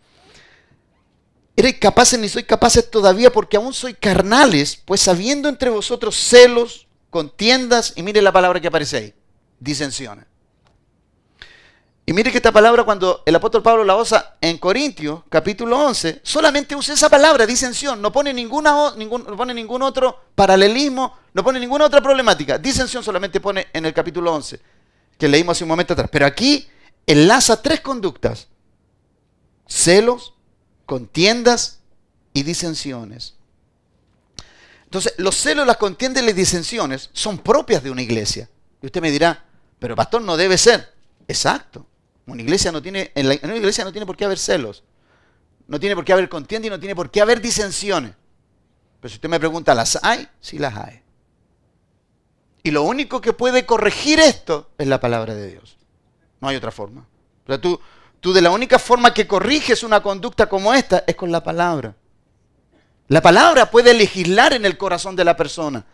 Eres 1.56 1.76
capaces 1.78 2.20
ni 2.20 2.30
soy 2.30 2.44
capaces 2.44 2.90
todavía 2.90 3.32
porque 3.32 3.58
aún 3.58 3.74
soy 3.74 3.94
carnales, 3.94 4.82
pues 4.84 5.08
habiendo 5.08 5.48
entre 5.50 5.70
vosotros 5.70 6.16
celos, 6.16 6.88
contiendas, 7.12 7.94
y 7.96 8.02
mire 8.02 8.24
la 8.24 8.32
palabra 8.32 8.60
que 8.60 8.70
aparece 8.70 8.98
ahí, 8.98 9.14
disensiones. 9.60 10.26
Y 12.06 12.12
mire 12.12 12.32
que 12.32 12.38
esta 12.38 12.52
palabra 12.52 12.84
cuando 12.84 13.22
el 13.26 13.36
apóstol 13.36 13.62
Pablo 13.62 13.84
la 13.84 13.96
usa 13.96 14.36
en 14.42 14.58
Corintios, 14.58 15.22
capítulo 15.30 15.80
11, 15.86 16.22
solamente 16.24 16.76
usa 16.76 16.96
esa 16.96 17.10
palabra, 17.10 17.46
disensión, 17.46 18.02
no 18.02 18.12
pone, 18.12 18.34
ninguna, 18.34 18.96
ningún, 18.98 19.24
no 19.24 19.38
pone 19.38 19.54
ningún 19.54 19.84
otro 19.84 20.24
paralelismo, 20.36 21.18
no 21.34 21.44
pone 21.44 21.60
ninguna 21.60 21.86
otra 21.86 22.02
problemática. 22.02 22.58
Disensión 22.58 23.04
solamente 23.04 23.40
pone 23.40 23.68
en 23.72 23.86
el 23.86 23.94
capítulo 23.94 24.34
11, 24.34 24.60
que 25.18 25.28
leímos 25.30 25.56
hace 25.56 25.64
un 25.64 25.70
momento 25.70 25.94
atrás. 25.94 26.10
Pero 26.12 26.26
aquí 26.26 26.68
enlaza 27.08 27.62
tres 27.62 27.82
conductas, 27.82 28.48
celos, 29.68 30.34
contiendas 30.86 31.80
y 32.34 32.44
disensiones. 32.44 33.36
Entonces, 34.86 35.16
los 35.18 35.36
celos, 35.36 35.66
las 35.66 35.78
contiendas 35.78 36.24
y 36.24 36.28
las 36.28 36.36
disensiones 36.36 37.10
son 37.14 37.40
propias 37.40 37.82
de 37.84 37.90
una 37.90 38.02
iglesia. 38.02 38.50
Y 38.82 38.86
usted 38.86 39.02
me 39.02 39.12
dirá, 39.12 39.44
pero 39.80 39.96
pastor, 39.96 40.22
no 40.22 40.38
debe 40.38 40.58
ser. 40.58 40.94
Exacto. 41.28 41.86
Una 42.26 42.42
iglesia 42.42 42.72
no 42.72 42.82
tiene, 42.82 43.12
en, 43.16 43.26
una 43.26 43.56
iglesia 43.56 43.84
no 43.84 43.92
tiene 43.92 44.06
por 44.06 44.16
qué 44.16 44.26
haber 44.26 44.38
celos. 44.38 44.84
No 45.68 45.80
tiene 45.80 45.96
por 45.96 46.06
qué 46.06 46.14
haber 46.14 46.30
contienda 46.30 46.68
y 46.68 46.70
no 46.70 46.80
tiene 46.80 46.96
por 46.96 47.10
qué 47.10 47.22
haber 47.22 47.42
disensiones. 47.42 48.14
Pero 49.00 49.10
si 49.10 49.16
usted 49.16 49.30
me 49.30 49.40
pregunta, 49.40 49.74
¿las 49.74 50.00
hay? 50.04 50.28
Sí 50.40 50.60
las 50.60 50.76
hay. 50.78 51.02
Y 52.62 52.72
lo 52.72 52.84
único 52.84 53.20
que 53.20 53.34
puede 53.34 53.66
corregir 53.66 54.20
esto 54.20 54.70
es 54.78 54.88
la 54.88 55.00
palabra 55.00 55.34
de 55.34 55.52
Dios. 55.52 55.78
No 56.44 56.50
hay 56.50 56.58
otra 56.58 56.72
forma. 56.72 57.06
Tú, 57.62 57.80
Tú 58.20 58.34
de 58.34 58.42
la 58.42 58.52
única 58.52 58.78
forma 58.80 59.14
que 59.14 59.26
corriges 59.26 59.82
una 59.82 60.02
conducta 60.02 60.48
como 60.48 60.74
esta 60.74 61.06
es 61.08 61.16
con 61.16 61.32
la 61.32 61.42
palabra. 61.42 61.96
La 63.08 63.22
palabra 63.22 63.72
puede 63.72 63.94
legislar 63.94 64.52
en 64.52 64.66
el 64.66 64.78
corazón 64.78 65.16
de 65.16 65.24
la 65.24 65.38
persona. 65.38 65.86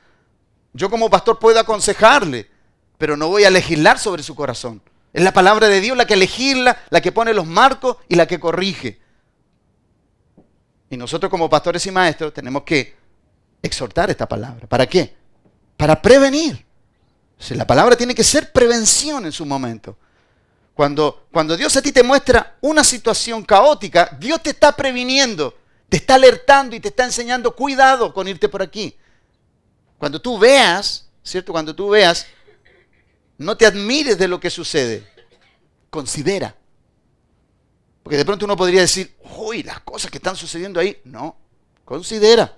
Yo 0.73 0.89
como 0.89 1.09
pastor 1.09 1.37
puedo 1.37 1.59
aconsejarle, 1.59 2.49
pero 2.97 3.15
no 3.15 3.27
voy 3.27 3.45
a 3.45 3.51
legislar 3.51 3.99
sobre 3.99 4.23
su 4.23 4.35
corazón. 4.35 4.81
Es 5.13 5.23
la 5.23 5.33
palabra 5.33 5.67
de 5.67 5.81
Dios 5.81 5.95
la 5.95 6.05
que 6.05 6.15
legisla, 6.15 6.79
la 6.89 7.01
que 7.01 7.11
pone 7.11 7.31
los 7.33 7.45
marcos 7.45 7.97
y 8.07 8.15
la 8.15 8.27
que 8.27 8.39
corrige. 8.39 8.99
Y 10.89 10.97
nosotros 10.97 11.29
como 11.29 11.47
pastores 11.47 11.85
y 11.85 11.91
maestros 11.91 12.33
tenemos 12.33 12.63
que 12.63 12.95
exhortar 13.61 14.11
esta 14.11 14.27
palabra. 14.27 14.67
¿Para 14.67 14.87
qué? 14.87 15.15
Para 15.77 16.01
prevenir. 16.01 16.65
la 17.49 17.65
palabra 17.65 17.95
tiene 17.95 18.13
que 18.13 18.23
ser 18.23 18.51
prevención 18.51 19.25
en 19.25 19.31
su 19.31 19.47
momento. 19.47 19.97
Cuando, 20.79 21.27
cuando 21.33 21.57
Dios 21.57 21.75
a 21.75 21.81
ti 21.81 21.91
te 21.91 22.03
muestra 22.03 22.55
una 22.61 22.85
situación 22.85 23.43
caótica, 23.43 24.17
Dios 24.17 24.41
te 24.41 24.51
está 24.51 24.71
previniendo, 24.71 25.53
te 25.89 25.97
está 25.97 26.15
alertando 26.15 26.73
y 26.73 26.79
te 26.79 26.87
está 26.87 27.03
enseñando, 27.03 27.53
cuidado 27.53 28.13
con 28.13 28.29
irte 28.29 28.47
por 28.47 28.61
aquí. 28.61 28.95
Cuando 29.97 30.21
tú 30.21 30.39
veas, 30.39 31.09
¿cierto? 31.21 31.51
Cuando 31.51 31.75
tú 31.75 31.89
veas, 31.89 32.27
no 33.37 33.57
te 33.57 33.65
admires 33.65 34.17
de 34.17 34.29
lo 34.29 34.39
que 34.39 34.49
sucede, 34.49 35.05
considera. 35.89 36.55
Porque 38.01 38.15
de 38.15 38.23
pronto 38.23 38.45
uno 38.45 38.55
podría 38.55 38.79
decir, 38.79 39.17
uy, 39.37 39.63
las 39.63 39.81
cosas 39.81 40.09
que 40.09 40.17
están 40.19 40.37
sucediendo 40.37 40.79
ahí. 40.79 40.97
No, 41.03 41.35
considera, 41.83 42.57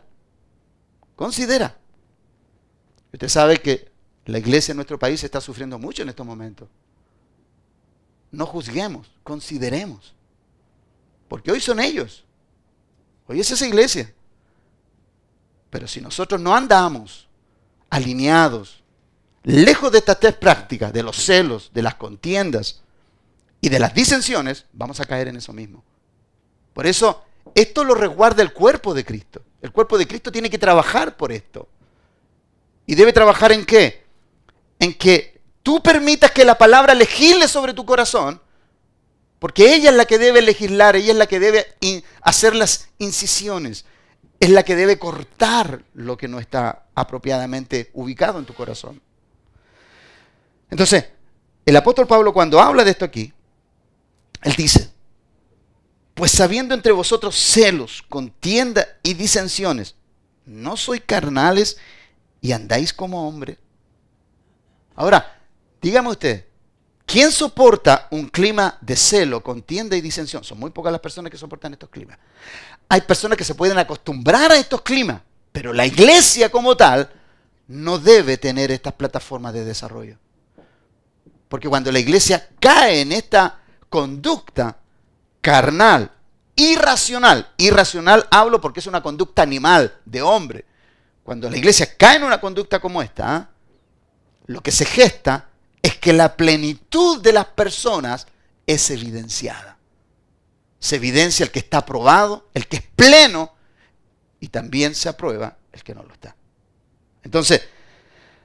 considera. 1.16 1.76
Usted 3.12 3.30
sabe 3.30 3.58
que 3.58 3.92
la 4.26 4.38
iglesia 4.38 4.74
en 4.74 4.78
nuestro 4.78 5.00
país 5.00 5.24
está 5.24 5.42
sufriendo 5.42 5.80
mucho 5.80 6.04
en 6.04 6.10
estos 6.10 6.24
momentos 6.24 6.70
no 8.32 8.46
juzguemos, 8.46 9.12
consideremos. 9.24 10.14
Porque 11.28 11.52
hoy 11.52 11.62
son 11.62 11.80
ellos. 11.80 12.24
Hoy 13.28 13.40
es 13.40 13.52
esa 13.52 13.68
iglesia. 13.68 14.14
Pero 15.70 15.88
si 15.88 16.02
nosotros 16.02 16.40
no 16.40 16.56
andamos 16.56 17.28
alineados, 17.90 18.84
lejos 19.44 19.92
de 19.92 20.00
estas 20.00 20.20
tres 20.20 20.36
prácticas, 20.36 20.92
de 20.92 21.04
los 21.04 21.18
celos, 21.18 21.72
de 21.74 21.82
las 21.82 21.96
contiendas 21.96 22.82
y 23.60 23.70
de 23.70 23.80
las 23.80 23.94
disensiones, 23.94 24.66
vamos 24.74 25.00
a 25.00 25.06
caer 25.06 25.28
en 25.28 25.38
eso 25.38 25.54
mismo. 25.54 25.84
Por 26.74 26.88
eso, 26.88 27.24
esto 27.56 27.84
lo 27.84 27.96
resguarda 27.96 28.44
el 28.44 28.54
cuerpo 28.54 28.94
de 28.94 29.06
Cristo. 29.06 29.42
El 29.62 29.72
cuerpo 29.72 29.98
de 29.98 30.08
Cristo 30.08 30.32
tiene 30.32 30.50
que 30.50 30.58
trabajar 30.58 31.18
por 31.18 31.32
esto. 31.32 31.68
¿Y 32.86 32.96
debe 32.96 33.14
trabajar 33.14 33.52
en 33.52 33.66
qué? 33.66 34.04
En 34.80 34.94
que 34.94 35.31
tú 35.64 35.82
permitas 35.82 36.32
que 36.32 36.46
la 36.46 36.58
palabra 36.58 36.94
legisle 36.94 37.48
sobre 37.48 37.74
tu 37.74 37.86
corazón, 37.86 38.42
porque 39.40 39.74
ella 39.74 39.90
es 39.90 39.96
la 39.96 40.06
que 40.06 40.18
debe 40.20 40.42
legislar, 40.42 40.96
ella 40.96 41.12
es 41.12 41.18
la 41.18 41.28
que 41.28 41.40
debe 41.40 41.66
hacer 42.22 42.56
las 42.56 42.90
incisiones, 43.00 43.86
es 44.40 44.50
la 44.50 44.64
que 44.64 44.76
debe 44.76 45.00
cortar 45.00 45.84
lo 45.94 46.18
que 46.18 46.28
no 46.28 46.40
está 46.40 46.86
apropiadamente 46.96 47.90
ubicado 47.94 48.40
en 48.40 48.46
tu 48.46 48.54
corazón. 48.54 49.02
Entonces, 50.70 51.06
el 51.66 51.76
apóstol 51.76 52.08
Pablo 52.08 52.34
cuando 52.34 52.60
habla 52.60 52.84
de 52.84 52.92
esto 52.92 53.06
aquí, 53.06 53.34
él 54.44 54.54
dice, 54.54 54.92
pues 56.14 56.32
sabiendo 56.32 56.74
entre 56.76 56.92
vosotros 56.92 57.36
celos, 57.36 58.04
contienda 58.10 58.88
y 59.04 59.14
disensiones, 59.14 59.96
no 60.46 60.78
soy 60.78 61.00
carnales 61.00 61.78
y 62.42 62.52
andáis 62.52 62.94
como 62.94 63.28
hombres. 63.28 63.58
Ahora, 64.96 65.41
Dígame 65.82 66.10
usted, 66.10 66.46
¿quién 67.06 67.32
soporta 67.32 68.08
un 68.12 68.28
clima 68.28 68.78
de 68.82 68.96
celo, 68.96 69.42
contienda 69.42 69.98
y 69.98 70.02
disensión? 70.02 70.44
Son 70.44 70.60
muy 70.60 70.70
pocas 70.70 70.92
las 70.92 71.02
personas 71.02 71.32
que 71.32 71.38
soportan 71.38 71.74
estos 71.74 71.90
climas. 71.90 72.20
Hay 72.88 73.02
personas 73.02 73.38
que 73.38 73.44
se 73.44 73.56
pueden 73.56 73.80
acostumbrar 73.80 74.52
a 74.52 74.58
estos 74.58 74.82
climas, 74.82 75.22
pero 75.52 75.74
la 75.74 75.86
iglesia 75.86 76.52
como 76.52 76.78
tal 76.78 77.12
no 77.68 77.98
debe 77.98 78.38
tener 78.38 78.70
estas 78.70 78.94
plataformas 78.94 79.54
de 79.54 79.66
desarrollo. 79.66 80.18
Porque 81.50 81.68
cuando 81.68 81.92
la 81.92 82.00
iglesia 82.00 82.48
cae 82.60 83.02
en 83.02 83.12
esta 83.12 83.60
conducta 83.90 84.78
carnal, 85.42 86.12
irracional, 86.56 87.52
irracional 87.58 88.28
hablo 88.30 88.62
porque 88.62 88.82
es 88.82 88.88
una 88.88 89.02
conducta 89.02 89.42
animal, 89.42 90.00
de 90.06 90.22
hombre, 90.22 90.66
cuando 91.24 91.50
la 91.50 91.58
iglesia 91.58 91.98
cae 91.98 92.18
en 92.18 92.24
una 92.24 92.40
conducta 92.40 92.80
como 92.80 93.02
esta, 93.02 93.50
lo 94.46 94.62
que 94.62 94.72
se 94.72 94.86
gesta 94.86 95.51
es 95.82 95.98
que 95.98 96.14
la 96.14 96.36
plenitud 96.36 97.22
de 97.22 97.34
las 97.34 97.46
personas 97.48 98.28
es 98.68 98.90
evidenciada. 98.90 99.78
Se 100.80 100.96
evidencia 100.96 101.44
el 101.44 101.52
que 101.52 101.60
está 101.60 101.80
aprobado, 101.80 102.50
el 102.54 102.68
que 102.68 102.78
es 102.78 102.84
pleno, 102.96 103.54
y 104.40 104.48
también 104.48 104.96
se 104.96 105.10
aprueba 105.10 105.58
el 105.72 105.84
que 105.84 105.94
no 105.94 106.04
lo 106.04 106.14
está. 106.14 106.36
Entonces, 107.24 107.62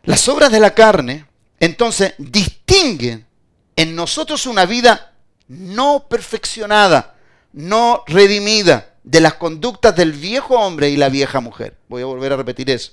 las 0.05 0.29
obras 0.29 0.53
de 0.53 0.61
la 0.61 0.75
carne, 0.75 1.27
entonces, 1.59 2.15
distinguen 2.19 3.27
en 3.75 3.95
nosotros 3.95 4.47
una 4.47 4.67
vida 4.67 5.15
no 5.49 6.07
perfeccionada, 6.09 7.17
no 7.53 8.05
redimida 8.07 8.95
de 9.03 9.21
las 9.21 9.35
conductas 9.35 9.95
del 9.97 10.13
viejo 10.13 10.55
hombre 10.55 10.91
y 10.91 10.97
la 10.97 11.09
vieja 11.09 11.41
mujer. 11.41 11.79
Voy 11.89 12.03
a 12.03 12.07
volver 12.07 12.33
a 12.33 12.37
repetir 12.37 12.71
eso. 12.71 12.93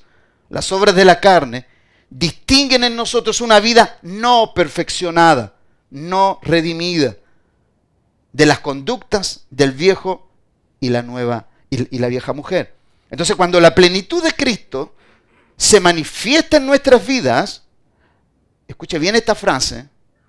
Las 0.50 0.72
obras 0.72 0.96
de 0.96 1.06
la 1.06 1.20
carne 1.20 1.68
distinguen 2.16 2.84
en 2.84 2.96
nosotros 2.96 3.42
una 3.42 3.60
vida 3.60 3.98
no 4.04 4.54
perfeccionada, 4.54 5.56
no 5.90 6.40
redimida, 6.44 7.18
de 8.32 8.46
las 8.46 8.60
conductas 8.60 9.46
del 9.50 9.72
viejo 9.72 10.30
y 10.80 10.90
la 10.90 11.02
nueva 11.02 11.48
y, 11.70 11.98
la 11.98 12.08
vieja 12.08 12.34
mujer. 12.34 12.76
Entonces, 13.10 13.36
cuando 13.36 13.60
la 13.60 13.74
plenitud 13.74 14.24
de 14.24 14.32
Cristo 14.32 14.96
se 15.58 15.80
manifiesta 15.80 16.58
en 16.58 16.68
nuestras 16.68 17.06
vidas, 17.06 17.64
escuche 18.68 19.00
bien 19.00 19.16
esta 19.16 19.34
frase 19.34 19.88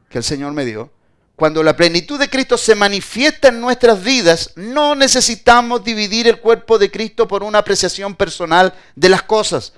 que 0.09 0.19
el 0.19 0.25
Señor 0.25 0.53
me 0.53 0.65
dio, 0.65 0.91
cuando 1.37 1.63
la 1.63 1.77
plenitud 1.77 2.19
de 2.19 2.31
Cristo 2.31 2.57
se 2.57 2.75
manifiesta 2.75 3.49
en 3.49 3.61
nuestras 3.61 4.03
vidas, 4.03 4.53
no 4.57 4.95
necesitamos 4.95 5.85
dividir 5.85 6.29
el 6.29 6.41
cuerpo 6.41 6.79
de 6.79 6.91
Cristo 6.91 7.27
por 7.27 7.43
una 7.43 7.59
apreciación 7.59 8.15
personal 8.15 8.73
de 8.95 9.09
las 9.09 9.23
cosas 9.23 9.75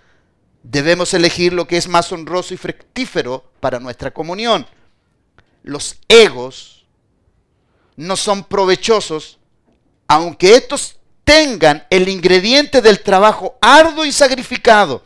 debemos 0.70 1.14
elegir 1.14 1.52
lo 1.52 1.66
que 1.66 1.76
es 1.76 1.88
más 1.88 2.10
honroso 2.10 2.52
y 2.52 2.56
fructífero 2.56 3.44
para 3.60 3.78
nuestra 3.78 4.12
comunión. 4.12 4.66
Los 5.62 5.96
egos 6.08 6.86
no 7.96 8.16
son 8.16 8.44
provechosos, 8.44 9.38
aunque 10.08 10.54
estos 10.54 10.98
tengan 11.24 11.86
el 11.90 12.08
ingrediente 12.08 12.82
del 12.82 13.00
trabajo 13.00 13.56
arduo 13.60 14.04
y 14.04 14.12
sacrificado. 14.12 15.02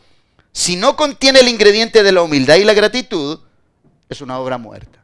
Si 0.51 0.75
no 0.75 0.95
contiene 0.95 1.39
el 1.39 1.47
ingrediente 1.47 2.03
de 2.03 2.11
la 2.11 2.23
humildad 2.23 2.55
y 2.55 2.63
la 2.63 2.73
gratitud, 2.73 3.39
es 4.09 4.21
una 4.21 4.39
obra 4.39 4.57
muerta. 4.57 5.03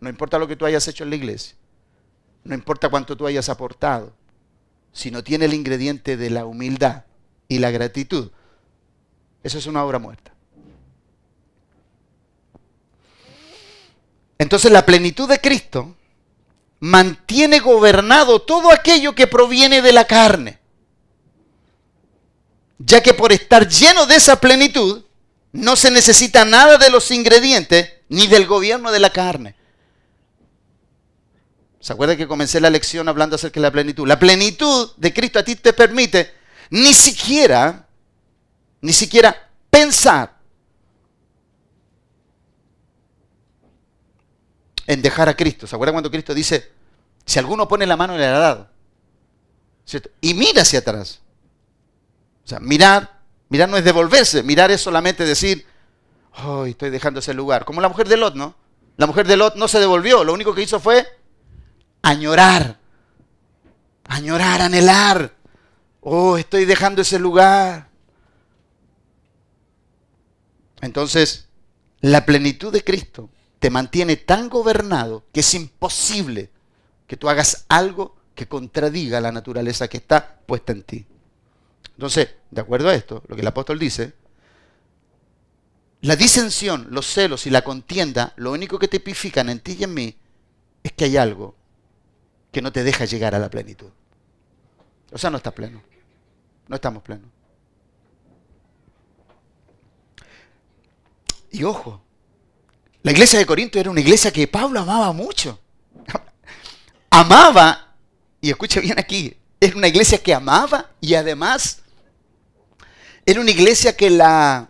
No 0.00 0.08
importa 0.08 0.38
lo 0.38 0.48
que 0.48 0.56
tú 0.56 0.64
hayas 0.66 0.88
hecho 0.88 1.04
en 1.04 1.10
la 1.10 1.16
iglesia. 1.16 1.54
No 2.44 2.54
importa 2.54 2.88
cuánto 2.88 3.16
tú 3.16 3.26
hayas 3.26 3.48
aportado. 3.48 4.14
si 4.94 5.10
no 5.10 5.24
tiene 5.24 5.46
el 5.46 5.54
ingrediente 5.54 6.18
de 6.18 6.28
la 6.28 6.44
humildad 6.44 7.04
y 7.48 7.60
la 7.60 7.70
gratitud, 7.70 8.30
eso 9.42 9.58
es 9.58 9.66
una 9.66 9.84
obra 9.84 9.98
muerta. 9.98 10.32
Entonces 14.38 14.72
la 14.72 14.84
plenitud 14.84 15.28
de 15.28 15.40
Cristo 15.40 15.94
mantiene 16.80 17.60
gobernado 17.60 18.42
todo 18.42 18.72
aquello 18.72 19.14
que 19.14 19.28
proviene 19.28 19.82
de 19.82 19.92
la 19.92 20.04
carne. 20.04 20.58
Ya 22.78 23.00
que 23.00 23.14
por 23.14 23.32
estar 23.32 23.68
lleno 23.68 24.06
de 24.06 24.16
esa 24.16 24.40
plenitud, 24.40 25.04
no 25.52 25.76
se 25.76 25.90
necesita 25.90 26.44
nada 26.44 26.78
de 26.78 26.90
los 26.90 27.10
ingredientes 27.12 27.92
ni 28.08 28.26
del 28.26 28.46
gobierno 28.46 28.90
de 28.90 28.98
la 28.98 29.10
carne. 29.10 29.54
¿Se 31.78 31.92
acuerda 31.92 32.16
que 32.16 32.26
comencé 32.26 32.60
la 32.60 32.70
lección 32.70 33.08
hablando 33.08 33.36
acerca 33.36 33.60
de 33.60 33.66
la 33.66 33.72
plenitud? 33.72 34.06
La 34.06 34.18
plenitud 34.18 34.90
de 34.96 35.12
Cristo 35.12 35.38
a 35.38 35.44
ti 35.44 35.56
te 35.56 35.72
permite 35.72 36.32
ni 36.70 36.94
siquiera, 36.94 37.86
ni 38.82 38.92
siquiera 38.92 39.48
pensar 39.70 40.36
en 44.86 45.00
dejar 45.00 45.28
a 45.28 45.36
Cristo. 45.36 45.66
¿Se 45.66 45.74
acuerdan 45.74 45.94
cuando 45.94 46.10
Cristo 46.10 46.34
dice, 46.34 46.70
si 47.24 47.38
alguno 47.38 47.66
pone 47.66 47.86
la 47.86 47.96
mano 47.96 48.14
en 48.14 48.20
el 48.20 48.26
arado? 48.26 48.72
¿cierto? 49.84 50.10
Y 50.20 50.34
mira 50.34 50.62
hacia 50.62 50.80
atrás. 50.80 51.20
O 52.44 52.48
sea, 52.48 52.60
mirar, 52.60 53.20
mirar 53.48 53.68
no 53.68 53.76
es 53.76 53.84
devolverse, 53.84 54.42
mirar 54.42 54.70
es 54.70 54.80
solamente 54.80 55.24
decir, 55.24 55.66
oh, 56.44 56.64
estoy 56.66 56.90
dejando 56.90 57.20
ese 57.20 57.34
lugar. 57.34 57.64
Como 57.64 57.80
la 57.80 57.88
mujer 57.88 58.08
de 58.08 58.16
Lot, 58.16 58.34
¿no? 58.34 58.54
La 58.96 59.06
mujer 59.06 59.26
de 59.26 59.36
Lot 59.36 59.56
no 59.56 59.68
se 59.68 59.80
devolvió, 59.80 60.24
lo 60.24 60.32
único 60.32 60.54
que 60.54 60.62
hizo 60.62 60.80
fue 60.80 61.06
añorar, 62.02 62.78
añorar, 64.04 64.60
anhelar. 64.62 65.34
Oh, 66.00 66.36
estoy 66.36 66.64
dejando 66.64 67.02
ese 67.02 67.18
lugar. 67.18 67.88
Entonces, 70.82 71.48
la 72.00 72.26
plenitud 72.26 72.72
de 72.72 72.84
Cristo 72.84 73.30
te 73.60 73.70
mantiene 73.70 74.16
tan 74.16 74.50
gobernado 74.50 75.24
que 75.32 75.40
es 75.40 75.54
imposible 75.54 76.50
que 77.06 77.16
tú 77.16 77.30
hagas 77.30 77.64
algo 77.68 78.16
que 78.34 78.48
contradiga 78.48 79.20
la 79.20 79.32
naturaleza 79.32 79.88
que 79.88 79.98
está 79.98 80.40
puesta 80.44 80.72
en 80.72 80.82
ti. 80.82 81.06
Entonces, 81.94 82.34
de 82.50 82.60
acuerdo 82.60 82.88
a 82.88 82.94
esto, 82.94 83.22
lo 83.28 83.36
que 83.36 83.42
el 83.42 83.46
apóstol 83.46 83.78
dice, 83.78 84.14
la 86.00 86.16
disensión, 86.16 86.88
los 86.90 87.06
celos 87.06 87.46
y 87.46 87.50
la 87.50 87.62
contienda, 87.62 88.32
lo 88.36 88.50
único 88.50 88.78
que 88.78 88.88
tipifican 88.88 89.48
en 89.48 89.60
ti 89.60 89.76
y 89.78 89.84
en 89.84 89.94
mí 89.94 90.16
es 90.82 90.92
que 90.92 91.04
hay 91.04 91.16
algo 91.16 91.54
que 92.50 92.60
no 92.60 92.72
te 92.72 92.82
deja 92.82 93.04
llegar 93.04 93.36
a 93.36 93.38
la 93.38 93.50
plenitud. 93.50 93.90
O 95.12 95.18
sea, 95.18 95.30
no 95.30 95.36
estás 95.36 95.52
pleno. 95.52 95.80
No 96.66 96.74
estamos 96.74 97.04
plenos. 97.04 97.30
Y 101.52 101.64
ojo, 101.64 102.02
la 103.02 103.12
iglesia 103.12 103.38
de 103.38 103.46
Corinto 103.46 103.78
era 103.78 103.90
una 103.90 104.00
iglesia 104.00 104.32
que 104.32 104.48
Pablo 104.48 104.80
amaba 104.80 105.12
mucho. 105.12 105.60
amaba, 107.10 107.94
y 108.40 108.50
escucha 108.50 108.80
bien 108.80 108.98
aquí, 108.98 109.36
era 109.60 109.76
una 109.76 109.88
iglesia 109.88 110.20
que 110.20 110.34
amaba 110.34 110.90
y 111.00 111.14
además 111.14 111.82
era 113.24 113.40
una 113.40 113.50
iglesia 113.50 113.96
que 113.96 114.10
la 114.10 114.68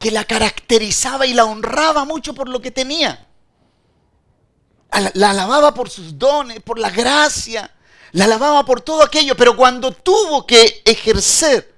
que 0.00 0.10
la 0.10 0.24
caracterizaba 0.24 1.26
y 1.26 1.34
la 1.34 1.44
honraba 1.44 2.04
mucho 2.04 2.34
por 2.34 2.48
lo 2.48 2.60
que 2.60 2.70
tenía. 2.70 3.26
La 5.14 5.30
alababa 5.30 5.72
por 5.72 5.88
sus 5.88 6.18
dones, 6.18 6.60
por 6.60 6.78
la 6.78 6.90
gracia, 6.90 7.70
la 8.12 8.24
alababa 8.26 8.64
por 8.64 8.80
todo 8.80 9.02
aquello, 9.02 9.36
pero 9.36 9.56
cuando 9.56 9.92
tuvo 9.92 10.46
que 10.46 10.82
ejercer 10.84 11.73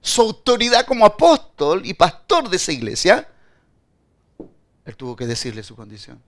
su 0.00 0.22
autoridad 0.22 0.86
como 0.86 1.04
apóstol 1.04 1.82
y 1.84 1.94
pastor 1.94 2.48
de 2.48 2.56
esa 2.56 2.72
iglesia, 2.72 3.28
él 4.84 4.96
tuvo 4.96 5.16
que 5.16 5.26
decirle 5.26 5.62
su 5.62 5.74
condición. 5.74 6.22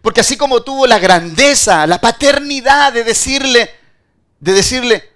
Porque 0.00 0.20
así 0.20 0.36
como 0.36 0.62
tuvo 0.62 0.86
la 0.86 0.98
grandeza, 0.98 1.86
la 1.86 2.00
paternidad 2.00 2.92
de 2.92 3.04
decirle, 3.04 3.70
de 4.40 4.52
decirle, 4.52 5.10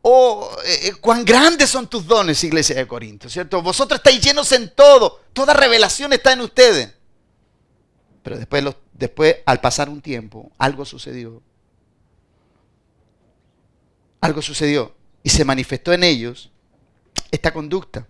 oh, 0.00 0.50
eh, 0.64 0.88
eh, 0.88 0.92
cuán 0.94 1.24
grandes 1.24 1.68
son 1.68 1.86
tus 1.86 2.06
dones, 2.06 2.42
iglesia 2.44 2.76
de 2.76 2.88
Corinto, 2.88 3.28
¿cierto? 3.28 3.60
Vosotros 3.60 3.98
estáis 3.98 4.22
llenos 4.22 4.50
en 4.52 4.74
todo, 4.74 5.20
toda 5.34 5.52
revelación 5.52 6.14
está 6.14 6.32
en 6.32 6.40
ustedes. 6.40 6.94
Pero 8.22 8.38
después, 8.38 8.64
después, 8.94 9.36
al 9.44 9.60
pasar 9.60 9.90
un 9.90 10.00
tiempo, 10.00 10.50
algo 10.56 10.86
sucedió. 10.86 11.42
Algo 14.22 14.40
sucedió 14.40 14.94
y 15.22 15.30
se 15.30 15.44
manifestó 15.44 15.92
en 15.92 16.04
ellos 16.04 16.50
esta 17.30 17.52
conducta. 17.52 18.06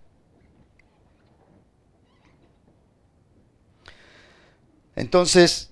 Entonces, 4.95 5.71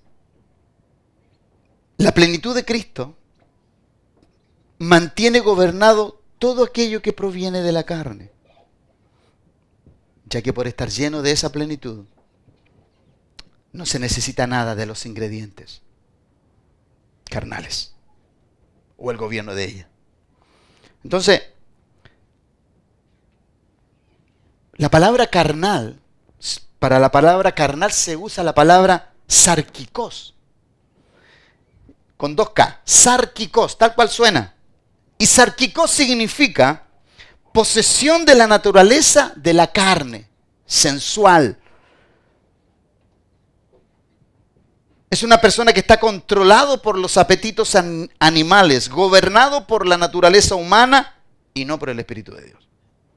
la 1.98 2.14
plenitud 2.14 2.56
de 2.56 2.66
Cristo 2.66 3.16
mantiene 4.78 5.40
gobernado 5.42 6.22
todo 6.40 6.64
aquello 6.64 7.02
que 7.02 7.14
proviene 7.14 7.62
de 7.62 7.72
la 7.72 7.84
carne, 7.84 8.32
ya 10.26 10.42
que 10.42 10.54
por 10.54 10.68
estar 10.68 10.90
lleno 10.90 11.22
de 11.22 11.32
esa 11.32 11.52
plenitud, 11.52 12.06
no 13.72 13.86
se 13.86 14.00
necesita 14.00 14.48
nada 14.48 14.76
de 14.76 14.86
los 14.86 15.06
ingredientes 15.06 15.82
carnales 17.26 17.94
o 18.98 19.12
el 19.12 19.18
gobierno 19.18 19.54
de 19.54 19.66
ella. 19.66 19.89
Entonces, 21.04 21.42
la 24.74 24.90
palabra 24.90 25.28
carnal, 25.28 26.00
para 26.80 27.00
la 27.00 27.12
palabra 27.12 27.54
carnal 27.54 27.92
se 27.92 28.16
usa 28.16 28.44
la 28.44 28.56
palabra 28.56 29.12
sarquicos. 29.28 30.36
Con 32.18 32.36
dos 32.36 32.52
K. 32.52 32.82
Sarquicos, 32.84 33.78
tal 33.78 33.96
cual 33.96 34.10
suena. 34.10 34.56
Y 35.18 35.26
sarquicos 35.26 35.92
significa 35.92 36.84
posesión 37.54 38.26
de 38.26 38.36
la 38.36 38.48
naturaleza 38.48 39.34
de 39.36 39.54
la 39.54 39.68
carne, 39.68 40.30
sensual. 40.66 41.58
Es 45.10 45.24
una 45.24 45.42
persona 45.42 45.74
que 45.74 45.80
está 45.80 46.00
controlado 46.00 46.82
por 46.82 46.98
los 46.98 47.18
apetitos 47.18 47.76
animales, 48.20 48.90
gobernado 48.90 49.66
por 49.66 49.88
la 49.88 49.98
naturaleza 49.98 50.56
humana 50.56 51.16
y 51.54 51.66
no 51.66 51.80
por 51.80 51.90
el 51.90 52.00
Espíritu 52.00 52.34
de 52.34 52.46
Dios. 52.46 52.68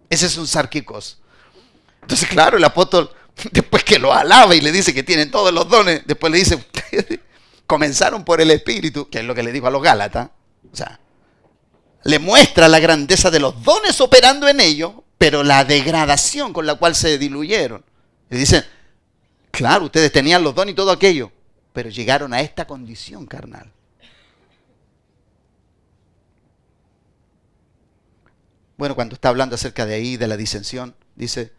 Ese 0.08 0.26
es 0.26 0.36
un 0.36 0.46
sarquicos. 0.46 1.18
Entonces, 2.00 2.28
claro, 2.28 2.56
el 2.56 2.64
apóstol 2.64 3.10
Después 3.50 3.84
que 3.84 3.98
lo 3.98 4.12
alaba 4.12 4.54
y 4.54 4.60
le 4.60 4.72
dice 4.72 4.94
que 4.94 5.02
tienen 5.02 5.30
todos 5.30 5.52
los 5.52 5.68
dones, 5.68 6.02
después 6.06 6.32
le 6.32 6.38
dice, 6.38 6.54
ustedes 6.56 7.20
comenzaron 7.66 8.24
por 8.24 8.40
el 8.40 8.50
Espíritu, 8.50 9.08
que 9.08 9.20
es 9.20 9.24
lo 9.24 9.34
que 9.34 9.42
le 9.42 9.52
dijo 9.52 9.66
a 9.66 9.70
los 9.70 9.82
Gálatas. 9.82 10.30
O 10.72 10.76
sea, 10.76 11.00
le 12.04 12.18
muestra 12.18 12.68
la 12.68 12.80
grandeza 12.80 13.30
de 13.30 13.40
los 13.40 13.62
dones 13.62 14.00
operando 14.00 14.48
en 14.48 14.60
ellos, 14.60 14.92
pero 15.18 15.42
la 15.42 15.64
degradación 15.64 16.52
con 16.52 16.66
la 16.66 16.74
cual 16.74 16.94
se 16.94 17.18
diluyeron. 17.18 17.84
Le 18.28 18.38
dicen, 18.38 18.64
claro, 19.50 19.86
ustedes 19.86 20.12
tenían 20.12 20.42
los 20.42 20.54
dones 20.54 20.72
y 20.72 20.76
todo 20.76 20.90
aquello, 20.90 21.30
pero 21.72 21.90
llegaron 21.90 22.32
a 22.34 22.40
esta 22.40 22.66
condición 22.66 23.26
carnal. 23.26 23.70
Bueno, 28.76 28.94
cuando 28.94 29.14
está 29.14 29.28
hablando 29.28 29.54
acerca 29.54 29.86
de 29.86 29.94
ahí, 29.94 30.16
de 30.16 30.26
la 30.26 30.36
disensión, 30.36 30.94
dice, 31.14 31.52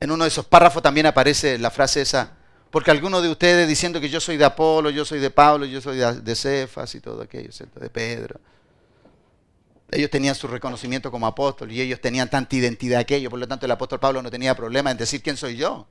en 0.00 0.10
uno 0.10 0.24
de 0.24 0.28
esos 0.28 0.44
párrafos 0.44 0.82
también 0.82 1.06
aparece 1.06 1.58
la 1.58 1.70
frase 1.70 2.02
esa, 2.02 2.32
porque 2.70 2.90
algunos 2.90 3.22
de 3.22 3.30
ustedes 3.30 3.68
diciendo 3.68 4.00
que 4.00 4.08
yo 4.08 4.20
soy 4.20 4.36
de 4.36 4.44
Apolo, 4.44 4.90
yo 4.90 5.04
soy 5.04 5.20
de 5.20 5.30
Pablo, 5.30 5.64
yo 5.64 5.80
soy 5.80 5.98
de, 5.98 6.36
Cefas 6.36 6.94
y 6.94 7.00
todo 7.00 7.22
aquello, 7.22 7.52
¿cierto? 7.52 7.80
de 7.80 7.88
Pedro. 7.88 8.40
Ellos 9.90 10.10
tenían 10.10 10.34
su 10.34 10.48
reconocimiento 10.48 11.10
como 11.10 11.26
apóstol 11.26 11.70
y 11.70 11.80
ellos 11.80 12.00
tenían 12.00 12.28
tanta 12.30 12.56
identidad 12.56 13.00
aquello, 13.00 13.30
por 13.30 13.38
lo 13.38 13.46
tanto 13.46 13.66
el 13.66 13.72
apóstol 13.72 14.00
Pablo 14.00 14.22
no 14.22 14.30
tenía 14.30 14.54
problema 14.54 14.90
en 14.90 14.96
decir 14.96 15.22
quién 15.22 15.36
soy 15.36 15.56
yo. 15.56 15.86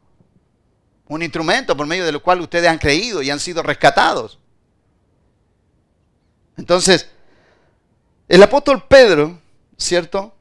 Un 1.12 1.24
instrumento 1.24 1.76
por 1.76 1.88
medio 1.88 2.06
del 2.06 2.22
cual 2.22 2.40
ustedes 2.42 2.70
han 2.70 2.78
creído 2.78 3.22
y 3.22 3.30
han 3.30 3.40
sido 3.40 3.62
rescatados. 3.64 4.40
Entonces, 6.58 7.08
el 8.30 8.42
apóstol 8.42 8.86
Pedro, 8.88 9.40
¿cierto? 9.78 10.34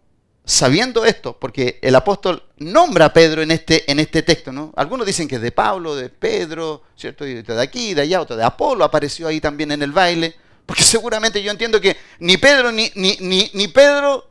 sabiendo 0.44 1.04
esto, 1.04 1.36
porque 1.38 1.78
el 1.82 1.94
apóstol 1.94 2.42
nombra 2.56 3.06
a 3.06 3.12
Pedro 3.12 3.42
en 3.42 3.50
este, 3.50 3.90
en 3.90 4.00
este 4.00 4.22
texto, 4.22 4.52
¿no? 4.52 4.72
Algunos 4.76 5.06
dicen 5.06 5.28
que 5.28 5.36
es 5.36 5.42
de 5.42 5.52
Pablo, 5.52 5.94
de 5.94 6.08
Pedro, 6.08 6.82
¿cierto? 6.96 7.26
Y 7.26 7.42
de 7.42 7.60
aquí, 7.60 7.94
de 7.94 8.02
allá, 8.02 8.20
otro 8.20 8.36
de 8.36 8.44
Apolo 8.44 8.84
apareció 8.84 9.28
ahí 9.28 9.40
también 9.40 9.70
en 9.70 9.82
el 9.82 9.92
baile, 9.92 10.34
porque 10.66 10.82
seguramente 10.84 11.42
yo 11.42 11.50
entiendo 11.50 11.80
que 11.80 11.96
ni 12.18 12.36
Pedro, 12.36 12.72
ni, 12.72 12.90
ni, 12.94 13.16
ni, 13.52 13.68
Pedro, 13.68 14.29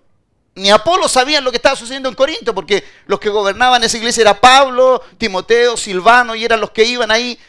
ni 0.59 0.69
Apolo 0.69 1.07
sabían 1.07 1.43
lo 1.43 1.51
que 1.51 1.57
estaba 1.57 1.75
sucediendo 1.75 2.09
en 2.09 2.15
Corinto, 2.15 2.53
porque 2.53 2.83
los 3.07 3.19
que 3.19 3.29
gobernaban 3.29 3.83
esa 3.83 3.97
iglesia 3.97 4.21
era 4.21 4.39
Pablo, 4.39 5.01
Timoteo, 5.17 5.77
Silvano, 5.77 6.35
y 6.35 6.43
eran 6.43 6.59
los 6.59 6.71
que 6.71 6.83
iban 6.83 7.11
ahí 7.11 7.39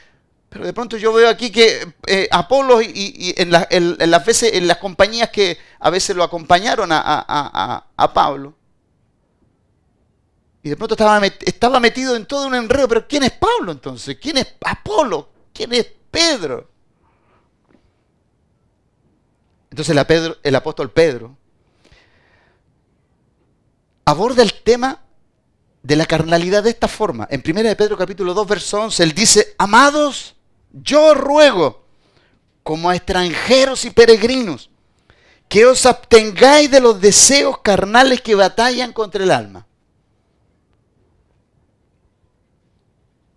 Pero 0.48 0.64
de 0.64 0.72
pronto 0.72 0.96
yo 0.96 1.12
veo 1.12 1.28
aquí 1.28 1.50
que 1.50 1.94
eh, 2.06 2.28
Apolo 2.30 2.80
y, 2.80 3.34
en, 3.36 3.50
las 3.50 4.24
veces, 4.24 4.54
en 4.54 4.66
las 4.66 4.78
compañías 4.78 5.30
que 5.30 5.58
a 5.78 5.90
veces 5.90 6.16
lo 6.16 6.22
acompañaron 6.22 6.90
a, 6.92 7.84
Pablo, 8.14 8.54
y 10.62 10.68
de 10.68 10.76
pronto 10.76 10.94
estaba, 10.94 11.24
estaba 11.26 11.80
metido 11.80 12.14
en 12.16 12.26
todo 12.26 12.46
un 12.46 12.54
enredo, 12.54 12.86
pero 12.88 13.08
¿quién 13.08 13.22
es 13.22 13.32
Pablo 13.32 13.72
entonces? 13.72 14.18
¿Quién 14.20 14.38
es 14.38 14.54
Apolo? 14.64 15.30
¿Quién 15.52 15.72
es 15.72 15.86
Pedro? 16.10 16.68
Entonces 19.70 19.96
el 20.42 20.54
apóstol 20.56 20.90
Pedro 20.90 21.39
aborda 24.10 24.42
el 24.42 24.52
tema 24.52 25.00
de 25.82 25.96
la 25.96 26.06
carnalidad 26.06 26.62
de 26.62 26.70
esta 26.70 26.88
forma. 26.88 27.26
En 27.30 27.42
1 27.46 27.62
de 27.62 27.76
Pedro 27.76 27.96
capítulo 27.96 28.34
2, 28.34 28.46
verso 28.46 28.82
11, 28.82 29.02
él 29.02 29.12
dice, 29.14 29.54
amados, 29.58 30.34
yo 30.72 31.14
ruego, 31.14 31.84
como 32.62 32.90
a 32.90 32.96
extranjeros 32.96 33.84
y 33.84 33.90
peregrinos, 33.90 34.70
que 35.48 35.66
os 35.66 35.86
abstengáis 35.86 36.70
de 36.70 36.80
los 36.80 37.00
deseos 37.00 37.58
carnales 37.58 38.20
que 38.20 38.34
batallan 38.34 38.92
contra 38.92 39.24
el 39.24 39.30
alma. 39.30 39.66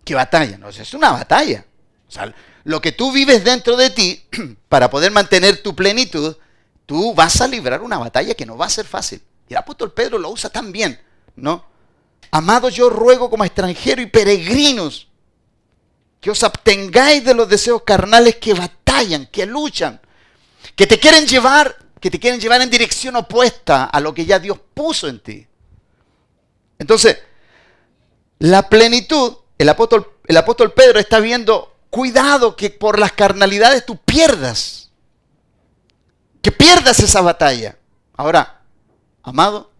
Que 0.04 0.14
batallan, 0.14 0.62
o 0.62 0.70
sea, 0.70 0.82
es 0.82 0.94
una 0.94 1.12
batalla. 1.12 1.64
O 2.06 2.12
sea, 2.12 2.32
lo 2.64 2.80
que 2.80 2.92
tú 2.92 3.10
vives 3.10 3.42
dentro 3.42 3.76
de 3.76 3.90
ti, 3.90 4.24
para 4.68 4.90
poder 4.90 5.10
mantener 5.10 5.62
tu 5.62 5.74
plenitud, 5.74 6.36
tú 6.86 7.14
vas 7.14 7.40
a 7.40 7.48
librar 7.48 7.82
una 7.82 7.98
batalla 7.98 8.34
que 8.34 8.46
no 8.46 8.56
va 8.56 8.66
a 8.66 8.70
ser 8.70 8.86
fácil. 8.86 9.22
Y 9.48 9.52
el 9.52 9.58
apóstol 9.58 9.92
Pedro 9.92 10.18
lo 10.18 10.30
usa 10.30 10.50
tan 10.50 10.72
bien, 10.72 11.00
¿no? 11.36 11.64
Amados, 12.30 12.74
yo 12.74 12.90
ruego 12.90 13.30
como 13.30 13.44
extranjeros 13.44 14.04
y 14.04 14.08
peregrinos 14.08 15.08
que 16.20 16.30
os 16.30 16.42
abstengáis 16.42 17.24
de 17.24 17.34
los 17.34 17.48
deseos 17.48 17.82
carnales 17.82 18.36
que 18.36 18.54
batallan, 18.54 19.26
que 19.26 19.44
luchan, 19.44 20.00
que 20.74 20.86
te 20.86 20.98
quieren 20.98 21.26
llevar, 21.26 21.76
que 22.00 22.10
te 22.10 22.18
quieren 22.18 22.40
llevar 22.40 22.62
en 22.62 22.70
dirección 22.70 23.16
opuesta 23.16 23.84
a 23.84 24.00
lo 24.00 24.14
que 24.14 24.24
ya 24.24 24.38
Dios 24.38 24.58
puso 24.72 25.06
en 25.06 25.20
ti. 25.20 25.46
Entonces, 26.78 27.18
la 28.38 28.68
plenitud, 28.68 29.36
el 29.58 29.68
apóstol, 29.68 30.14
el 30.26 30.36
apóstol 30.36 30.72
Pedro 30.72 30.98
está 30.98 31.20
viendo, 31.20 31.76
cuidado 31.90 32.56
que 32.56 32.70
por 32.70 32.98
las 32.98 33.12
carnalidades 33.12 33.86
tú 33.86 33.98
pierdas, 33.98 34.90
que 36.42 36.50
pierdas 36.50 37.00
esa 37.00 37.20
batalla. 37.20 37.78
Ahora, 38.16 38.62
amado, 39.24 39.72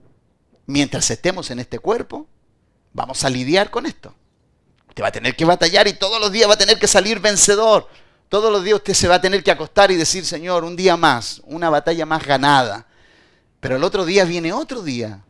mientras 0.66 1.08
estemos 1.10 1.50
en 1.50 1.60
este 1.60 1.78
cuerpo, 1.78 2.26
vamos 2.92 3.22
a 3.24 3.30
lidiar 3.30 3.70
con 3.70 3.86
esto. 3.86 4.14
Usted 4.88 5.02
va 5.02 5.08
a 5.08 5.12
tener 5.12 5.36
que 5.36 5.44
batallar 5.44 5.86
y 5.86 5.92
todos 5.92 6.20
los 6.20 6.32
días 6.32 6.48
va 6.48 6.54
a 6.54 6.58
tener 6.58 6.78
que 6.78 6.88
salir 6.88 7.20
vencedor. 7.20 7.88
Todos 8.28 8.50
los 8.50 8.64
días 8.64 8.76
usted 8.76 8.94
se 8.94 9.08
va 9.08 9.16
a 9.16 9.20
tener 9.20 9.44
que 9.44 9.50
acostar 9.50 9.90
y 9.90 9.96
decir, 9.96 10.24
Señor, 10.24 10.64
un 10.64 10.76
día 10.76 10.96
más, 10.96 11.42
una 11.44 11.68
batalla 11.68 12.06
más 12.06 12.24
ganada. 12.24 12.86
Pero 13.60 13.76
el 13.76 13.84
otro 13.84 14.04
día 14.04 14.24
viene 14.24 14.52
otro 14.52 14.82
día. 14.82 15.24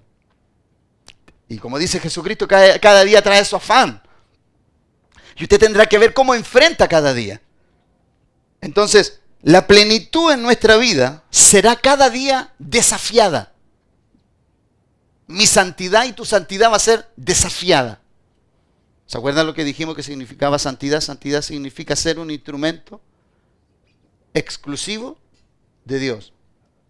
Y 1.49 1.59
como 1.59 1.79
dice 1.79 2.01
Jesucristo, 2.01 2.47
cada, 2.47 3.05
día 3.05 3.23
trae 3.23 3.45
su 3.45 3.57
afán. 3.57 4.03
Y 5.37 5.45
usted 5.45 5.59
tendrá 5.59 5.87
que 5.87 5.99
ver 5.99 6.15
cómo 6.15 6.35
enfrenta 6.35 6.87
cada 6.89 7.13
día. 7.15 7.41
Entonces, 8.61 9.21
la 9.43 9.67
plenitud 9.67 10.33
en 10.33 10.43
nuestra 10.43 10.77
vida 10.77 11.25
será 11.31 11.77
cada 11.77 12.11
día 12.11 12.53
desafiada. 12.59 13.54
Mi 15.27 15.47
santidad 15.47 16.05
y 16.05 16.13
tu 16.13 16.25
santidad 16.25 16.71
va 16.71 16.77
a 16.77 16.81
ser 16.81 17.09
desafiada. 17.17 18.01
¿Se 19.07 19.19
acuerdan 19.19 19.47
lo 19.47 19.55
que 19.55 19.65
dijimos 19.65 19.95
que 19.95 20.03
significaba 20.03 20.59
santidad? 20.59 21.01
Santidad 21.01 21.43
significa 21.43 21.97
ser 21.97 22.19
un 22.19 22.31
instrumento 22.31 23.01
exclusivo 24.33 25.19
de 25.85 25.99
Dios. 25.99 26.33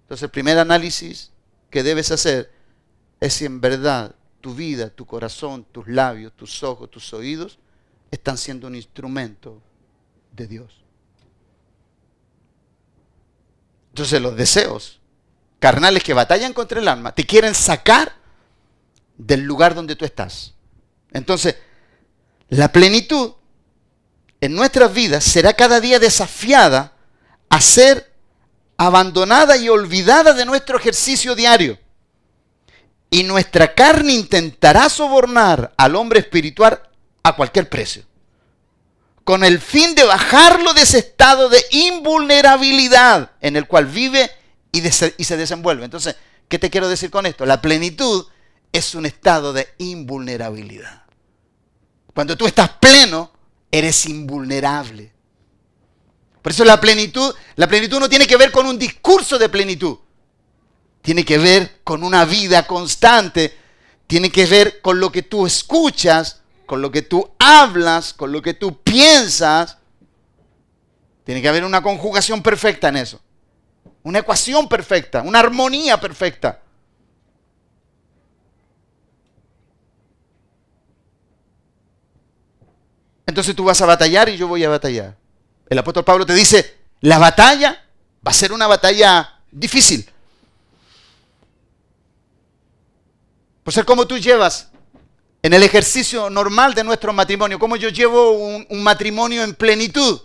Entonces 0.02 0.24
el 0.24 0.30
primer 0.30 0.58
análisis 0.58 1.30
que 1.70 1.82
debes 1.82 2.10
hacer 2.10 2.52
es 3.20 3.34
si 3.34 3.44
en 3.44 3.60
verdad 3.60 4.14
tu 4.40 4.54
vida, 4.54 4.90
tu 4.90 5.06
corazón, 5.06 5.64
tus 5.72 5.88
labios, 5.88 6.32
tus 6.36 6.62
ojos, 6.62 6.90
tus 6.90 7.12
oídos 7.14 7.58
están 8.10 8.38
siendo 8.38 8.66
un 8.66 8.76
instrumento 8.76 9.60
de 10.32 10.46
Dios. 10.46 10.84
Entonces 13.90 14.20
los 14.20 14.36
deseos 14.36 15.00
carnales 15.58 16.02
que 16.02 16.14
batallan 16.14 16.52
contra 16.52 16.80
el 16.80 16.88
alma 16.88 17.14
te 17.14 17.24
quieren 17.24 17.54
sacar 17.54 18.23
del 19.16 19.42
lugar 19.42 19.74
donde 19.74 19.96
tú 19.96 20.04
estás. 20.04 20.54
Entonces, 21.12 21.56
la 22.48 22.72
plenitud 22.72 23.32
en 24.40 24.54
nuestras 24.54 24.92
vidas 24.92 25.24
será 25.24 25.54
cada 25.54 25.80
día 25.80 25.98
desafiada 25.98 26.92
a 27.48 27.60
ser 27.60 28.12
abandonada 28.76 29.56
y 29.56 29.68
olvidada 29.68 30.32
de 30.32 30.44
nuestro 30.44 30.78
ejercicio 30.78 31.34
diario. 31.34 31.78
Y 33.10 33.22
nuestra 33.22 33.74
carne 33.74 34.12
intentará 34.12 34.88
sobornar 34.88 35.72
al 35.76 35.94
hombre 35.94 36.20
espiritual 36.20 36.82
a 37.22 37.36
cualquier 37.36 37.68
precio, 37.68 38.02
con 39.22 39.44
el 39.44 39.60
fin 39.60 39.94
de 39.94 40.04
bajarlo 40.04 40.74
de 40.74 40.82
ese 40.82 40.98
estado 40.98 41.48
de 41.48 41.64
invulnerabilidad 41.70 43.30
en 43.40 43.56
el 43.56 43.66
cual 43.66 43.86
vive 43.86 44.30
y, 44.72 44.82
se 44.90 45.36
desenvuelve. 45.36 45.84
Entonces, 45.84 46.16
¿qué 46.48 46.58
te 46.58 46.70
quiero 46.70 46.88
decir 46.88 47.10
con 47.10 47.24
esto? 47.24 47.46
La 47.46 47.62
plenitud 47.62 48.26
es 48.74 48.96
un 48.96 49.06
estado 49.06 49.52
de 49.52 49.68
invulnerabilidad. 49.78 51.04
Cuando 52.12 52.36
tú 52.36 52.44
estás 52.44 52.70
pleno, 52.70 53.30
eres 53.70 54.04
invulnerable. 54.06 55.12
Por 56.42 56.50
eso 56.50 56.64
la 56.64 56.80
plenitud, 56.80 57.32
la 57.54 57.68
plenitud 57.68 58.00
no 58.00 58.08
tiene 58.08 58.26
que 58.26 58.36
ver 58.36 58.50
con 58.50 58.66
un 58.66 58.76
discurso 58.76 59.38
de 59.38 59.48
plenitud. 59.48 59.96
Tiene 61.02 61.24
que 61.24 61.38
ver 61.38 61.82
con 61.84 62.02
una 62.02 62.24
vida 62.24 62.66
constante. 62.66 63.56
Tiene 64.08 64.30
que 64.30 64.44
ver 64.44 64.80
con 64.80 64.98
lo 64.98 65.12
que 65.12 65.22
tú 65.22 65.46
escuchas, 65.46 66.40
con 66.66 66.82
lo 66.82 66.90
que 66.90 67.02
tú 67.02 67.30
hablas, 67.38 68.12
con 68.12 68.32
lo 68.32 68.42
que 68.42 68.54
tú 68.54 68.82
piensas. 68.82 69.78
Tiene 71.22 71.40
que 71.40 71.48
haber 71.48 71.64
una 71.64 71.80
conjugación 71.80 72.42
perfecta 72.42 72.88
en 72.88 72.96
eso. 72.96 73.20
Una 74.02 74.18
ecuación 74.18 74.68
perfecta, 74.68 75.22
una 75.22 75.38
armonía 75.38 76.00
perfecta. 76.00 76.63
Entonces 83.26 83.54
tú 83.56 83.64
vas 83.64 83.80
a 83.80 83.86
batallar 83.86 84.28
y 84.28 84.36
yo 84.36 84.48
voy 84.48 84.64
a 84.64 84.68
batallar. 84.68 85.16
El 85.68 85.78
apóstol 85.78 86.04
Pablo 86.04 86.26
te 86.26 86.34
dice, 86.34 86.78
la 87.00 87.18
batalla 87.18 87.84
va 88.26 88.30
a 88.30 88.34
ser 88.34 88.52
una 88.52 88.66
batalla 88.66 89.40
difícil. 89.50 90.08
Por 93.62 93.72
ser 93.72 93.84
como 93.84 94.06
tú 94.06 94.18
llevas 94.18 94.68
en 95.42 95.54
el 95.54 95.62
ejercicio 95.62 96.28
normal 96.28 96.74
de 96.74 96.84
nuestro 96.84 97.12
matrimonio, 97.12 97.58
como 97.58 97.76
yo 97.76 97.88
llevo 97.88 98.32
un, 98.32 98.66
un, 98.68 98.82
matrimonio 98.82 99.42
en 99.42 99.54
plenitud. 99.54 100.20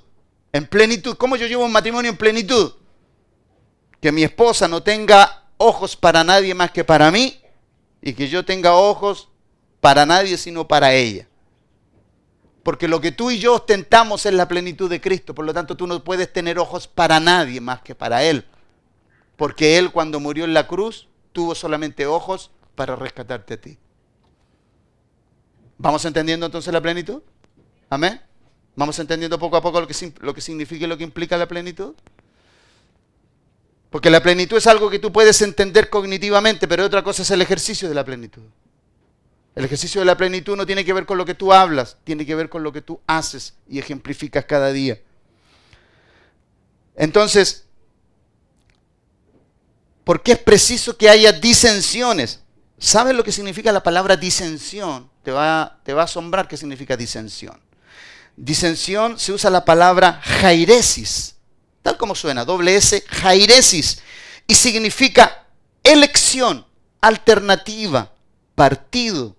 En 0.51 0.65
plenitud, 0.65 1.15
¿cómo 1.15 1.35
yo 1.35 1.47
llevo 1.47 1.65
un 1.65 1.71
matrimonio 1.71 2.11
en 2.11 2.17
plenitud? 2.17 2.73
Que 4.01 4.11
mi 4.11 4.23
esposa 4.23 4.67
no 4.67 4.83
tenga 4.83 5.43
ojos 5.57 5.95
para 5.95 6.23
nadie 6.23 6.53
más 6.53 6.71
que 6.71 6.83
para 6.83 7.11
mí 7.11 7.39
y 8.01 8.13
que 8.13 8.27
yo 8.27 8.43
tenga 8.43 8.73
ojos 8.73 9.29
para 9.79 10.05
nadie 10.05 10.37
sino 10.37 10.67
para 10.67 10.93
ella. 10.93 11.28
Porque 12.63 12.87
lo 12.87 12.99
que 12.99 13.11
tú 13.11 13.31
y 13.31 13.39
yo 13.39 13.55
ostentamos 13.55 14.25
es 14.25 14.33
la 14.33 14.47
plenitud 14.47 14.89
de 14.89 14.99
Cristo. 14.99 15.33
Por 15.33 15.45
lo 15.45 15.53
tanto, 15.53 15.77
tú 15.77 15.87
no 15.87 16.03
puedes 16.03 16.31
tener 16.31 16.59
ojos 16.59 16.87
para 16.87 17.19
nadie 17.19 17.61
más 17.61 17.81
que 17.81 17.95
para 17.95 18.23
Él. 18.23 18.45
Porque 19.37 19.77
Él 19.77 19.91
cuando 19.91 20.19
murió 20.19 20.43
en 20.43 20.53
la 20.53 20.67
cruz 20.67 21.07
tuvo 21.31 21.55
solamente 21.55 22.05
ojos 22.05 22.51
para 22.75 22.95
rescatarte 22.95 23.53
a 23.53 23.61
ti. 23.61 23.77
¿Vamos 25.77 26.03
entendiendo 26.03 26.45
entonces 26.45 26.73
la 26.73 26.81
plenitud? 26.81 27.21
Amén. 27.89 28.21
¿Vamos 28.75 28.99
entendiendo 28.99 29.39
poco 29.39 29.57
a 29.57 29.61
poco 29.61 29.81
lo 29.81 29.87
que, 29.87 30.13
lo 30.19 30.33
que 30.33 30.41
significa 30.41 30.85
y 30.85 30.87
lo 30.87 30.97
que 30.97 31.03
implica 31.03 31.37
la 31.37 31.47
plenitud? 31.47 31.95
Porque 33.89 34.09
la 34.09 34.21
plenitud 34.21 34.57
es 34.57 34.67
algo 34.67 34.89
que 34.89 34.99
tú 34.99 35.11
puedes 35.11 35.41
entender 35.41 35.89
cognitivamente, 35.89 36.67
pero 36.67 36.85
otra 36.85 37.03
cosa 37.03 37.23
es 37.23 37.31
el 37.31 37.41
ejercicio 37.41 37.89
de 37.89 37.95
la 37.95 38.05
plenitud. 38.05 38.43
El 39.59 39.65
ejercicio 39.65 39.99
de 39.99 40.05
la 40.05 40.15
plenitud 40.15 40.55
no 40.55 40.65
tiene 40.65 40.85
que 40.85 40.93
ver 40.93 41.05
con 41.05 41.17
lo 41.17 41.25
que 41.25 41.35
tú 41.35 41.51
hablas, 41.51 41.97
tiene 42.05 42.25
que 42.25 42.33
ver 42.33 42.47
con 42.47 42.63
lo 42.63 42.71
que 42.71 42.81
tú 42.81 43.01
haces 43.07 43.55
y 43.67 43.77
ejemplificas 43.77 44.45
cada 44.45 44.71
día. 44.71 45.01
Entonces, 46.95 47.65
¿por 50.05 50.23
qué 50.23 50.31
es 50.31 50.37
preciso 50.37 50.95
que 50.95 51.09
haya 51.09 51.33
disensiones? 51.33 52.39
¿Sabes 52.77 53.13
lo 53.13 53.21
que 53.21 53.33
significa 53.33 53.73
la 53.73 53.83
palabra 53.83 54.15
disensión? 54.15 55.09
Te 55.23 55.31
va, 55.31 55.81
te 55.83 55.91
va 55.91 56.03
a 56.03 56.05
asombrar 56.05 56.47
qué 56.47 56.55
significa 56.55 56.95
disensión. 56.95 57.59
Disensión 58.37 59.19
se 59.19 59.33
usa 59.33 59.49
la 59.49 59.65
palabra 59.65 60.21
jairesis, 60.23 61.35
tal 61.81 61.97
como 61.97 62.15
suena, 62.15 62.45
doble 62.45 62.77
S, 62.77 63.03
jairesis, 63.09 64.01
y 64.47 64.55
significa 64.55 65.47
elección, 65.83 66.65
alternativa, 67.01 68.13
partido, 68.55 69.35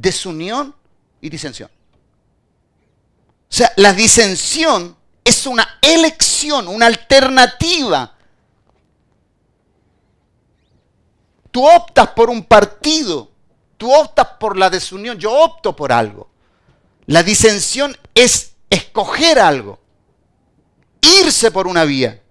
desunión 0.00 0.74
y 1.20 1.28
disensión. 1.28 1.70
O 3.50 3.52
sea, 3.52 3.72
la 3.76 3.92
disensión 3.92 4.96
es 5.24 5.46
una 5.46 5.78
elección, 5.80 6.68
una 6.68 6.86
alternativa. 6.86 8.14
Tú 11.50 11.66
optas 11.66 12.08
por 12.08 12.30
un 12.30 12.44
partido, 12.44 13.30
tú 13.76 13.92
optas 13.92 14.28
por 14.38 14.56
la 14.56 14.70
desunión, 14.70 15.18
yo 15.18 15.32
opto 15.32 15.74
por 15.74 15.92
algo. 15.92 16.30
La 17.06 17.22
disensión 17.22 17.96
es 18.14 18.52
escoger 18.68 19.38
algo, 19.38 19.80
irse 21.00 21.50
por 21.50 21.66
una 21.66 21.84
vía 21.84 22.22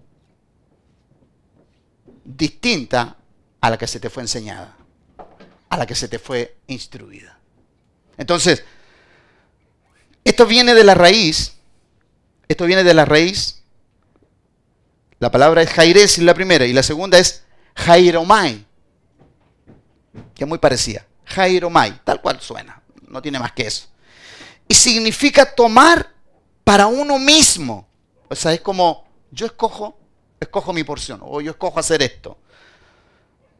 distinta 2.24 3.16
a 3.60 3.70
la 3.70 3.76
que 3.76 3.88
se 3.88 3.98
te 3.98 4.08
fue 4.08 4.22
enseñada, 4.22 4.76
a 5.68 5.76
la 5.76 5.86
que 5.86 5.96
se 5.96 6.06
te 6.06 6.20
fue 6.20 6.58
instruida. 6.68 7.37
Entonces, 8.18 8.64
esto 10.24 10.44
viene 10.44 10.74
de 10.74 10.84
la 10.84 10.94
raíz, 10.94 11.54
esto 12.48 12.66
viene 12.66 12.84
de 12.84 12.92
la 12.92 13.04
raíz, 13.04 13.62
la 15.20 15.30
palabra 15.30 15.62
es 15.62 15.70
jaires 15.70 16.18
la 16.18 16.34
primera, 16.34 16.66
y 16.66 16.72
la 16.72 16.82
segunda 16.82 17.18
es 17.18 17.44
jairomai, 17.76 18.66
que 20.34 20.44
es 20.44 20.48
muy 20.48 20.58
parecida, 20.58 21.06
jairomai, 21.24 22.04
tal 22.04 22.20
cual 22.20 22.40
suena, 22.40 22.82
no 23.08 23.22
tiene 23.22 23.38
más 23.38 23.52
que 23.52 23.66
eso. 23.66 23.88
Y 24.66 24.74
significa 24.74 25.54
tomar 25.54 26.12
para 26.64 26.86
uno 26.86 27.18
mismo, 27.18 27.88
o 28.28 28.34
sea, 28.34 28.52
es 28.52 28.60
como 28.60 29.08
yo 29.30 29.46
escojo, 29.46 29.96
escojo 30.40 30.72
mi 30.72 30.84
porción, 30.84 31.20
o 31.22 31.40
yo 31.40 31.52
escojo 31.52 31.78
hacer 31.78 32.02
esto. 32.02 32.36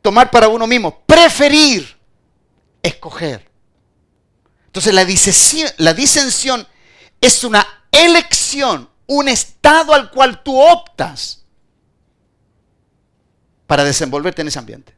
Tomar 0.02 0.30
para 0.30 0.48
uno 0.48 0.66
mismo, 0.66 1.02
preferir, 1.06 1.96
escoger. 2.82 3.47
Entonces 4.68 4.94
la 4.94 5.04
disensión, 5.04 5.70
la 5.78 5.94
disensión 5.94 6.66
es 7.20 7.42
una 7.42 7.66
elección, 7.90 8.88
un 9.06 9.28
estado 9.28 9.94
al 9.94 10.10
cual 10.10 10.42
tú 10.42 10.60
optas 10.60 11.42
para 13.66 13.82
desenvolverte 13.82 14.42
en 14.42 14.48
ese 14.48 14.58
ambiente, 14.58 14.94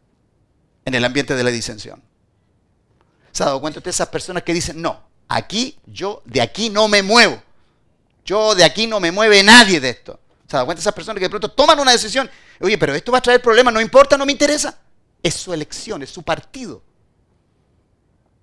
en 0.85 0.95
el 0.95 1.05
ambiente 1.05 1.35
de 1.35 1.45
la 1.45 1.51
disensión. 1.51 2.03
¿Se 3.33 3.45
ha 3.45 3.47
dado 3.47 3.61
cuenta 3.61 3.81
de 3.81 3.91
esas 3.91 4.09
personas 4.09 4.43
que 4.43 4.53
dicen, 4.53 4.83
no, 4.83 5.03
aquí 5.29 5.79
yo 5.87 6.23
de 6.25 6.43
aquí 6.43 6.69
no 6.69 6.89
me 6.89 7.03
muevo? 7.03 7.41
Yo 8.25 8.55
de 8.57 8.65
aquí 8.65 8.89
no 8.89 8.99
me 9.01 9.13
mueve 9.13 9.43
nadie 9.43 9.81
de 9.81 9.91
esto. 9.91 10.19
¿Se 10.49 10.57
ha 10.57 10.59
dado 10.59 10.67
cuenta 10.67 10.81
de 10.81 10.83
esas 10.83 10.95
personas 10.95 11.21
que 11.21 11.27
de 11.27 11.31
pronto 11.31 11.51
toman 11.51 11.79
una 11.79 11.93
decisión? 11.93 12.29
Oye, 12.61 12.77
pero 12.77 12.93
esto 12.95 13.13
va 13.13 13.19
a 13.19 13.23
traer 13.23 13.41
problemas, 13.41 13.73
no 13.73 13.81
importa, 13.81 14.19
no 14.19 14.27
me 14.27 14.33
interesa. 14.33 14.77
Es 15.23 15.35
su 15.35 15.55
elección, 15.55 16.03
es 16.03 16.11
su 16.11 16.25
partido. 16.25 16.83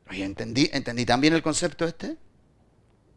Oye, 0.10 0.24
¿entendí, 0.24 0.70
¿entendí 0.74 1.06
también 1.06 1.34
el 1.34 1.42
concepto 1.42 1.86
este? 1.86 2.18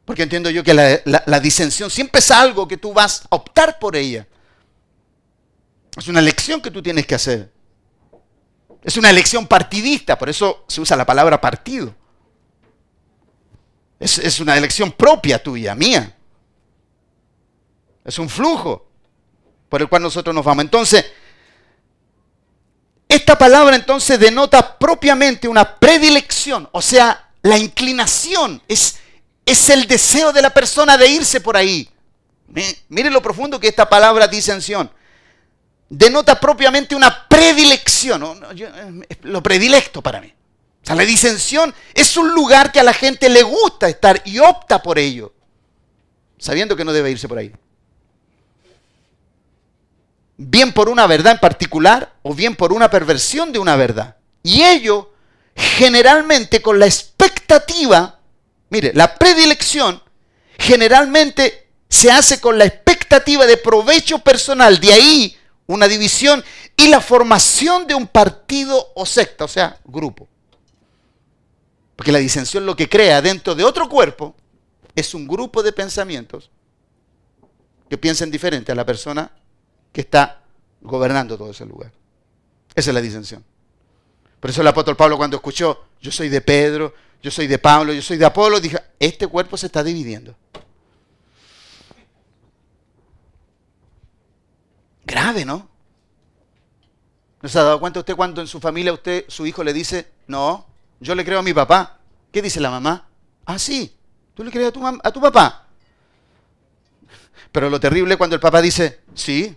Porque 0.05 0.23
entiendo 0.23 0.51
yo 0.51 0.65
que 0.65 0.75
la, 0.75 1.41
disensión 1.41 1.91
siempre 1.91 2.19
es 2.19 2.31
algo 2.31 2.67
que 2.67 2.77
tú 2.77 2.93
vas 2.93 3.23
a 3.31 3.37
optar 3.37 3.79
por 3.79 3.95
ella. 3.95 4.27
Es 5.97 6.09
una 6.09 6.21
elección 6.21 6.61
que 6.61 6.71
tú 6.71 6.83
tienes 6.83 7.07
que 7.07 7.15
hacer. 7.15 7.53
Es 8.83 8.97
una 8.97 9.11
elección 9.11 9.47
partidista, 9.47 10.19
por 10.19 10.29
eso 10.29 10.65
se 10.67 10.81
usa 10.81 10.97
la 10.97 11.07
palabra 11.07 11.41
partido. 11.41 11.95
Es, 14.01 14.19
es, 14.19 14.41
una 14.41 14.57
elección 14.57 14.91
propia 14.91 15.43
tuya, 15.43 15.75
mía. 15.75 16.17
Es 18.05 18.19
un 18.19 18.29
flujo 18.29 18.91
por 19.69 19.83
el 19.83 19.89
cual 19.89 20.03
nosotros 20.03 20.35
nos 20.35 20.45
vamos. 20.45 20.65
Entonces, 20.65 21.05
esta 23.11 23.37
palabra 23.37 23.75
entonces 23.75 24.21
denota 24.21 24.79
propiamente 24.79 25.49
una 25.49 25.77
predilección, 25.81 26.69
o 26.71 26.81
sea, 26.81 27.31
la 27.43 27.59
inclinación, 27.59 28.63
es, 28.69 29.01
es 29.45 29.69
el 29.69 29.89
deseo 29.89 30.33
de 30.33 30.41
la 30.41 30.51
persona 30.51 30.97
de 30.97 31.09
irse 31.09 31.41
por 31.41 31.57
ahí. 31.57 31.91
Mire 32.89 33.11
lo 33.11 33.21
profundo 33.21 33.59
que 33.59 33.67
esta 33.67 33.89
palabra 33.89 34.29
disensión 34.29 34.89
denota 35.89 36.39
propiamente 36.39 36.95
una 36.95 37.27
predilección, 37.29 38.45
eh, 38.57 39.17
lo 39.23 39.43
predilecto 39.43 40.01
para 40.01 40.21
mí. 40.21 40.33
O 40.81 40.87
sea, 40.87 40.95
la 40.95 41.05
disensión 41.05 41.75
es 41.93 42.17
un 42.17 42.33
lugar 42.33 42.71
que 42.71 42.79
a 42.79 42.85
la 42.85 42.95
gente 42.95 43.29
le 43.29 43.43
gusta 43.43 43.89
estar 43.89 44.23
y 44.25 44.39
opta 44.39 44.81
por 44.81 45.01
ello, 45.01 45.33
sabiendo 46.39 46.77
que 46.77 46.85
no 46.85 46.93
debe 46.93 47.11
irse 47.11 47.27
por 47.27 47.39
ahí 47.39 47.53
bien 50.43 50.73
por 50.73 50.89
una 50.89 51.07
verdad 51.07 51.35
en 51.35 51.39
particular 51.39 52.15
o 52.23 52.35
bien 52.35 52.57
por 52.57 52.73
una 52.73 52.89
perversión 52.89 53.53
de 53.53 53.59
una 53.59 53.77
verdad. 53.77 54.17
Y 54.43 54.63
ello 54.63 55.13
generalmente 55.55 56.63
con 56.63 56.79
la 56.79 56.87
expectativa, 56.87 58.21
mire, 58.71 58.93
la 58.95 59.17
predilección 59.17 60.03
generalmente 60.59 61.69
se 61.91 62.11
hace 62.11 62.41
con 62.41 62.57
la 62.57 62.65
expectativa 62.65 63.45
de 63.45 63.59
provecho 63.59 64.21
personal, 64.21 64.81
de 64.81 64.93
ahí 64.95 65.37
una 65.67 65.87
división 65.87 66.43
y 66.75 66.89
la 66.89 67.03
formación 67.03 67.87
de 67.87 67.95
un 67.95 68.07
partido 68.07 68.93
o 68.95 69.05
secta, 69.05 69.45
o 69.45 69.49
sea, 69.49 69.79
grupo. 69.85 70.27
Porque 71.97 72.13
la 72.13 72.19
disensión 72.19 72.65
lo 72.65 72.77
que 72.77 72.89
crea 72.89 73.21
dentro 73.21 73.55
de 73.55 73.65
otro 73.65 73.91
cuerpo 73.91 74.35
es 74.95 75.13
un 75.13 75.29
grupo 75.29 75.63
de 75.63 75.73
pensamientos 75.73 76.51
que 77.91 77.99
piensen 77.99 78.31
diferente 78.31 78.73
a 78.73 78.75
la 78.75 78.87
persona 78.87 79.33
que 79.93 80.03
está 80.03 80.43
gobernando 80.81 81.37
todo 81.37 81.51
ese 81.51 81.67
lugar. 81.67 81.93
Esa 82.75 82.91
es 82.91 82.95
la 82.95 83.01
disensión. 83.01 83.45
Por 84.39 84.51
eso 84.51 84.63
el 84.63 84.69
apóstol 84.69 84.97
Pablo 84.97 85.17
cuando 85.17 85.37
escuchó, 85.37 85.85
yo 86.01 86.11
soy 86.11 86.29
de 86.29 86.41
Pedro, 86.41 86.95
yo 87.23 87.31
soy 87.31 87.47
de 87.47 87.59
Pablo, 87.59 87.93
yo 87.93 88.01
soy 88.01 88.17
de 88.17 88.25
Apolo, 88.25 88.61
dije, 88.61 88.79
este 88.99 89.27
cuerpo 89.27 89.57
se 89.57 89.67
está 89.67 89.85
dividiendo. 89.85 90.35
Grave, 95.05 95.45
¿no? 95.45 95.69
¿No 97.43 97.49
se 97.49 97.59
ha 97.59 97.63
dado 97.63 97.81
cuenta 97.81 98.01
usted 98.01 98.17
cuando 98.17 98.41
en 98.41 98.47
su 98.47 98.61
familia 98.61 98.93
usted, 98.93 99.25
su 99.29 99.47
hijo 99.47 99.65
le 99.65 99.73
dice, 99.73 100.11
no, 100.27 100.67
yo 101.01 101.15
le 101.15 101.25
creo 101.25 101.41
a 101.41 101.43
mi 101.43 101.53
papá? 101.53 101.99
¿Qué 102.33 102.41
dice 102.41 102.61
la 102.61 102.71
mamá? 102.71 103.09
Ah, 103.45 103.59
sí, 103.59 103.95
tú 104.35 104.45
le 104.45 104.51
crees 104.51 104.69
a 104.69 104.73
tu, 104.73 104.87
a 104.87 105.13
tu 105.13 105.21
papá. 105.21 105.67
Pero 107.53 107.69
lo 107.69 107.81
terrible 107.81 108.17
cuando 108.17 108.37
el 108.37 108.41
papá 108.41 108.63
dice, 108.63 109.01
sí, 109.15 109.57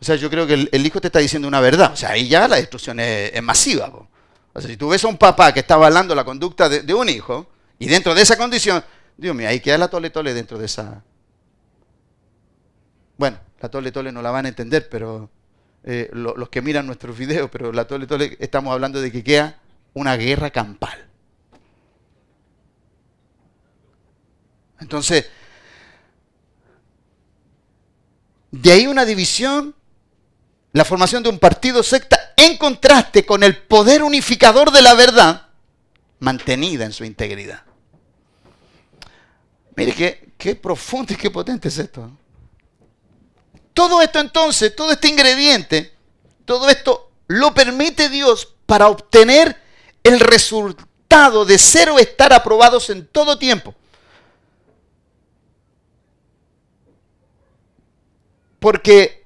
o 0.00 0.04
sea, 0.04 0.16
yo 0.16 0.30
creo 0.30 0.46
que 0.46 0.54
el, 0.54 0.86
hijo 0.86 1.00
te 1.00 1.08
está 1.08 1.18
diciendo 1.18 1.46
una 1.46 1.60
verdad. 1.60 1.92
O 1.92 1.96
sea, 1.96 2.10
ahí 2.10 2.26
ya 2.26 2.48
la 2.48 2.56
destrucción 2.56 2.98
es, 3.00 3.42
masiva. 3.42 3.88
O 3.88 4.60
sea, 4.60 4.70
si 4.70 4.76
tú 4.76 4.88
ves 4.88 5.04
a 5.04 5.08
un 5.08 5.18
papá 5.18 5.52
que 5.52 5.60
está 5.60 5.74
avalando 5.74 6.14
la 6.14 6.24
conducta 6.24 6.70
de, 6.70 6.94
un 6.94 7.08
hijo, 7.10 7.46
y 7.78 7.86
dentro 7.86 8.14
de 8.14 8.22
esa 8.22 8.38
condición, 8.38 8.82
Dios 9.16 9.34
mío, 9.34 9.48
ahí 9.48 9.60
queda 9.60 9.76
la 9.76 9.88
tole 9.88 10.08
tole 10.08 10.32
dentro 10.32 10.58
de 10.58 10.66
esa... 10.66 11.04
Bueno, 13.18 13.38
la 13.60 13.68
tole 13.68 13.92
tole 13.92 14.10
no 14.10 14.22
la 14.22 14.30
van 14.30 14.46
a 14.46 14.48
entender, 14.48 14.88
pero 14.88 15.30
eh, 15.84 16.08
los 16.14 16.48
que 16.48 16.62
miran 16.62 16.86
nuestros 16.86 17.16
videos, 17.18 17.50
pero 17.50 17.70
la 17.70 17.86
tole 17.86 18.06
tole 18.06 18.38
estamos 18.40 18.72
hablando 18.72 19.02
de 19.02 19.12
que 19.12 19.22
queda 19.22 19.60
una 19.92 20.16
guerra 20.16 20.48
campal. 20.48 21.10
Entonces, 24.80 25.28
de 28.50 28.72
ahí 28.72 28.86
una 28.86 29.04
división 29.04 29.74
la 30.72 30.84
formación 30.84 31.22
de 31.22 31.28
un 31.28 31.38
partido 31.38 31.82
secta 31.82 32.32
en 32.36 32.56
contraste 32.56 33.26
con 33.26 33.42
el 33.42 33.56
poder 33.56 34.02
unificador 34.02 34.70
de 34.70 34.82
la 34.82 34.94
verdad 34.94 35.48
mantenida 36.20 36.84
en 36.84 36.92
su 36.92 37.04
integridad. 37.04 37.64
Mire 39.74 40.22
qué, 40.36 40.54
profundo 40.54 41.12
y 41.12 41.16
qué 41.16 41.30
potente 41.30 41.68
es 41.68 41.78
esto. 41.78 42.10
Todo 43.72 44.02
esto 44.02 44.20
entonces, 44.20 44.74
todo 44.76 44.92
este 44.92 45.08
ingrediente, 45.08 45.92
todo 46.44 46.68
esto 46.68 47.10
lo 47.28 47.54
permite 47.54 48.08
Dios 48.08 48.54
para 48.66 48.88
obtener 48.88 49.60
el 50.02 50.20
resultado 50.20 51.44
de 51.44 51.58
ser 51.58 51.90
o 51.90 51.98
estar 51.98 52.32
aprobados 52.32 52.90
en 52.90 53.06
todo 53.06 53.38
tiempo. 53.38 53.74
Porque 58.58 59.19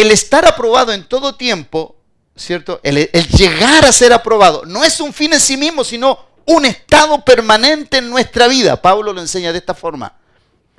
el 0.00 0.10
estar 0.10 0.46
aprobado 0.46 0.92
en 0.92 1.04
todo 1.04 1.34
tiempo, 1.34 1.96
¿cierto? 2.36 2.80
El, 2.82 3.08
llegar 3.12 3.84
a 3.84 3.92
ser 3.92 4.12
aprobado 4.12 4.64
no 4.64 4.84
es 4.84 5.00
un 5.00 5.12
fin 5.12 5.32
en 5.32 5.40
sí 5.40 5.56
mismo, 5.56 5.84
sino 5.84 6.18
un 6.46 6.64
estado 6.64 7.24
permanente 7.24 7.98
en 7.98 8.10
nuestra 8.10 8.48
vida. 8.48 8.80
Pablo 8.80 9.12
lo 9.12 9.20
enseña 9.20 9.52
de 9.52 9.58
esta 9.58 9.74
forma. 9.74 10.12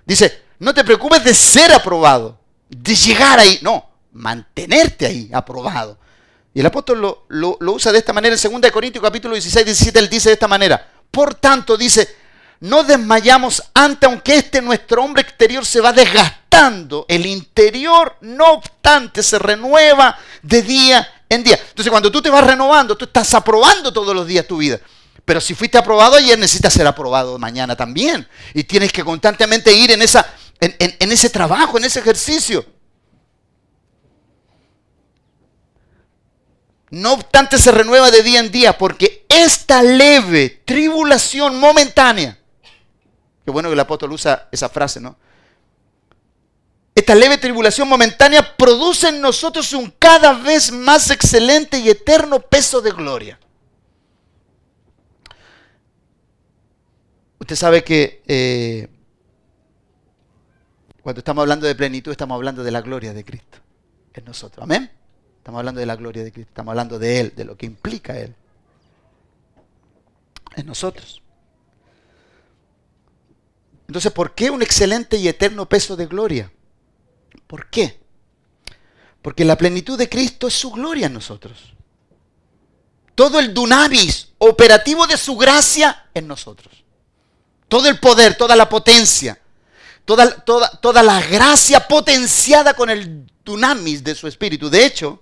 Dice, 0.05 0.41
no 0.59 0.73
te 0.73 0.83
preocupes 0.83 1.23
de 1.23 1.33
ser 1.33 1.71
aprobado, 1.71 2.37
de 2.69 2.95
llegar 2.95 3.39
ahí, 3.39 3.59
no, 3.61 3.89
mantenerte 4.13 5.05
ahí 5.05 5.29
aprobado. 5.33 5.97
Y 6.53 6.59
el 6.59 6.65
apóstol 6.65 6.99
lo, 7.01 7.25
lo, 7.29 7.73
usa 7.73 7.91
de 7.91 7.99
esta 7.99 8.11
manera 8.11 8.35
en 8.35 8.61
2 8.61 8.71
Corintios 8.71 9.03
capítulo 9.03 9.35
16, 9.35 9.65
17, 9.65 9.99
él 9.99 10.09
dice 10.09 10.29
de 10.29 10.33
esta 10.33 10.47
manera. 10.47 10.89
Por 11.09 11.35
tanto, 11.35 11.77
dice, 11.77 12.15
no 12.61 12.83
desmayamos 12.83 13.63
ante, 13.73 14.05
aunque 14.05 14.37
este 14.37 14.61
nuestro 14.61 15.03
hombre 15.03 15.23
exterior 15.23 15.65
se 15.65 15.81
va 15.81 15.91
desgastando, 15.91 17.05
el 17.07 17.25
interior 17.25 18.15
no 18.21 18.53
obstante 18.53 19.23
se 19.23 19.37
renueva 19.39 20.17
de 20.41 20.61
día 20.61 21.07
en 21.27 21.43
día. 21.43 21.59
Entonces 21.69 21.89
cuando 21.89 22.11
tú 22.11 22.21
te 22.21 22.29
vas 22.29 22.45
renovando, 22.45 22.95
tú 22.95 23.05
estás 23.05 23.33
aprobando 23.33 23.91
todos 23.91 24.15
los 24.15 24.27
días 24.27 24.47
tu 24.47 24.57
vida. 24.57 24.79
Pero 25.25 25.41
si 25.41 25.55
fuiste 25.55 25.77
aprobado 25.77 26.15
ayer, 26.15 26.37
necesitas 26.37 26.73
ser 26.73 26.85
aprobado 26.85 27.37
mañana 27.37 27.75
también. 27.75 28.27
Y 28.53 28.63
tienes 28.63 28.91
que 28.91 29.03
constantemente 29.03 29.73
ir 29.73 29.91
en, 29.91 30.01
esa, 30.01 30.25
en 30.59 31.11
ese 31.11 31.29
trabajo, 31.29 31.77
en 31.77 31.85
ese 31.85 31.99
ejercicio. 31.99 32.65
No 36.91 37.13
obstante, 37.13 37.57
se 37.57 37.71
renueva 37.71 38.11
de 38.11 38.21
día 38.21 38.41
en 38.41 38.51
día 38.51 38.77
porque 38.77 39.25
esta 39.29 39.81
leve 39.81 40.61
tribulación 40.65 41.57
momentánea, 41.57 42.37
qué 43.45 43.51
bueno 43.51 43.69
que 43.69 43.73
el 43.73 43.79
apóstol 43.79 44.11
usa 44.11 44.47
esa 44.51 44.69
frase, 44.69 44.99
¿no? 44.99 45.15
Esta 46.93 47.15
leve 47.15 47.37
tribulación 47.37 47.87
momentánea 47.87 48.55
produce 48.57 49.09
en 49.09 49.21
nosotros 49.21 49.71
un 49.73 49.93
cada 49.97 50.33
vez 50.33 50.71
más 50.71 51.09
excelente 51.09 51.79
y 51.79 51.89
eterno 51.89 52.41
peso 52.41 52.81
de 52.81 52.91
gloria. 52.91 53.39
Usted 57.39 57.55
sabe 57.55 57.83
que 57.83 58.21
eh, 58.27 58.87
cuando 61.01 61.19
estamos 61.19 61.41
hablando 61.41 61.65
de 61.65 61.75
plenitud 61.75 62.11
estamos 62.11 62.35
hablando 62.35 62.63
de 62.63 62.71
la 62.71 62.81
gloria 62.81 63.13
de 63.13 63.23
Cristo 63.23 63.57
en 64.13 64.25
nosotros. 64.25 64.63
Amén. 64.63 64.91
Estamos 65.37 65.59
hablando 65.59 65.79
de 65.79 65.85
la 65.85 65.95
gloria 65.95 66.23
de 66.23 66.31
Cristo, 66.31 66.51
estamos 66.51 66.71
hablando 66.71 66.99
de 66.99 67.19
Él, 67.19 67.33
de 67.35 67.45
lo 67.45 67.57
que 67.57 67.65
implica 67.65 68.19
Él 68.19 68.35
en 70.55 70.67
nosotros. 70.67 71.20
Entonces, 73.91 74.13
¿por 74.13 74.33
qué 74.33 74.49
un 74.49 74.61
excelente 74.61 75.17
y 75.17 75.27
eterno 75.27 75.67
peso 75.67 75.97
de 75.97 76.05
gloria? 76.05 76.49
¿Por 77.45 77.69
qué? 77.69 77.99
Porque 79.21 79.43
la 79.43 79.57
plenitud 79.57 79.97
de 79.97 80.07
Cristo 80.07 80.47
es 80.47 80.53
su 80.53 80.71
gloria 80.71 81.07
en 81.07 81.13
nosotros. 81.13 81.73
Todo 83.15 83.37
el 83.37 83.53
dunamis 83.53 84.29
operativo 84.37 85.05
de 85.07 85.17
su 85.17 85.35
gracia 85.35 86.05
en 86.13 86.25
nosotros. 86.25 86.85
Todo 87.67 87.89
el 87.89 87.99
poder, 87.99 88.37
toda 88.37 88.55
la 88.55 88.69
potencia, 88.69 89.37
toda, 90.05 90.39
toda, 90.45 90.69
toda 90.79 91.03
la 91.03 91.21
gracia 91.21 91.85
potenciada 91.85 92.73
con 92.73 92.89
el 92.89 93.27
dunamis 93.43 94.01
de 94.01 94.15
su 94.15 94.25
espíritu. 94.25 94.69
De 94.69 94.85
hecho, 94.85 95.21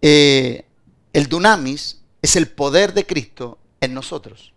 Eh, 0.00 0.64
el 1.12 1.28
dunamis 1.28 2.00
es 2.22 2.36
el 2.36 2.48
poder 2.48 2.94
de 2.94 3.04
Cristo 3.04 3.58
en 3.80 3.94
nosotros, 3.94 4.52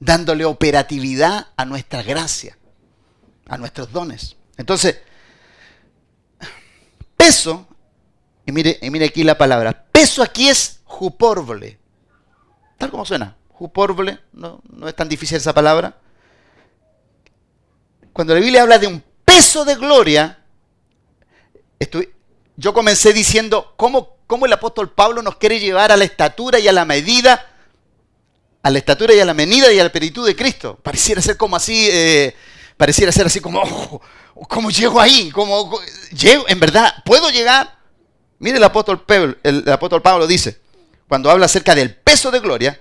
dándole 0.00 0.44
operatividad 0.44 1.48
a 1.56 1.64
nuestra 1.64 2.02
gracia, 2.02 2.56
a 3.48 3.56
nuestros 3.58 3.92
dones. 3.92 4.36
Entonces, 4.56 5.00
peso, 7.16 7.66
y 8.46 8.52
mire, 8.52 8.78
y 8.82 8.90
mire 8.90 9.06
aquí 9.06 9.24
la 9.24 9.38
palabra, 9.38 9.86
peso 9.90 10.22
aquí 10.22 10.48
es 10.48 10.80
jupórbole, 10.84 11.78
tal 12.78 12.90
como 12.90 13.04
suena, 13.04 13.36
jupórbole, 13.50 14.18
no, 14.32 14.60
no 14.70 14.88
es 14.88 14.94
tan 14.94 15.08
difícil 15.08 15.36
esa 15.36 15.52
palabra. 15.52 15.96
Cuando 18.12 18.34
la 18.34 18.40
Biblia 18.40 18.62
habla 18.62 18.78
de 18.78 18.86
un 18.86 19.02
peso 19.24 19.64
de 19.64 19.74
gloria, 19.74 20.38
yo 22.56 22.72
comencé 22.72 23.12
diciendo 23.12 23.74
cómo, 23.76 24.16
cómo, 24.26 24.46
el 24.46 24.52
apóstol 24.52 24.90
Pablo 24.92 25.22
nos 25.22 25.36
quiere 25.36 25.58
llevar 25.58 25.90
a 25.90 25.96
la 25.96 26.04
estatura 26.04 26.58
y 26.58 26.68
a 26.68 26.72
la 26.72 26.84
medida, 26.84 27.53
a 28.64 28.70
la 28.70 28.78
estatura 28.78 29.14
y 29.14 29.20
a 29.20 29.24
la 29.24 29.34
medida 29.34 29.72
y 29.72 29.78
a 29.78 29.84
la 29.84 29.92
plenitud 29.92 30.26
de 30.26 30.34
Cristo. 30.34 30.78
Pareciera 30.82 31.22
ser 31.22 31.36
como 31.36 31.54
así, 31.54 31.86
eh, 31.90 32.34
pareciera 32.76 33.12
ser 33.12 33.26
así 33.26 33.38
como, 33.38 33.62
oh, 33.62 34.00
¿cómo 34.48 34.70
llego 34.70 35.00
ahí? 35.00 35.30
¿Cómo, 35.30 35.70
llego? 36.10 36.44
¿En 36.48 36.58
verdad 36.58 36.92
puedo 37.04 37.30
llegar? 37.30 37.78
Mire 38.38 38.56
el 38.56 38.64
apóstol, 38.64 39.04
Pablo, 39.04 39.36
el, 39.42 39.68
apóstol 39.70 40.02
Pablo 40.02 40.26
dice, 40.26 40.58
cuando 41.06 41.30
habla 41.30 41.46
acerca 41.46 41.74
del 41.74 41.94
peso 41.94 42.30
de 42.30 42.40
gloria, 42.40 42.80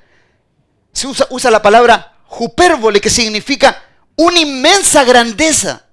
se 0.92 1.06
usa, 1.06 1.28
usa 1.30 1.52
la 1.52 1.62
palabra 1.62 2.16
jupérbole 2.26 3.00
que 3.00 3.10
significa 3.10 3.84
una 4.16 4.40
inmensa 4.40 5.04
grandeza 5.04 5.86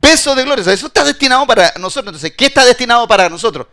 peso 0.00 0.34
de 0.34 0.44
gloria. 0.44 0.72
eso 0.72 0.86
está 0.86 1.04
destinado 1.04 1.46
para 1.46 1.72
nosotros. 1.78 2.12
Entonces, 2.12 2.32
¿qué 2.36 2.46
está 2.46 2.64
destinado 2.64 3.06
para 3.06 3.28
nosotros? 3.28 3.66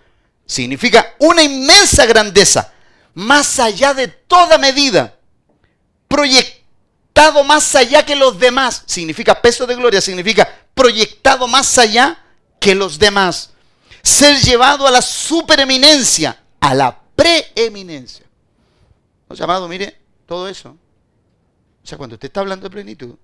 Significa 0.46 1.14
una 1.20 1.42
inmensa 1.42 2.06
grandeza, 2.06 2.74
más 3.18 3.60
allá 3.60 3.96
de 3.96 4.08
toda 4.08 4.60
medida, 4.60 5.18
proyectado 6.08 7.44
más 7.44 7.74
allá 7.74 8.06
que 8.06 8.16
los 8.16 8.38
demás. 8.38 8.84
Significa 8.86 9.42
peso 9.42 9.66
de 9.66 9.74
gloria, 9.74 10.02
significa 10.02 10.48
proyectado 10.76 11.48
más 11.48 11.80
allá 11.80 12.24
que 12.60 12.76
los 12.76 13.00
demás. 13.00 13.50
Ser 14.04 14.38
llevado 14.38 14.86
a 14.86 14.92
la 14.92 15.02
supereminencia, 15.02 16.44
a 16.60 16.76
la 16.76 16.96
preeminencia. 17.16 18.24
¿No, 19.28 19.36
llamado, 19.36 19.68
mire, 19.68 20.00
todo 20.28 20.48
eso. 20.48 20.78
O 21.84 21.88
sea, 21.88 21.98
cuando 21.98 22.18
usted 22.18 22.28
está 22.28 22.42
hablando 22.42 22.66
de 22.66 22.70
plenitud, 22.70 23.16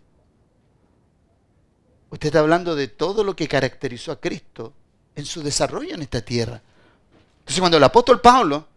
Usted 2.09 2.27
está 2.27 2.39
hablando 2.41 2.75
de 2.75 2.87
todo 2.89 3.23
lo 3.23 3.35
que 3.35 3.47
caracterizó 3.47 4.11
a 4.11 4.19
Cristo 4.19 4.71
en 5.15 5.25
su 5.25 5.41
desarrollo 5.41 5.95
en 5.95 6.03
esta 6.03 6.21
tierra. 6.21 6.61
Entonces 7.39 7.59
cuando 7.59 7.77
el 7.77 7.83
apóstol 7.83 8.21
Pablo, 8.21 8.67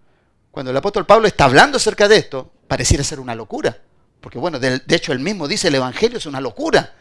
cuando 0.56 0.70
el 0.70 0.76
apóstol 0.78 1.04
Pablo 1.04 1.28
está 1.28 1.44
hablando 1.44 1.76
acerca 1.76 2.08
de 2.08 2.16
esto, 2.16 2.50
pareciera 2.66 3.04
ser 3.04 3.20
una 3.20 3.34
locura. 3.34 3.78
Porque 4.22 4.38
bueno, 4.38 4.58
de, 4.58 4.80
hecho 4.88 5.12
él 5.12 5.18
mismo 5.18 5.46
dice, 5.46 5.68
el 5.68 5.74
Evangelio 5.74 6.16
es 6.16 6.24
una 6.24 6.40
locura. 6.40 6.94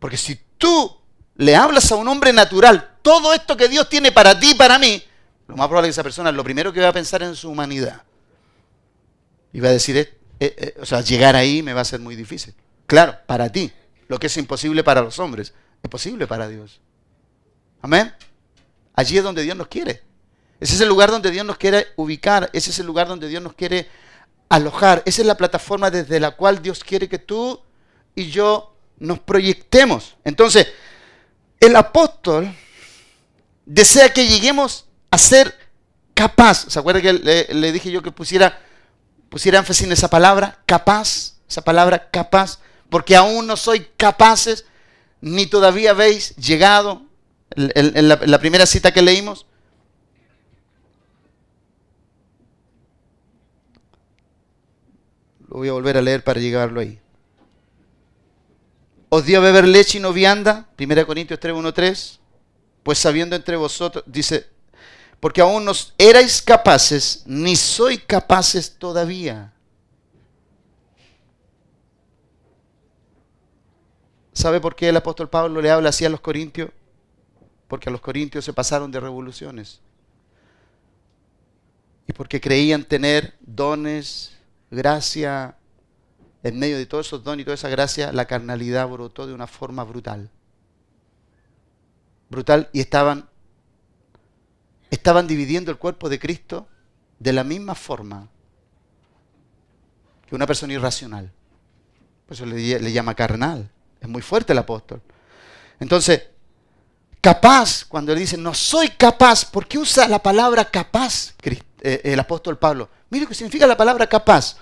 Porque 0.00 0.16
si 0.16 0.36
tú 0.58 0.96
le 1.36 1.54
hablas 1.54 1.92
a 1.92 1.94
un 1.94 2.08
hombre 2.08 2.32
natural 2.32 2.96
todo 3.02 3.32
esto 3.32 3.56
que 3.56 3.68
Dios 3.68 3.88
tiene 3.88 4.10
para 4.10 4.40
ti 4.40 4.50
y 4.50 4.54
para 4.54 4.80
mí, 4.80 5.00
lo 5.46 5.56
más 5.56 5.68
probable 5.68 5.90
es 5.90 5.94
que 5.94 6.00
esa 6.00 6.02
persona 6.02 6.32
lo 6.32 6.42
primero 6.42 6.72
que 6.72 6.80
va 6.80 6.88
a 6.88 6.92
pensar 6.92 7.22
en 7.22 7.36
su 7.36 7.48
humanidad. 7.48 8.02
Y 9.52 9.60
va 9.60 9.68
a 9.68 9.72
decir, 9.72 9.96
eh, 9.96 10.10
eh, 10.40 10.74
o 10.80 10.84
sea, 10.84 11.02
llegar 11.02 11.36
ahí 11.36 11.62
me 11.62 11.72
va 11.72 11.82
a 11.82 11.84
ser 11.84 12.00
muy 12.00 12.16
difícil. 12.16 12.52
Claro, 12.88 13.16
para 13.26 13.48
ti. 13.48 13.70
Lo 14.08 14.18
que 14.18 14.26
es 14.26 14.36
imposible 14.38 14.82
para 14.82 15.02
los 15.02 15.20
hombres 15.20 15.54
es 15.84 15.88
posible 15.88 16.26
para 16.26 16.48
Dios. 16.48 16.80
Amén. 17.80 18.12
Allí 18.92 19.18
es 19.18 19.22
donde 19.22 19.44
Dios 19.44 19.56
nos 19.56 19.68
quiere. 19.68 20.02
Ese 20.60 20.74
es 20.74 20.80
el 20.80 20.88
lugar 20.88 21.10
donde 21.10 21.30
Dios 21.30 21.44
nos 21.44 21.58
quiere 21.58 21.88
ubicar. 21.96 22.50
Ese 22.52 22.70
es 22.70 22.78
el 22.78 22.86
lugar 22.86 23.08
donde 23.08 23.28
Dios 23.28 23.42
nos 23.42 23.54
quiere 23.54 23.88
alojar. 24.48 25.02
Esa 25.04 25.22
es 25.22 25.26
la 25.26 25.36
plataforma 25.36 25.90
desde 25.90 26.20
la 26.20 26.32
cual 26.32 26.62
Dios 26.62 26.82
quiere 26.82 27.08
que 27.08 27.18
tú 27.18 27.60
y 28.14 28.30
yo 28.30 28.74
nos 28.98 29.18
proyectemos. 29.18 30.16
Entonces, 30.24 30.68
el 31.60 31.76
apóstol 31.76 32.54
desea 33.64 34.12
que 34.12 34.26
lleguemos 34.26 34.86
a 35.10 35.18
ser 35.18 35.54
capaz. 36.14 36.66
¿Se 36.68 36.78
acuerda 36.78 37.02
que 37.02 37.12
le, 37.12 37.72
dije 37.72 37.90
yo 37.90 38.02
que 38.02 38.12
pusiera, 38.12 38.58
pusiera 39.28 39.58
énfasis 39.58 39.86
en 39.86 39.92
esa 39.92 40.08
palabra? 40.08 40.58
Capaz. 40.66 41.34
Esa 41.48 41.62
palabra 41.62 42.10
capaz 42.10 42.58
porque 42.88 43.16
aún 43.16 43.46
no 43.46 43.56
soy 43.56 43.86
capaces, 43.96 44.64
ni 45.20 45.46
todavía 45.46 45.90
habéis 45.90 46.36
llegado, 46.36 47.02
en, 47.54 48.08
la, 48.08 48.38
primera 48.38 48.66
cita 48.66 48.92
que 48.92 49.02
leímos, 49.02 49.46
Voy 55.56 55.70
a 55.70 55.72
volver 55.72 55.96
a 55.96 56.02
leer 56.02 56.22
para 56.22 56.38
llegarlo 56.38 56.80
ahí. 56.80 57.00
Os 59.08 59.24
dio 59.24 59.38
a 59.38 59.40
beber 59.40 59.66
leche 59.66 59.96
y 59.96 60.02
no 60.02 60.12
vianda, 60.12 60.68
1 60.78 61.06
Corintios 61.06 61.40
3, 61.40 61.54
1, 61.54 61.72
3. 61.72 62.20
Pues 62.82 62.98
sabiendo 62.98 63.34
entre 63.34 63.56
vosotros, 63.56 64.04
dice, 64.06 64.50
porque 65.18 65.40
aún 65.40 65.64
no 65.64 65.72
erais 65.96 66.42
capaces, 66.42 67.22
ni 67.24 67.56
soy 67.56 67.96
capaces 67.96 68.76
todavía. 68.76 69.54
¿Sabe 74.34 74.60
por 74.60 74.76
qué 74.76 74.90
el 74.90 74.96
apóstol 74.98 75.30
Pablo 75.30 75.62
le 75.62 75.70
habla 75.70 75.88
así 75.88 76.04
a 76.04 76.10
los 76.10 76.20
corintios? 76.20 76.68
Porque 77.66 77.88
a 77.88 77.92
los 77.92 78.02
corintios 78.02 78.44
se 78.44 78.52
pasaron 78.52 78.90
de 78.90 79.00
revoluciones. 79.00 79.80
Y 82.06 82.12
porque 82.12 82.42
creían 82.42 82.84
tener 82.84 83.32
dones, 83.40 84.35
gracia. 84.70 85.56
En 86.42 86.58
medio 86.58 86.78
de 86.78 86.86
todos 86.86 87.06
esos 87.06 87.24
dones 87.24 87.42
y 87.42 87.44
toda 87.44 87.54
esa 87.54 87.68
gracia, 87.68 88.12
la 88.12 88.26
carnalidad 88.26 88.86
brotó 88.88 89.26
de 89.26 89.34
una 89.34 89.46
forma 89.46 89.82
brutal. 89.84 90.30
Brutal. 92.28 92.68
Y 92.72 92.80
estaban, 92.80 93.28
estaban 94.90 95.26
dividiendo 95.26 95.70
el 95.70 95.78
cuerpo 95.78 96.08
de 96.08 96.18
Cristo 96.18 96.68
de 97.18 97.32
la 97.32 97.42
misma 97.42 97.74
forma 97.74 98.28
que 100.28 100.34
una 100.34 100.46
persona 100.46 100.72
irracional. 100.72 101.32
Por 102.26 102.34
eso 102.34 102.46
le, 102.46 102.80
le 102.80 102.92
llama 102.92 103.14
carnal. 103.14 103.70
Es 104.00 104.08
muy 104.08 104.22
fuerte 104.22 104.52
el 104.52 104.58
apóstol. 104.58 105.00
Entonces, 105.80 106.28
capaz, 107.20 107.84
cuando 107.84 108.12
él 108.12 108.18
dice, 108.18 108.36
no 108.36 108.54
soy 108.54 108.88
capaz, 108.90 109.44
¿por 109.44 109.66
qué 109.66 109.78
usa 109.78 110.08
la 110.08 110.22
palabra 110.22 110.64
capaz 110.64 111.34
eh, 111.80 112.00
el 112.04 112.20
apóstol 112.20 112.58
Pablo? 112.58 112.88
Mire 113.10 113.24
lo 113.24 113.28
que 113.28 113.34
significa 113.34 113.66
la 113.66 113.76
palabra 113.76 114.06
capaz. 114.06 114.56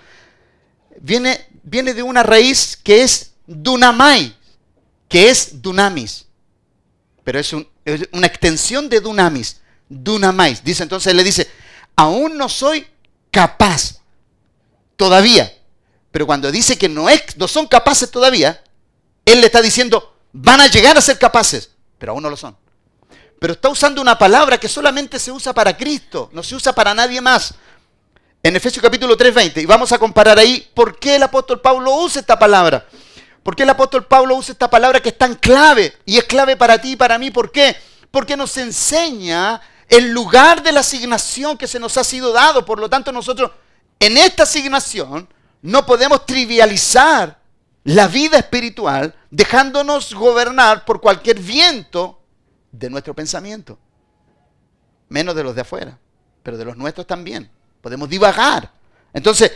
Viene, 1.01 1.49
viene 1.63 1.95
de 1.95 2.03
una 2.03 2.23
raíz 2.23 2.77
que 2.77 3.03
es 3.03 3.33
dunamai, 3.47 4.37
que 5.09 5.31
es 5.31 5.63
dunamis. 5.63 6.27
Pero 7.25 7.39
es, 7.39 7.53
una 8.13 8.27
extensión 8.27 8.89
de 8.89 9.01
dunamis, 9.01 9.61
dunamais. 9.89 10.63
Dice 10.63 10.83
entonces, 10.83 11.15
le 11.15 11.25
dice, 11.25 11.49
aún 11.97 12.37
no 12.37 12.49
soy 12.49 12.87
capaz 13.31 14.01
todavía. 14.97 15.53
Pero 16.11 16.27
cuando 16.27 16.53
dice 16.53 16.79
que 16.79 16.89
no, 16.89 17.09
es, 17.09 17.37
no 17.37 17.49
son 17.49 17.67
capaces 17.67 18.11
todavía, 18.11 18.63
Él 19.25 19.41
le 19.41 19.47
está 19.47 19.61
diciendo, 19.61 20.17
van 20.33 20.61
a 20.61 20.69
llegar 20.69 20.97
a 20.97 21.01
ser 21.01 21.19
capaces, 21.19 21.71
pero 21.99 22.13
aún 22.13 22.23
no 22.23 22.31
lo 22.31 22.37
son. 22.37 22.57
Pero 23.45 23.53
está 23.53 23.69
usando 23.69 24.01
una 24.01 24.17
palabra 24.17 24.57
que 24.57 24.71
solamente 24.71 25.19
se 25.19 25.31
usa 25.31 25.53
para 25.53 25.77
Cristo, 25.77 26.31
no 26.33 26.43
se 26.43 26.55
usa 26.55 26.73
para 26.73 26.95
nadie 26.95 27.21
más. 27.21 27.53
En 28.43 28.57
Efesios 28.57 28.83
capítulo 28.83 29.19
3:20, 29.19 29.61
y 29.61 29.67
vamos 29.67 29.93
a 29.93 29.99
comparar 29.99 30.39
ahí 30.39 30.67
por 30.73 30.99
qué 30.99 31.17
el 31.17 31.25
apóstol 31.25 31.61
Pablo 31.61 31.95
usa 31.95 32.21
esta 32.21 32.39
palabra. 32.39 32.87
¿Por 33.43 33.55
qué 33.55 33.65
el 33.65 33.69
apóstol 33.69 34.07
Pablo 34.07 34.35
usa 34.37 34.53
esta 34.53 34.71
palabra 34.71 35.03
que 35.03 35.11
es 35.11 35.19
tan 35.19 35.35
clave? 35.35 35.95
Y 36.07 36.17
es 36.17 36.25
clave 36.25 36.57
para 36.57 36.81
ti 36.81 36.93
y 36.93 36.97
para 36.97 37.19
mí. 37.19 37.31
¿Por 37.31 37.53
qué? 37.53 37.77
Porque 38.11 38.35
nos 38.35 38.57
enseña 38.57 39.61
el 39.91 40.11
lugar 40.11 40.63
de 40.63 40.73
la 40.73 40.81
asignación 40.81 41.59
que 41.59 41.67
se 41.67 41.79
nos 41.79 41.99
ha 41.99 42.05
sido 42.05 42.33
dado. 42.33 42.65
Por 42.65 42.79
lo 42.79 42.89
tanto, 42.89 43.13
nosotros 43.13 43.51
en 44.01 44.17
esta 44.17 44.45
asignación 44.45 45.29
no 45.61 45.85
podemos 45.85 46.25
trivializar 46.25 47.39
la 47.83 48.09
vida 48.09 48.39
espiritual 48.39 49.15
dejándonos 49.31 50.15
gobernar 50.15 50.87
por 50.87 51.03
cualquier 51.03 51.41
viento 51.41 52.24
de 52.79 52.91
nuestro 52.91 53.15
pensamiento. 53.15 53.79
Menos 55.09 55.35
de 55.35 55.45
los 55.45 55.55
de 55.55 55.63
afuera, 55.63 55.99
pero 56.43 56.57
de 56.57 56.65
los 56.65 56.77
nuestros 56.77 57.07
también. 57.07 57.51
Podemos 57.81 58.09
divagar. 58.09 58.71
Entonces, 59.13 59.53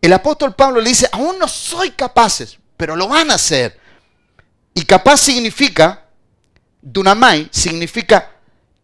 el 0.00 0.12
apóstol 0.12 0.54
Pablo 0.54 0.80
le 0.80 0.88
dice, 0.88 1.08
aún 1.12 1.38
no 1.38 1.46
soy 1.46 1.90
capaces, 1.90 2.58
pero 2.76 2.96
lo 2.96 3.08
van 3.08 3.30
a 3.30 3.34
hacer. 3.34 3.78
Y 4.74 4.84
capaz 4.84 5.18
significa, 5.18 6.06
dunamai, 6.80 7.48
significa 7.52 8.32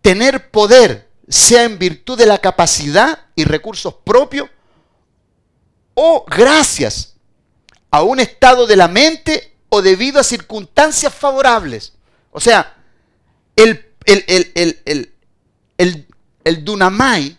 tener 0.02 0.50
poder, 0.50 1.10
sea 1.28 1.64
en 1.64 1.78
virtud 1.78 2.18
de 2.18 2.26
la 2.26 2.38
capacidad 2.38 3.26
y 3.34 3.44
recursos 3.44 3.94
propios 4.04 4.48
o 5.94 6.24
gracias 6.28 7.14
a 7.90 8.02
un 8.02 8.20
estado 8.20 8.66
de 8.66 8.76
la 8.76 8.88
mente 8.88 9.56
o 9.68 9.80
debido 9.80 10.20
a 10.20 10.24
circunstancias 10.24 11.14
favorables. 11.14 11.94
O 12.32 12.40
sea, 12.40 12.73
el, 13.56 13.94
el, 14.06 15.12
el, 16.44 16.64
dunamai 16.64 17.36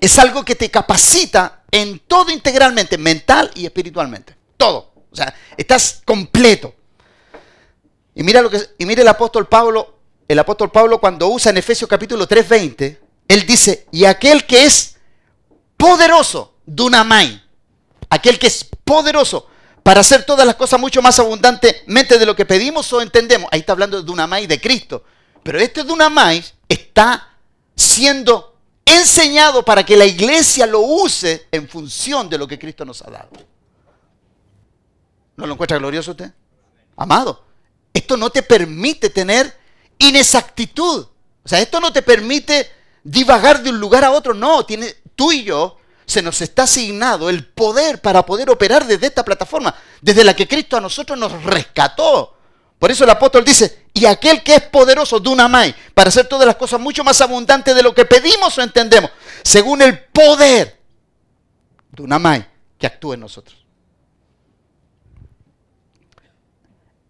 es 0.00 0.18
algo 0.18 0.44
que 0.44 0.54
te 0.54 0.70
capacita 0.70 1.62
en 1.70 2.00
todo 2.00 2.30
integralmente, 2.30 2.98
mental 2.98 3.50
y 3.54 3.64
espiritualmente. 3.64 4.34
Todo. 4.56 4.92
O 5.10 5.16
sea, 5.16 5.34
estás 5.56 6.02
completo. 6.04 6.74
Y 8.14 8.22
mira 8.22 8.42
lo 8.42 8.50
que 8.50 8.60
y 8.78 8.86
mira 8.86 9.02
el 9.02 9.08
apóstol 9.08 9.48
Pablo, 9.48 9.98
el 10.28 10.38
apóstol 10.38 10.70
Pablo 10.70 11.00
cuando 11.00 11.28
usa 11.28 11.50
en 11.50 11.58
Efesios 11.58 11.88
capítulo 11.88 12.26
3:20, 12.26 13.00
él 13.28 13.46
dice, 13.46 13.86
"Y 13.90 14.04
aquel 14.04 14.44
que 14.44 14.64
es 14.64 14.96
poderoso 15.76 16.56
dunamai, 16.66 17.42
aquel 18.10 18.38
que 18.38 18.48
es 18.48 18.64
poderoso 18.84 19.48
para 19.82 20.00
hacer 20.00 20.24
todas 20.24 20.46
las 20.46 20.54
cosas 20.54 20.78
mucho 20.78 21.02
más 21.02 21.18
abundantemente 21.18 22.18
de 22.18 22.26
lo 22.26 22.36
que 22.36 22.46
pedimos 22.46 22.92
o 22.92 23.00
entendemos. 23.00 23.48
Ahí 23.52 23.60
está 23.60 23.72
hablando 23.72 23.96
de 23.96 24.04
dunamai 24.04 24.46
de 24.46 24.60
Cristo. 24.60 25.04
Pero 25.42 25.58
este 25.58 25.82
dunamai 25.82 26.44
está 26.68 27.36
siendo 27.74 28.56
enseñado 28.84 29.64
para 29.64 29.84
que 29.84 29.96
la 29.96 30.04
iglesia 30.04 30.66
lo 30.66 30.80
use 30.80 31.48
en 31.50 31.68
función 31.68 32.28
de 32.28 32.38
lo 32.38 32.46
que 32.46 32.58
Cristo 32.58 32.84
nos 32.84 33.02
ha 33.02 33.10
dado. 33.10 33.30
¿No 35.36 35.46
lo 35.46 35.54
encuentra 35.54 35.78
glorioso 35.78 36.12
usted? 36.12 36.32
Amado, 36.96 37.44
esto 37.92 38.16
no 38.16 38.30
te 38.30 38.42
permite 38.42 39.10
tener 39.10 39.56
inexactitud. 39.98 41.06
O 41.44 41.48
sea, 41.48 41.60
esto 41.60 41.80
no 41.80 41.92
te 41.92 42.02
permite 42.02 42.70
divagar 43.02 43.62
de 43.62 43.70
un 43.70 43.80
lugar 43.80 44.04
a 44.04 44.12
otro. 44.12 44.34
No, 44.34 44.64
tiene, 44.64 44.94
tú 45.16 45.32
y 45.32 45.42
yo 45.42 45.78
se 46.12 46.22
nos 46.22 46.40
está 46.42 46.64
asignado 46.64 47.30
el 47.30 47.46
poder 47.46 48.00
para 48.00 48.24
poder 48.24 48.50
operar 48.50 48.86
desde 48.86 49.06
esta 49.06 49.24
plataforma, 49.24 49.74
desde 50.00 50.24
la 50.24 50.34
que 50.34 50.46
Cristo 50.46 50.76
a 50.76 50.80
nosotros 50.80 51.18
nos 51.18 51.42
rescató. 51.42 52.36
Por 52.78 52.90
eso 52.90 53.04
el 53.04 53.10
apóstol 53.10 53.44
dice, 53.44 53.86
y 53.94 54.04
aquel 54.04 54.42
que 54.42 54.56
es 54.56 54.62
poderoso, 54.62 55.20
Dunamai, 55.20 55.74
para 55.94 56.08
hacer 56.08 56.26
todas 56.26 56.46
las 56.46 56.56
cosas 56.56 56.80
mucho 56.80 57.02
más 57.02 57.20
abundantes 57.20 57.74
de 57.74 57.82
lo 57.82 57.94
que 57.94 58.04
pedimos 58.04 58.56
o 58.58 58.62
entendemos, 58.62 59.10
según 59.42 59.80
el 59.82 59.98
poder, 59.98 60.78
Dunamai, 61.90 62.46
que 62.78 62.86
actúa 62.86 63.14
en 63.14 63.20
nosotros. 63.20 63.56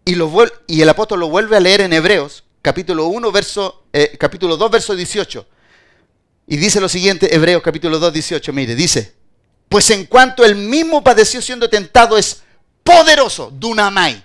Y, 0.05 0.15
lo, 0.15 0.31
y 0.67 0.81
el 0.81 0.89
apóstol 0.89 1.21
lo 1.21 1.29
vuelve 1.29 1.57
a 1.57 1.59
leer 1.59 1.81
en 1.81 1.93
Hebreos, 1.93 2.43
capítulo 2.61 3.07
1, 3.07 3.31
verso, 3.31 3.85
eh, 3.91 4.15
capítulo 4.19 4.57
2, 4.57 4.71
verso 4.71 4.95
18. 4.95 5.47
Y 6.47 6.57
dice 6.57 6.81
lo 6.81 6.89
siguiente, 6.89 7.33
Hebreos 7.33 7.63
capítulo 7.63 7.99
2, 7.99 8.13
18, 8.13 8.53
mire, 8.53 8.75
dice, 8.75 9.15
pues 9.69 9.89
en 9.89 10.05
cuanto 10.05 10.43
él 10.43 10.55
mismo 10.55 11.03
padeció 11.03 11.41
siendo 11.41 11.69
tentado, 11.69 12.17
es 12.17 12.43
poderoso, 12.83 13.49
dunamai. 13.51 14.23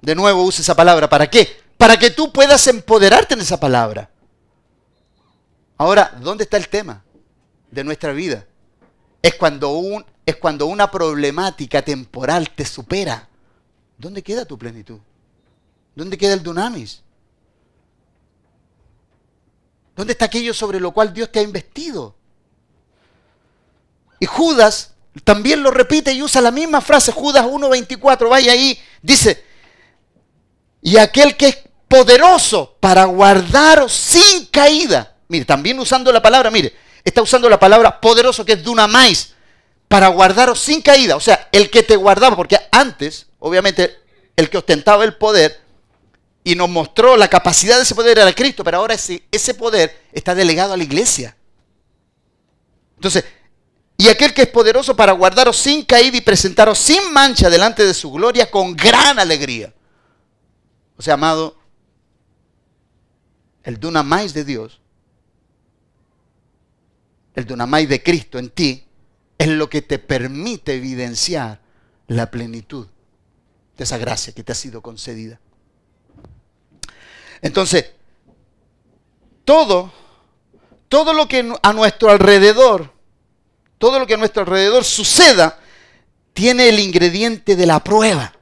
De 0.00 0.14
nuevo 0.14 0.42
usa 0.42 0.62
esa 0.62 0.76
palabra, 0.76 1.08
¿para 1.08 1.28
qué? 1.28 1.48
Para 1.76 1.98
que 1.98 2.10
tú 2.10 2.30
puedas 2.30 2.66
empoderarte 2.66 3.34
en 3.34 3.40
esa 3.40 3.58
palabra. 3.58 4.10
Ahora, 5.76 6.16
¿dónde 6.20 6.44
está 6.44 6.56
el 6.56 6.68
tema 6.68 7.02
de 7.70 7.84
nuestra 7.84 8.12
vida? 8.12 8.46
Es 9.22 9.34
cuando, 9.34 9.70
un, 9.70 10.04
es 10.26 10.36
cuando 10.36 10.66
una 10.66 10.90
problemática 10.90 11.82
temporal 11.82 12.50
te 12.50 12.64
supera. 12.64 13.28
¿Dónde 13.96 14.22
queda 14.22 14.44
tu 14.44 14.58
plenitud? 14.58 14.98
¿Dónde 15.94 16.18
queda 16.18 16.34
el 16.34 16.42
dunamis? 16.42 17.02
¿Dónde 19.98 20.12
está 20.12 20.26
aquello 20.26 20.54
sobre 20.54 20.78
lo 20.78 20.92
cual 20.92 21.12
Dios 21.12 21.32
te 21.32 21.40
ha 21.40 21.42
investido? 21.42 22.14
Y 24.20 24.26
Judas 24.26 24.94
también 25.24 25.60
lo 25.60 25.72
repite 25.72 26.12
y 26.12 26.22
usa 26.22 26.40
la 26.40 26.52
misma 26.52 26.80
frase, 26.80 27.10
Judas 27.10 27.44
1.24, 27.44 28.28
vaya 28.28 28.52
ahí, 28.52 28.80
dice, 29.02 29.44
y 30.82 30.98
aquel 30.98 31.36
que 31.36 31.48
es 31.48 31.58
poderoso 31.88 32.76
para 32.78 33.06
guardaros 33.06 33.92
sin 33.92 34.46
caída. 34.46 35.16
Mire, 35.26 35.44
también 35.44 35.80
usando 35.80 36.12
la 36.12 36.22
palabra, 36.22 36.52
mire, 36.52 36.72
está 37.02 37.20
usando 37.20 37.48
la 37.48 37.58
palabra 37.58 38.00
poderoso 38.00 38.44
que 38.44 38.52
es 38.52 38.62
dunamais, 38.62 39.34
para 39.88 40.06
guardaros 40.06 40.60
sin 40.60 40.80
caída. 40.80 41.16
O 41.16 41.20
sea, 41.20 41.48
el 41.50 41.70
que 41.70 41.82
te 41.82 41.96
guardaba, 41.96 42.36
porque 42.36 42.56
antes, 42.70 43.26
obviamente, 43.40 43.98
el 44.36 44.48
que 44.48 44.58
ostentaba 44.58 45.02
el 45.02 45.16
poder 45.16 45.60
y 46.48 46.54
nos 46.54 46.70
mostró 46.70 47.14
la 47.18 47.28
capacidad 47.28 47.76
de 47.76 47.82
ese 47.82 47.94
poder 47.94 48.18
era 48.18 48.32
Cristo, 48.32 48.64
pero 48.64 48.78
ahora 48.78 48.94
ese, 48.94 49.22
ese 49.30 49.52
poder 49.52 50.06
está 50.12 50.34
delegado 50.34 50.72
a 50.72 50.78
la 50.78 50.82
iglesia. 50.82 51.36
Entonces, 52.96 53.22
y 53.98 54.08
aquel 54.08 54.32
que 54.32 54.40
es 54.40 54.48
poderoso 54.48 54.96
para 54.96 55.12
guardaros 55.12 55.58
sin 55.58 55.84
caída 55.84 56.16
y 56.16 56.22
presentaros 56.22 56.78
sin 56.78 57.12
mancha 57.12 57.50
delante 57.50 57.84
de 57.84 57.92
su 57.92 58.10
gloria 58.10 58.50
con 58.50 58.74
gran 58.74 59.18
alegría. 59.18 59.74
O 60.96 61.02
sea, 61.02 61.14
amado, 61.14 61.54
el 63.62 63.78
dunamais 63.78 64.32
de 64.32 64.44
Dios, 64.44 64.80
el 67.34 67.44
dunamais 67.44 67.90
de 67.90 68.02
Cristo 68.02 68.38
en 68.38 68.48
ti, 68.48 68.86
es 69.36 69.48
lo 69.48 69.68
que 69.68 69.82
te 69.82 69.98
permite 69.98 70.76
evidenciar 70.76 71.60
la 72.06 72.30
plenitud 72.30 72.86
de 73.76 73.84
esa 73.84 73.98
gracia 73.98 74.32
que 74.32 74.42
te 74.42 74.52
ha 74.52 74.54
sido 74.54 74.80
concedida. 74.80 75.40
Entonces, 77.42 77.92
todo, 79.44 79.92
todo 80.88 81.12
lo 81.12 81.28
que 81.28 81.52
a 81.62 81.72
nuestro 81.72 82.10
alrededor, 82.10 82.92
todo 83.78 83.98
lo 83.98 84.06
que 84.06 84.14
a 84.14 84.18
nuestro 84.18 84.42
alrededor 84.42 84.84
suceda, 84.84 85.58
tiene 86.34 86.68
el 86.68 86.78
ingrediente 86.78 87.56
de 87.56 87.66
la 87.66 87.82
prueba. 87.82 88.32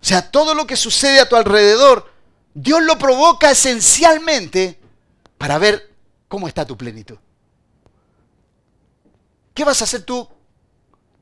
O 0.00 0.04
sea, 0.04 0.30
todo 0.30 0.54
lo 0.54 0.66
que 0.66 0.76
sucede 0.76 1.20
a 1.20 1.28
tu 1.28 1.36
alrededor, 1.36 2.10
Dios 2.54 2.82
lo 2.82 2.98
provoca 2.98 3.50
esencialmente 3.50 4.78
para 5.36 5.58
ver 5.58 5.92
cómo 6.28 6.48
está 6.48 6.66
tu 6.66 6.76
plenitud. 6.76 7.18
¿Qué 9.52 9.64
vas 9.64 9.80
a 9.80 9.84
hacer 9.84 10.02
tú? 10.02 10.26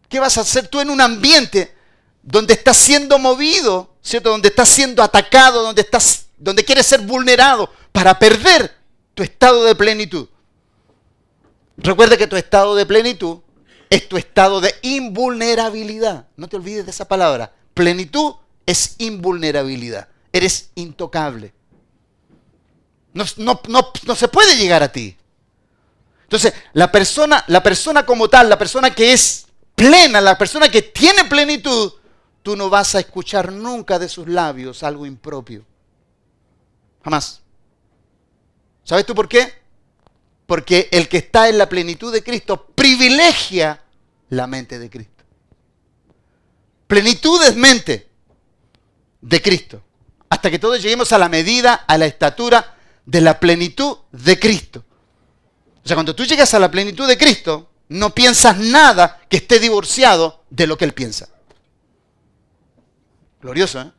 ¿Qué 0.09 0.20
vas 0.20 0.38
a 0.38 0.42
hacer 0.42 0.68
tú 0.68 0.80
en 0.80 0.90
un 0.90 1.00
ambiente 1.00 1.74
donde 2.22 2.54
estás 2.54 2.76
siendo 2.76 3.18
movido, 3.18 3.94
¿cierto? 4.02 4.30
Donde 4.30 4.48
estás 4.48 4.68
siendo 4.68 5.02
atacado, 5.02 5.62
donde 5.62 5.82
estás 5.82 6.27
donde 6.39 6.64
quieres 6.64 6.86
ser 6.86 7.01
vulnerado 7.01 7.70
para 7.93 8.18
perder 8.18 8.74
tu 9.14 9.22
estado 9.22 9.64
de 9.64 9.74
plenitud. 9.74 10.28
Recuerda 11.76 12.16
que 12.16 12.26
tu 12.26 12.36
estado 12.36 12.74
de 12.74 12.86
plenitud 12.86 13.39
es 13.91 14.09
tu 14.09 14.16
estado 14.16 14.61
de 14.61 14.74
invulnerabilidad. 14.82 16.26
No 16.36 16.49
te 16.49 16.57
olvides 16.57 16.84
de 16.84 16.91
esa 16.91 17.07
palabra. 17.07 17.53
Plenitud 17.74 18.34
es 18.66 18.97
invulnerabilidad. 18.99 20.09
Eres 20.32 20.70
intocable. 20.74 21.53
No, 23.12 23.24
no, 23.66 24.14
se 24.14 24.28
puede 24.28 24.57
llegar 24.57 24.82
a 24.82 24.93
ti. 24.93 25.16
Entonces, 26.24 26.53
la 26.74 26.93
persona, 26.93 27.43
la 27.47 27.62
persona 27.62 28.05
como 28.05 28.28
tal, 28.28 28.49
la 28.49 28.59
persona 28.59 28.95
que 28.95 29.12
es 29.12 29.47
plena, 29.74 30.20
la 30.20 30.36
persona 30.36 30.68
que 30.68 30.82
tiene 30.82 31.24
plenitud, 31.24 31.93
tú 32.43 32.55
no 32.55 32.68
vas 32.68 32.95
a 32.95 33.01
escuchar 33.01 33.51
nunca 33.51 33.99
de 33.99 34.09
sus 34.09 34.28
labios 34.28 34.82
algo 34.82 35.07
impropio. 35.07 35.64
Jamás. 37.09 37.40
¿Sabes 38.84 39.06
tú 39.06 39.14
por 39.14 39.30
qué? 39.30 39.50
Porque 40.44 40.90
el 40.92 41.09
que 41.09 41.16
está 41.16 41.48
en 41.48 41.56
la 41.56 41.66
plenitud 41.66 42.12
de 42.12 42.22
Cristo 42.22 42.66
privilegia 42.74 43.82
la 44.28 44.46
mente 44.46 44.78
de 44.78 44.90
Cristo. 44.90 45.24
Plenitud 46.86 47.42
es 47.44 47.56
mente 47.56 48.11
de 49.22 49.40
Cristo. 49.40 49.82
Hasta 50.28 50.50
que 50.50 50.59
todos 50.59 50.82
lleguemos 50.82 51.11
a 51.12 51.18
la 51.18 51.30
medida, 51.30 51.72
a 51.72 51.96
la 51.96 52.04
estatura 52.04 52.76
de 53.06 53.22
la 53.22 53.40
plenitud 53.40 53.96
de 54.12 54.38
Cristo. 54.38 54.84
O 55.82 55.88
sea, 55.88 55.96
cuando 55.96 56.14
tú 56.14 56.26
llegas 56.26 56.52
a 56.52 56.59
la 56.59 56.70
plenitud 56.70 57.09
de 57.09 57.16
Cristo, 57.16 57.70
no 57.88 58.14
piensas 58.14 58.59
nada 58.59 59.22
que 59.30 59.38
esté 59.38 59.59
divorciado 59.59 60.44
de 60.50 60.66
lo 60.66 60.76
que 60.76 60.84
Él 60.84 60.92
piensa. 60.92 61.30
Glorioso, 63.40 63.80
¿eh? 63.80 63.92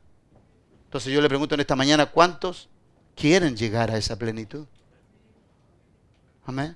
Entonces 0.85 1.11
yo 1.11 1.21
le 1.21 1.27
pregunto 1.27 1.55
en 1.55 1.61
esta 1.61 1.75
mañana, 1.75 2.07
¿cuántos 2.07 2.69
quieren 3.19 3.55
llegar 3.55 3.91
a 3.91 3.97
esa 3.97 4.15
plenitud? 4.17 4.65
Amén. 6.45 6.75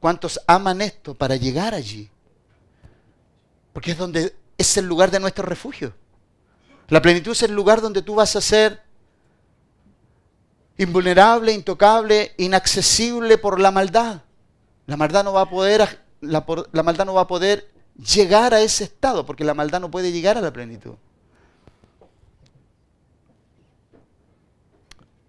¿Cuántos 0.00 0.40
aman 0.46 0.80
esto 0.80 1.14
para 1.14 1.36
llegar 1.36 1.74
allí? 1.74 2.10
Porque 3.72 3.92
es 3.92 3.98
donde 3.98 4.34
es 4.56 4.76
el 4.76 4.86
lugar 4.86 5.10
de 5.10 5.20
nuestro 5.20 5.44
refugio. 5.44 5.94
La 6.88 7.02
plenitud 7.02 7.32
es 7.32 7.42
el 7.42 7.52
lugar 7.52 7.80
donde 7.80 8.02
tú 8.02 8.14
vas 8.16 8.34
a 8.36 8.40
ser 8.40 8.82
invulnerable, 10.76 11.52
intocable, 11.52 12.32
inaccesible 12.36 13.38
por 13.38 13.60
la 13.60 13.70
maldad. 13.70 14.22
La 14.86 14.96
maldad 14.96 15.24
no 15.24 15.32
va 15.32 15.42
a 15.42 15.50
poder 15.50 16.06
la, 16.20 16.44
la 16.72 16.82
maldad 16.82 17.06
no 17.06 17.14
va 17.14 17.22
a 17.22 17.26
poder 17.28 17.68
llegar 17.98 18.54
a 18.54 18.60
ese 18.60 18.84
estado 18.84 19.26
porque 19.26 19.44
la 19.44 19.54
maldad 19.54 19.80
no 19.80 19.90
puede 19.90 20.12
llegar 20.12 20.38
a 20.38 20.40
la 20.40 20.52
plenitud. 20.52 20.94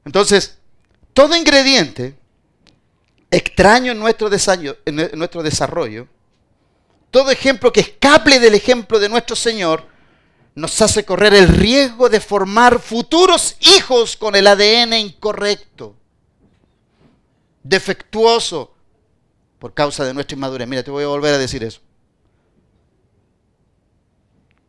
Entonces, 0.06 0.58
todo 1.14 1.36
ingrediente 1.36 2.18
extraño 3.32 3.92
en 3.92 4.00
nuestro, 4.00 4.30
en 4.86 5.12
nuestro 5.14 5.44
desarrollo, 5.44 6.08
todo 7.12 7.32
ejemplo 7.32 7.72
que 7.74 7.82
escape 7.82 8.40
del 8.40 8.56
ejemplo 8.56 9.00
de 9.00 9.10
nuestro 9.10 9.36
Señor, 9.36 9.88
nos 10.56 10.82
hace 10.82 11.06
correr 11.06 11.34
el 11.34 11.48
riesgo 11.48 12.10
de 12.10 12.20
formar 12.20 12.80
futuros 12.80 13.56
hijos 13.60 14.18
con 14.18 14.36
el 14.36 14.48
ADN 14.48 14.94
incorrecto, 14.94 15.96
defectuoso, 17.64 18.74
por 19.58 19.74
causa 19.74 20.06
de 20.06 20.14
nuestra 20.14 20.36
inmadurez. 20.36 20.68
Mira, 20.68 20.84
te 20.84 20.92
voy 20.92 21.04
a 21.04 21.08
volver 21.08 21.34
a 21.34 21.38
decir 21.38 21.64
eso. 21.64 21.82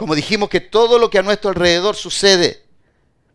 Como 0.01 0.15
dijimos 0.15 0.49
que 0.49 0.61
todo 0.61 0.99
lo 0.99 1.11
que 1.11 1.19
a 1.19 1.23
nuestro 1.23 1.51
alrededor 1.51 1.95
sucede 1.95 2.65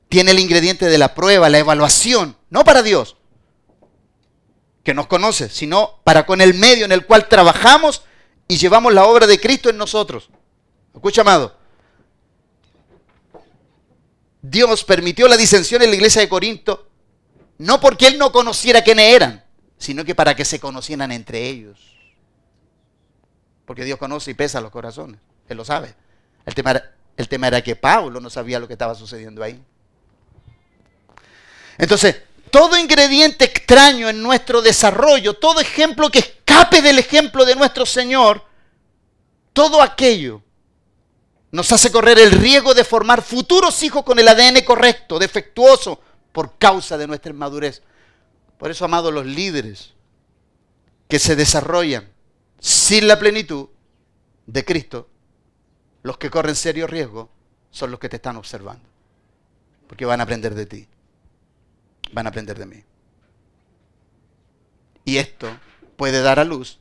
tiene 0.10 0.32
el 0.32 0.40
ingrediente 0.40 0.88
de 0.88 0.98
la 0.98 1.14
prueba, 1.14 1.48
la 1.48 1.60
evaluación, 1.60 2.36
no 2.50 2.64
para 2.64 2.82
Dios, 2.82 3.18
que 4.84 4.96
nos 4.96 5.06
conoce, 5.06 5.48
sino 5.48 6.00
para 6.04 6.26
con 6.26 6.42
el 6.42 6.56
medio 6.56 6.86
en 6.86 6.92
el 6.92 7.06
cual 7.06 7.30
trabajamos 7.30 8.02
y 8.48 8.58
llevamos 8.58 8.96
la 8.96 9.06
obra 9.06 9.28
de 9.28 9.40
Cristo 9.40 9.70
en 9.70 9.78
nosotros. 9.78 10.32
Escucha, 10.92 11.22
amado. 11.22 11.56
Dios 14.42 14.84
permitió 14.86 15.28
la 15.28 15.38
disensión 15.38 15.84
en 15.84 15.92
la 15.92 15.96
iglesia 15.98 16.22
de 16.22 16.30
Corinto, 16.30 16.90
no 17.60 17.80
porque 17.80 18.08
Él 18.08 18.18
no 18.18 18.32
conociera 18.32 18.84
quiénes 18.84 19.14
eran, 19.14 19.46
sino 19.78 20.04
que 20.04 20.16
para 20.16 20.36
que 20.36 20.46
se 20.46 20.60
conocieran 20.60 21.12
entre 21.12 21.48
ellos. 21.48 21.78
Porque 23.68 23.84
Dios 23.84 24.00
conoce 24.00 24.32
y 24.32 24.34
pesa 24.34 24.62
los 24.62 24.72
corazones, 24.72 25.22
Él 25.48 25.58
lo 25.58 25.64
sabe. 25.64 25.94
El 26.46 26.54
tema, 26.54 26.72
era, 26.72 27.58
el 27.58 27.64
que 27.64 27.76
Pablo 27.76 28.20
no 28.20 28.30
sabía 28.30 28.60
lo 28.60 28.68
que 28.68 28.74
estaba 28.74 28.96
sucediendo 28.96 29.44
ahí. 29.44 29.62
Entonces, 31.78 32.22
todo 32.52 32.78
ingrediente 32.78 33.46
extraño 33.46 34.08
en 34.08 34.22
nuestro 34.22 34.62
desarrollo, 34.62 35.34
todo 35.34 35.60
ejemplo 35.60 36.10
que 36.10 36.20
escape 36.20 36.82
del 36.82 37.00
ejemplo 37.00 37.44
de 37.46 37.56
nuestro 37.56 37.86
Señor, 37.86 38.46
todo 39.54 39.82
aquello 39.82 40.42
nos 41.52 41.72
hace 41.72 41.92
correr 41.92 42.20
el 42.20 42.32
riesgo 42.32 42.74
de 42.74 42.84
formar 42.84 43.22
futuros 43.22 43.82
hijos 43.84 44.04
con 44.04 44.20
el 44.20 44.28
ADN 44.28 44.64
correcto, 44.66 45.18
defectuoso, 45.18 46.02
por 46.32 46.58
causa 46.58 46.98
de 46.98 47.08
nuestra 47.08 47.32
inmadurez. 47.32 47.82
Por 48.58 48.70
eso, 48.70 48.84
amados, 48.84 49.14
los 49.14 49.26
líderes 49.26 49.94
que 51.08 51.18
se 51.18 51.38
desarrollan 51.38 52.12
sin 52.60 53.08
la 53.08 53.18
plenitud 53.18 53.70
de 54.46 54.66
Cristo, 54.66 55.08
los 56.06 56.18
que 56.18 56.30
corren 56.30 56.56
serio 56.56 56.88
riesgo, 56.88 57.30
son 57.72 57.92
los 57.92 58.00
que 58.00 58.10
te 58.10 58.16
están 58.18 58.38
observando. 58.38 58.88
Porque 59.88 60.06
van 60.06 60.20
a 60.20 60.24
aprender 60.24 60.56
de 60.56 60.66
ti 60.66 60.88
van 62.12 62.26
a 62.26 62.30
aprender 62.30 62.58
de 62.58 62.66
mí. 62.66 62.84
Y 65.04 65.18
esto 65.18 65.48
puede 65.98 66.22
dar 66.22 66.40
a 66.40 66.44
luz 66.44 66.80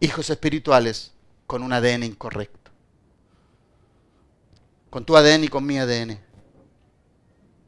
hijos 0.00 0.30
espirituales 0.30 1.12
con 1.46 1.62
un 1.62 1.72
ADN 1.72 2.02
incorrecto. 2.02 2.70
Con 4.90 5.04
tu 5.04 5.16
ADN 5.16 5.44
y 5.44 5.48
con 5.48 5.64
mi 5.66 5.78
ADN. 5.78 6.20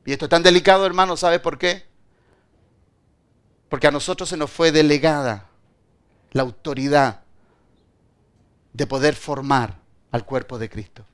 Y 0.05 0.13
esto 0.13 0.27
es 0.27 0.31
tan 0.31 0.43
delicado, 0.43 0.87
hermano, 0.87 1.17
¿sabes 1.17 1.41
por 1.41 1.59
qué? 1.59 1.85
Porque 3.69 3.89
a 3.89 3.91
nosotros 3.91 4.29
se 4.29 4.37
nos 4.37 4.51
fue 4.51 4.71
delegada 4.71 5.49
la 6.31 6.43
autoridad 6.43 7.23
de 8.73 8.87
poder 8.87 9.15
formar 9.15 9.81
al 10.17 10.25
cuerpo 10.25 10.59
de 10.59 10.69
Cristo 10.69 11.05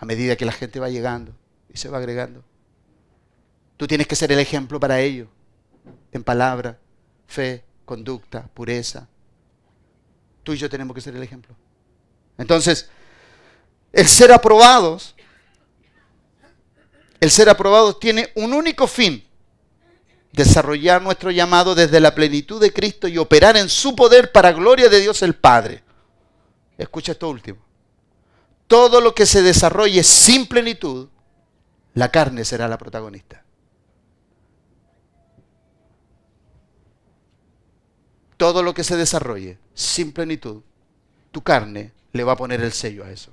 a 0.00 0.06
medida 0.06 0.34
que 0.34 0.46
la 0.46 0.52
gente 0.52 0.80
va 0.80 0.88
llegando 0.88 1.32
y 1.72 1.76
se 1.76 1.90
va 1.90 1.98
agregando. 1.98 2.42
Tú 3.76 3.86
tienes 3.86 4.06
que 4.06 4.16
ser 4.16 4.32
el 4.32 4.38
ejemplo 4.38 4.80
para 4.80 5.00
ello, 5.00 5.28
en 6.10 6.24
palabra, 6.24 6.78
fe, 7.26 7.62
conducta, 7.84 8.48
pureza. 8.54 9.06
Tú 10.42 10.54
y 10.54 10.56
yo 10.56 10.70
tenemos 10.70 10.94
que 10.94 11.02
ser 11.02 11.14
el 11.14 11.22
ejemplo. 11.22 11.54
Entonces, 12.38 12.88
el 13.92 14.08
ser 14.08 14.32
aprobados, 14.32 15.14
el 17.20 17.30
ser 17.30 17.50
aprobados 17.50 18.00
tiene 18.00 18.32
un 18.36 18.54
único 18.54 18.86
fin, 18.86 19.22
desarrollar 20.32 21.02
nuestro 21.02 21.30
llamado 21.30 21.74
desde 21.74 22.00
la 22.00 22.14
plenitud 22.14 22.58
de 22.58 22.72
Cristo 22.72 23.06
y 23.06 23.18
operar 23.18 23.58
en 23.58 23.68
su 23.68 23.94
poder 23.94 24.32
para 24.32 24.52
gloria 24.52 24.88
de 24.88 25.00
Dios 25.00 25.20
el 25.20 25.34
Padre. 25.34 25.82
Escucha 26.78 27.12
esto 27.12 27.28
último. 27.28 27.69
Todo 28.70 29.02
lo 29.02 29.14
que 29.14 29.26
se 29.26 29.42
desarrolle 29.42 30.02
sin 30.02 30.46
plenitud, 30.46 31.08
la 31.92 32.10
carne 32.10 32.46
será 32.46 32.68
la 32.68 32.78
protagonista. 32.78 33.44
todo 38.40 38.62
lo 38.62 38.72
que 38.72 38.84
se 38.84 38.96
desarrolle 38.96 39.58
sin 39.74 40.12
plenitud, 40.12 40.62
tu 41.30 41.42
carne 41.42 41.92
le 42.12 42.24
va 42.24 42.32
a 42.32 42.36
poner 42.36 42.62
el 42.62 42.72
sello 42.72 43.04
a 43.04 43.10
eso. 43.10 43.30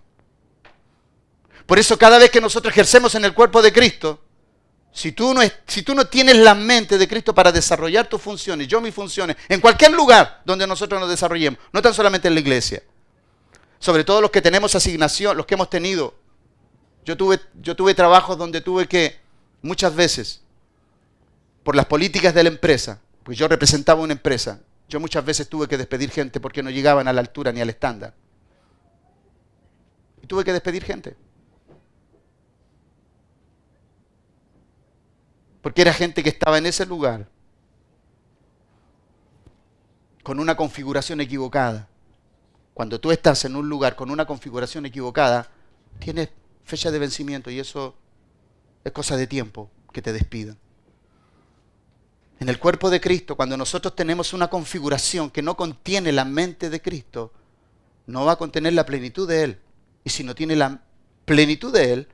Por 1.65 1.79
eso 1.79 1.97
cada 1.97 2.17
vez 2.17 2.29
que 2.29 2.41
nosotros 2.41 2.73
ejercemos 2.73 3.15
en 3.15 3.23
el 3.23 3.33
cuerpo 3.33 3.61
de 3.61 3.71
Cristo, 3.71 4.21
si 4.91 5.13
tú, 5.13 5.33
no 5.33 5.39
si 5.65 5.83
tú 5.83 5.95
no 5.95 6.07
tienes 6.07 6.35
la 6.35 6.55
mente 6.55 6.97
de 6.97 7.07
Cristo 7.07 7.33
para 7.33 7.53
desarrollar 7.53 8.09
tus 8.09 8.21
funciones, 8.21 8.67
yo 8.67 8.81
mis 8.81 8.93
funciones, 8.93 9.37
en 9.47 9.61
cualquier 9.61 9.93
lugar 9.93 10.41
donde 10.43 10.67
nosotros 10.67 10.99
nos 10.99 11.09
desarrollemos, 11.09 11.57
no 11.71 11.81
tan 11.81 11.93
solamente 11.93 12.27
en 12.27 12.33
la 12.33 12.41
iglesia, 12.41 12.83
sobre 13.79 14.03
todo 14.03 14.21
los 14.21 14.31
que 14.31 14.41
tenemos 14.41 14.75
asignación, 14.75 15.37
los 15.37 15.45
que 15.45 15.55
hemos 15.55 15.69
tenido. 15.69 16.15
Yo 17.05 17.15
tuve, 17.15 17.39
yo 17.61 17.75
tuve 17.75 17.93
trabajos 17.93 18.37
donde 18.37 18.61
tuve 18.61 18.87
que, 18.87 19.17
muchas 19.61 19.95
veces, 19.95 20.41
por 21.63 21.75
las 21.75 21.85
políticas 21.85 22.33
de 22.33 22.43
la 22.43 22.49
empresa, 22.49 22.99
pues 23.23 23.37
yo 23.37 23.47
representaba 23.47 24.01
una 24.01 24.13
empresa, 24.13 24.61
yo 24.89 24.99
muchas 24.99 25.23
veces 25.23 25.49
tuve 25.49 25.67
que 25.67 25.77
despedir 25.77 26.09
gente 26.09 26.39
porque 26.39 26.63
no 26.63 26.69
llegaban 26.69 27.07
a 27.07 27.13
la 27.13 27.21
altura 27.21 27.51
ni 27.51 27.61
al 27.61 27.69
estándar. 27.69 28.13
Y 30.21 30.27
tuve 30.27 30.43
que 30.43 30.53
despedir 30.53 30.83
gente. 30.83 31.15
Porque 35.61 35.81
era 35.81 35.93
gente 35.93 36.23
que 36.23 36.29
estaba 36.29 36.57
en 36.57 36.65
ese 36.65 36.85
lugar 36.85 37.27
con 40.23 40.39
una 40.39 40.55
configuración 40.55 41.21
equivocada. 41.21 41.87
Cuando 42.77 43.01
tú 43.01 43.09
estás 43.09 43.43
en 43.43 43.55
un 43.55 43.67
lugar 43.67 43.95
con 43.95 44.11
una 44.11 44.27
configuración 44.27 44.85
equivocada, 44.85 45.49
tienes 45.97 46.29
fecha 46.63 46.91
de 46.91 46.99
vencimiento 46.99 47.49
y 47.49 47.59
eso 47.59 47.95
es 48.83 48.91
cosa 48.91 49.17
de 49.17 49.25
tiempo 49.25 49.71
que 49.91 50.03
te 50.03 50.13
despidan. 50.13 50.59
En 52.39 52.49
el 52.49 52.59
cuerpo 52.59 52.91
de 52.91 53.01
Cristo, 53.01 53.35
cuando 53.35 53.57
nosotros 53.57 53.95
tenemos 53.95 54.31
una 54.31 54.47
configuración 54.47 55.31
que 55.31 55.41
no 55.41 55.57
contiene 55.57 56.11
la 56.11 56.23
mente 56.23 56.69
de 56.69 56.79
Cristo, 56.79 57.33
no 58.05 58.25
va 58.25 58.33
a 58.33 58.35
contener 58.35 58.73
la 58.73 58.85
plenitud 58.85 59.27
de 59.27 59.43
Él. 59.43 59.59
Y 60.03 60.11
si 60.11 60.23
no 60.23 60.35
tiene 60.35 60.55
la 60.55 60.79
plenitud 61.25 61.73
de 61.73 61.93
Él, 61.93 62.07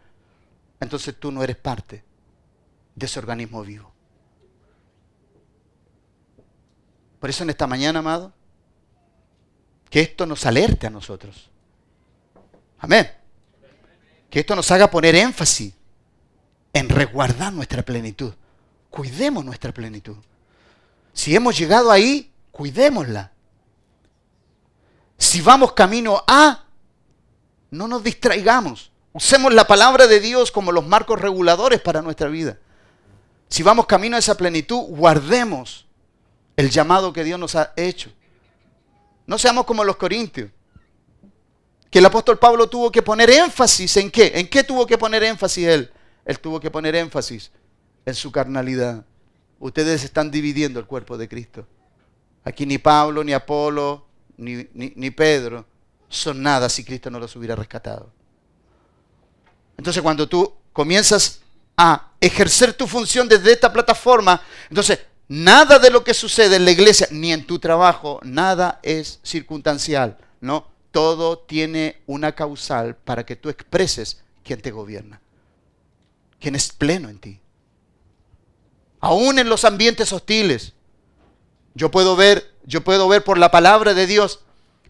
entonces 0.80 1.14
tú 1.20 1.30
no 1.30 1.44
eres 1.44 1.58
parte 1.58 2.06
de 2.96 3.06
ese 3.06 3.20
organismo 3.20 3.64
vivo. 3.64 3.92
Por 7.20 7.30
eso 7.30 7.44
en 7.44 7.50
esta 7.50 7.68
mañana, 7.68 8.00
amado, 8.00 8.32
que 9.94 10.02
esto 10.02 10.26
nos 10.26 10.44
alerte 10.48 10.88
a 10.88 10.90
nosotros. 10.90 11.52
Amén. 12.80 13.12
Que 14.28 14.40
esto 14.40 14.56
nos 14.56 14.72
haga 14.72 14.90
poner 14.90 15.14
énfasis 15.14 15.72
en 16.74 16.90
resguardar 16.90 17.54
nuestra 17.54 17.84
plenitud. 17.84 18.34
Cuidemos 18.90 19.46
nuestra 19.46 19.72
plenitud. 19.72 20.16
Si 21.14 21.36
hemos 21.36 21.56
llegado 21.56 21.92
ahí, 21.92 22.34
cuidémosla. 22.50 23.34
Si 25.16 25.42
vamos 25.42 25.74
camino 25.74 26.24
a, 26.26 26.64
no 27.70 27.88
nos 27.88 28.04
distraigamos. 28.04 28.92
Usemos 29.12 29.54
la 29.54 29.68
palabra 29.68 30.08
de 30.08 30.20
Dios 30.20 30.52
como 30.52 30.72
los 30.72 30.88
marcos 30.88 31.22
reguladores 31.22 31.80
para 31.82 32.02
nuestra 32.02 32.30
vida. 32.30 32.58
Si 33.48 33.62
vamos 33.62 33.86
camino 33.86 34.16
a 34.16 34.20
esa 34.20 34.38
plenitud, 34.38 34.86
guardemos 34.88 35.86
el 36.56 36.72
llamado 36.72 37.14
que 37.14 37.24
Dios 37.24 37.40
nos 37.40 37.54
ha 37.54 37.74
hecho. 37.76 38.12
No 39.26 39.38
seamos 39.38 39.66
como 39.66 39.84
los 39.84 39.96
corintios, 39.96 40.50
que 41.90 42.00
el 42.00 42.06
apóstol 42.06 42.40
Pablo 42.40 42.68
tuvo 42.68 42.92
que 42.92 43.02
poner 43.02 43.30
énfasis 43.30 43.98
en 43.98 44.10
qué. 44.10 44.32
¿En 44.36 44.48
qué 44.48 44.64
tuvo 44.64 44.86
que 44.88 44.98
poner 44.98 45.24
énfasis 45.24 45.68
él? 45.68 45.92
Él 46.26 46.40
tuvo 46.40 46.60
que 46.60 46.72
poner 46.72 46.96
énfasis 46.96 47.52
en 48.06 48.16
su 48.16 48.32
carnalidad. 48.32 49.06
Ustedes 49.60 50.04
están 50.04 50.32
dividiendo 50.32 50.80
el 50.80 50.86
cuerpo 50.86 51.18
de 51.18 51.30
Cristo. 51.30 51.68
Aquí 52.44 52.66
ni 52.66 52.78
Pablo, 52.78 53.24
ni 53.24 53.32
Apolo, 53.34 54.08
ni, 54.38 54.68
ni 54.74 55.12
Pedro 55.12 55.66
son 56.10 56.42
nada 56.42 56.70
si 56.70 56.84
Cristo 56.84 57.10
no 57.10 57.20
los 57.20 57.36
hubiera 57.36 57.56
rescatado. 57.56 58.12
Entonces 59.78 60.02
cuando 60.02 60.28
tú 60.28 60.54
comienzas 60.72 61.42
a 61.76 62.12
ejercer 62.20 62.74
tu 62.74 62.88
función 62.88 63.28
desde 63.28 63.52
esta 63.52 63.74
plataforma, 63.74 64.42
entonces 64.70 65.00
nada 65.28 65.80
de 65.80 65.90
lo 65.90 66.04
que 66.04 66.14
sucede 66.14 66.56
en 66.56 66.66
la 66.66 66.72
iglesia 66.72 67.08
ni 67.12 67.32
en 67.32 67.46
tu 67.46 67.60
trabajo, 67.60 68.20
nada 68.24 68.80
es 68.84 69.20
circunstancial, 69.24 70.18
¿no? 70.42 70.68
Todo 70.92 71.40
tiene 71.40 72.02
una 72.06 72.34
causal 72.34 72.96
para 72.96 73.26
que 73.26 73.36
tú 73.36 73.50
expreses 73.50 74.22
quién 74.44 74.62
te 74.62 74.72
gobierna, 74.72 75.22
quién 76.40 76.56
es 76.56 76.72
pleno 76.72 77.10
en 77.10 77.20
ti. 77.20 77.40
Aún 79.00 79.40
en 79.40 79.50
los 79.50 79.66
ambientes 79.66 80.14
hostiles, 80.14 80.74
yo 81.74 81.90
puedo 81.92 82.16
ver, 82.16 82.54
yo 82.66 82.84
puedo 82.84 83.08
ver 83.08 83.24
por 83.24 83.38
la 83.38 83.52
palabra 83.52 83.94
de 83.94 84.08
Dios 84.08 84.42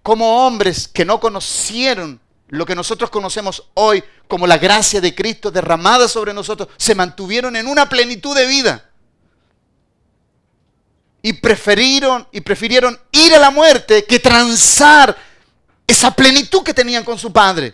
cómo 0.01 0.45
hombres 0.45 0.87
que 0.87 1.05
no 1.05 1.19
conocieron 1.19 2.19
lo 2.49 2.65
que 2.67 2.75
nosotros 2.75 3.09
conocemos 3.09 3.69
hoy 3.73 4.03
como 4.27 4.45
la 4.45 4.59
gracia 4.59 5.01
de 5.01 5.15
Cristo 5.15 5.49
derramada 5.49 6.07
sobre 6.07 6.33
nosotros, 6.33 6.69
se 6.77 6.93
mantuvieron 6.93 7.55
en 7.55 7.65
una 7.65 7.89
plenitud 7.89 8.35
de 8.35 8.45
vida. 8.45 8.91
Y 11.23 11.33
prefirieron, 11.33 12.27
y 12.31 12.41
prefirieron 12.41 12.99
ir 13.11 13.33
a 13.33 13.39
la 13.39 13.49
muerte 13.49 14.05
que 14.05 14.19
transar 14.19 15.17
esa 15.87 16.11
plenitud 16.11 16.61
que 16.61 16.75
tenían 16.75 17.03
con 17.03 17.17
su 17.17 17.33
padre. 17.33 17.73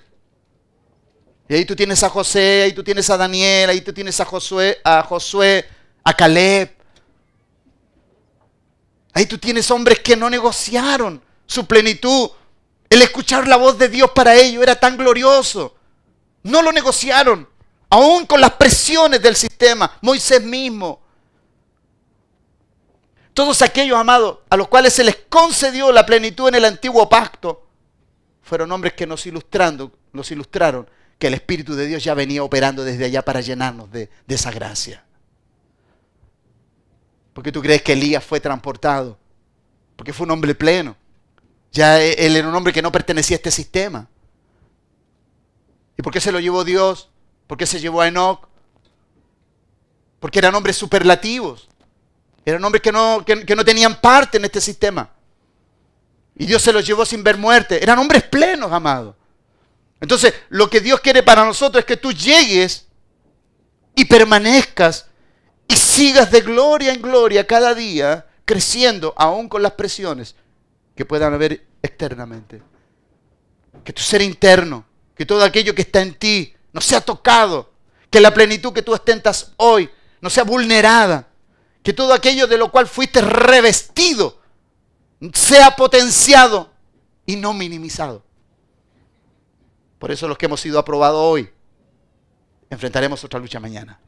Y 1.50 1.56
ahí 1.56 1.66
tú 1.66 1.76
tienes 1.76 2.02
a 2.04 2.10
José, 2.10 2.62
ahí 2.64 2.74
tú 2.74 2.84
tienes 2.84 3.10
a 3.10 3.18
Daniel, 3.18 3.72
ahí 3.72 3.82
tú 3.82 3.92
tienes 3.92 4.18
a 4.22 4.26
Josué, 4.26 4.80
a 4.84 5.04
Josué, 5.04 5.68
a 6.04 6.14
Caleb. 6.14 6.74
Ahí 9.14 9.26
tú 9.26 9.38
tienes 9.38 9.70
hombres 9.72 10.00
que 10.00 10.16
no 10.16 10.30
negociaron 10.30 11.22
su 11.46 11.66
plenitud 11.66 12.30
el 12.90 13.02
escuchar 13.04 13.48
la 13.48 13.56
voz 13.56 13.78
de 13.78 13.88
Dios 13.88 14.12
para 14.12 14.36
ellos 14.36 14.64
era 14.64 14.80
tan 14.80 14.98
glorioso. 14.98 15.76
No 16.44 16.62
lo 16.62 16.72
negociaron, 16.72 17.48
aún 17.90 18.26
con 18.26 18.42
las 18.42 18.54
presiones 18.54 19.22
del 19.22 19.36
sistema. 19.36 19.98
Moisés 20.02 20.42
mismo. 20.42 21.02
Todos 23.34 23.62
aquellos 23.62 23.98
amados 23.98 24.40
a 24.50 24.58
los 24.58 24.68
cuales 24.68 24.94
se 24.94 25.04
les 25.04 25.16
concedió 25.30 25.92
la 25.92 26.06
plenitud 26.06 26.50
en 26.50 26.56
el 26.56 26.66
antiguo 26.66 27.08
pacto 27.08 27.68
fueron 28.42 28.72
hombres 28.72 28.94
que 28.94 29.06
nos, 29.06 29.26
ilustrando, 29.28 29.92
nos 30.12 30.32
ilustraron 30.32 30.90
que 31.20 31.28
el 31.28 31.34
Espíritu 31.34 31.76
de 31.76 31.86
Dios 31.86 32.04
ya 32.04 32.14
venía 32.14 32.44
operando 32.44 32.84
desde 32.84 33.06
allá 33.06 33.24
para 33.24 33.42
llenarnos 33.42 33.92
de, 33.92 34.10
esa 34.28 34.52
gracia. 34.52 35.04
Porque 37.34 37.52
tú 37.52 37.62
crees 37.62 37.82
que 37.82 37.94
Elías 37.94 38.24
fue 38.24 38.40
transportado, 38.40 39.20
porque 39.96 40.14
fue 40.14 40.26
un 40.26 40.32
hombre 40.32 40.56
pleno. 40.56 40.96
Ya 41.72 42.02
e, 42.02 42.26
él 42.26 42.36
era 42.38 42.48
un 42.48 42.56
hombre 42.56 42.74
que 42.74 42.82
no 42.82 42.92
pertenecía 42.92 43.36
a 43.36 43.40
este 43.40 43.52
sistema. 43.52 44.08
¿Y 45.98 46.02
por 46.02 46.12
qué 46.14 46.22
se 46.22 46.32
lo 46.32 46.40
llevó 46.40 46.64
Dios? 46.64 47.10
¿Por 47.46 47.58
qué 47.58 47.66
se 47.66 47.80
llevó 47.80 48.02
a 48.02 48.08
Enoch? 48.08 48.48
Porque 50.22 50.40
eran 50.40 50.56
hombres 50.56 50.78
superlativos. 50.78 51.70
Eran 52.46 52.64
hombres 52.64 52.82
que 52.82 52.92
no, 52.92 53.24
que, 53.26 53.56
no 53.56 53.66
tenían 53.66 54.00
parte 54.00 54.38
en 54.38 54.46
este 54.46 54.62
sistema. 54.62 55.10
Y 56.36 56.46
Dios 56.46 56.62
se 56.62 56.74
los 56.74 56.86
llevó 56.86 57.06
sin 57.06 57.24
ver 57.24 57.38
muerte. 57.38 57.82
Eran 57.84 58.00
hombres 58.00 58.24
plenos, 58.24 58.72
amados. 58.72 59.16
Entonces, 60.02 60.34
lo 60.50 60.70
que 60.70 60.80
Dios 60.80 61.02
quiere 61.02 61.24
para 61.24 61.44
nosotros 61.44 61.82
es 61.82 61.86
que 61.86 61.98
tú 61.98 62.14
llegues 62.14 62.88
y 63.96 64.06
permanezcas 64.06 65.08
y 65.68 65.76
sigas 65.76 66.32
de 66.32 66.42
gloria 66.42 66.94
en 66.94 67.02
gloria 67.02 67.46
cada 67.46 67.76
día, 67.76 68.26
creciendo 68.46 69.14
aún 69.18 69.50
con 69.50 69.62
las 69.62 69.74
presiones 69.74 70.36
que 70.96 71.06
puedan 71.06 71.34
haber 71.34 71.66
externamente. 71.82 72.62
Que 73.84 73.94
tu 73.94 74.02
ser 74.02 74.22
interno, 74.22 74.86
que 75.16 75.26
todo 75.26 75.44
aquello 75.44 75.76
que 75.76 75.82
está 75.82 76.02
en 76.02 76.14
ti 76.14 76.54
no 76.72 76.82
sea 76.82 77.02
tocado, 77.02 77.72
que 78.10 78.20
la 78.20 78.34
plenitud 78.34 78.74
que 78.74 78.82
tú 78.82 78.94
ostentas 78.94 79.52
hoy 79.58 79.90
no 80.22 80.30
sea 80.30 80.44
vulnerada, 80.44 81.29
que 81.84 81.94
todo 81.94 82.14
aquello 82.14 82.48
de 82.48 82.58
lo 82.58 82.72
cual 82.72 82.88
fuiste 82.88 83.22
revestido 83.22 84.40
sea 85.34 85.76
potenciado 85.76 86.72
y 87.26 87.36
no 87.36 87.54
minimizado. 87.54 88.24
Por 89.98 90.12
eso 90.12 90.28
los 90.28 90.38
que 90.38 90.46
hemos 90.46 90.62
sido 90.62 90.80
aprobados 90.80 91.20
hoy, 91.22 91.50
enfrentaremos 92.70 93.24
otra 93.24 93.40
lucha 93.40 93.60
mañana. 93.60 94.00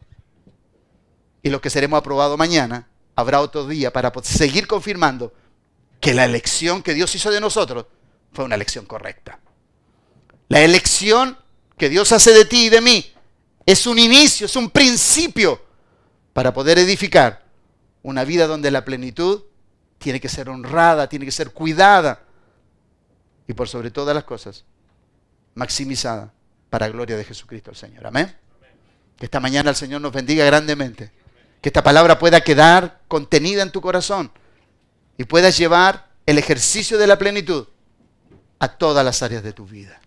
Y 1.44 1.50
los 1.50 1.60
que 1.60 1.70
seremos 1.70 1.98
aprobados 1.98 2.38
mañana, 2.38 2.88
habrá 3.16 3.42
otro 3.42 3.68
día 3.68 3.92
para 3.92 4.12
seguir 4.24 4.68
confirmando 4.68 5.34
que 6.00 6.14
la 6.14 6.26
elección 6.26 6.82
que 6.82 6.94
Dios 6.94 7.14
hizo 7.16 7.30
de 7.30 7.42
nosotros 7.42 7.86
fue 8.32 8.46
una 8.46 8.56
elección 8.56 8.86
correcta. 8.86 9.40
La 10.48 10.62
elección 10.62 11.38
que 11.78 11.90
Dios 11.90 12.12
hace 12.12 12.34
de 12.34 12.46
ti 12.46 12.66
y 12.66 12.70
de 12.70 12.82
mí 12.82 13.14
es 13.66 13.86
un 13.86 14.00
inicio, 14.00 14.46
es 14.46 14.56
un 14.56 14.70
principio 14.70 15.62
para 16.34 16.54
poder 16.54 16.80
edificar 16.80 17.41
una 18.04 18.24
vida 18.24 18.48
donde 18.48 18.72
la 18.72 18.86
plenitud 18.86 19.44
tiene 19.98 20.20
que 20.20 20.30
ser 20.30 20.50
honrada, 20.50 21.08
tiene 21.08 21.26
que 21.26 21.32
ser 21.32 21.52
cuidada 21.52 22.24
y 23.48 23.54
por 23.54 23.68
sobre 23.68 23.92
todas 23.92 24.16
las 24.16 24.24
cosas 24.24 24.66
maximizada 25.54 26.34
para 26.70 26.88
gloria 26.88 27.18
de 27.18 27.24
Jesucristo 27.24 27.72
el 27.72 27.76
Señor. 27.76 28.08
Amén. 28.08 28.36
Que 29.18 29.26
esta 29.26 29.40
mañana 29.40 29.70
el 29.70 29.76
Señor 29.76 30.02
nos 30.02 30.12
bendiga 30.12 30.46
grandemente. 30.46 31.12
Que 31.62 31.70
esta 31.70 31.84
palabra 31.84 32.18
pueda 32.18 32.42
quedar 32.42 33.02
contenida 33.08 33.62
en 33.62 33.72
tu 33.72 33.82
corazón 33.82 34.32
y 35.18 35.26
puedas 35.26 35.58
llevar 35.58 36.10
el 36.26 36.38
ejercicio 36.38 36.98
de 36.98 37.08
la 37.08 37.20
plenitud 37.20 37.68
a 38.58 38.68
todas 38.70 39.06
las 39.06 39.22
áreas 39.22 39.44
de 39.44 39.54
tu 39.54 39.66
vida. 39.66 40.02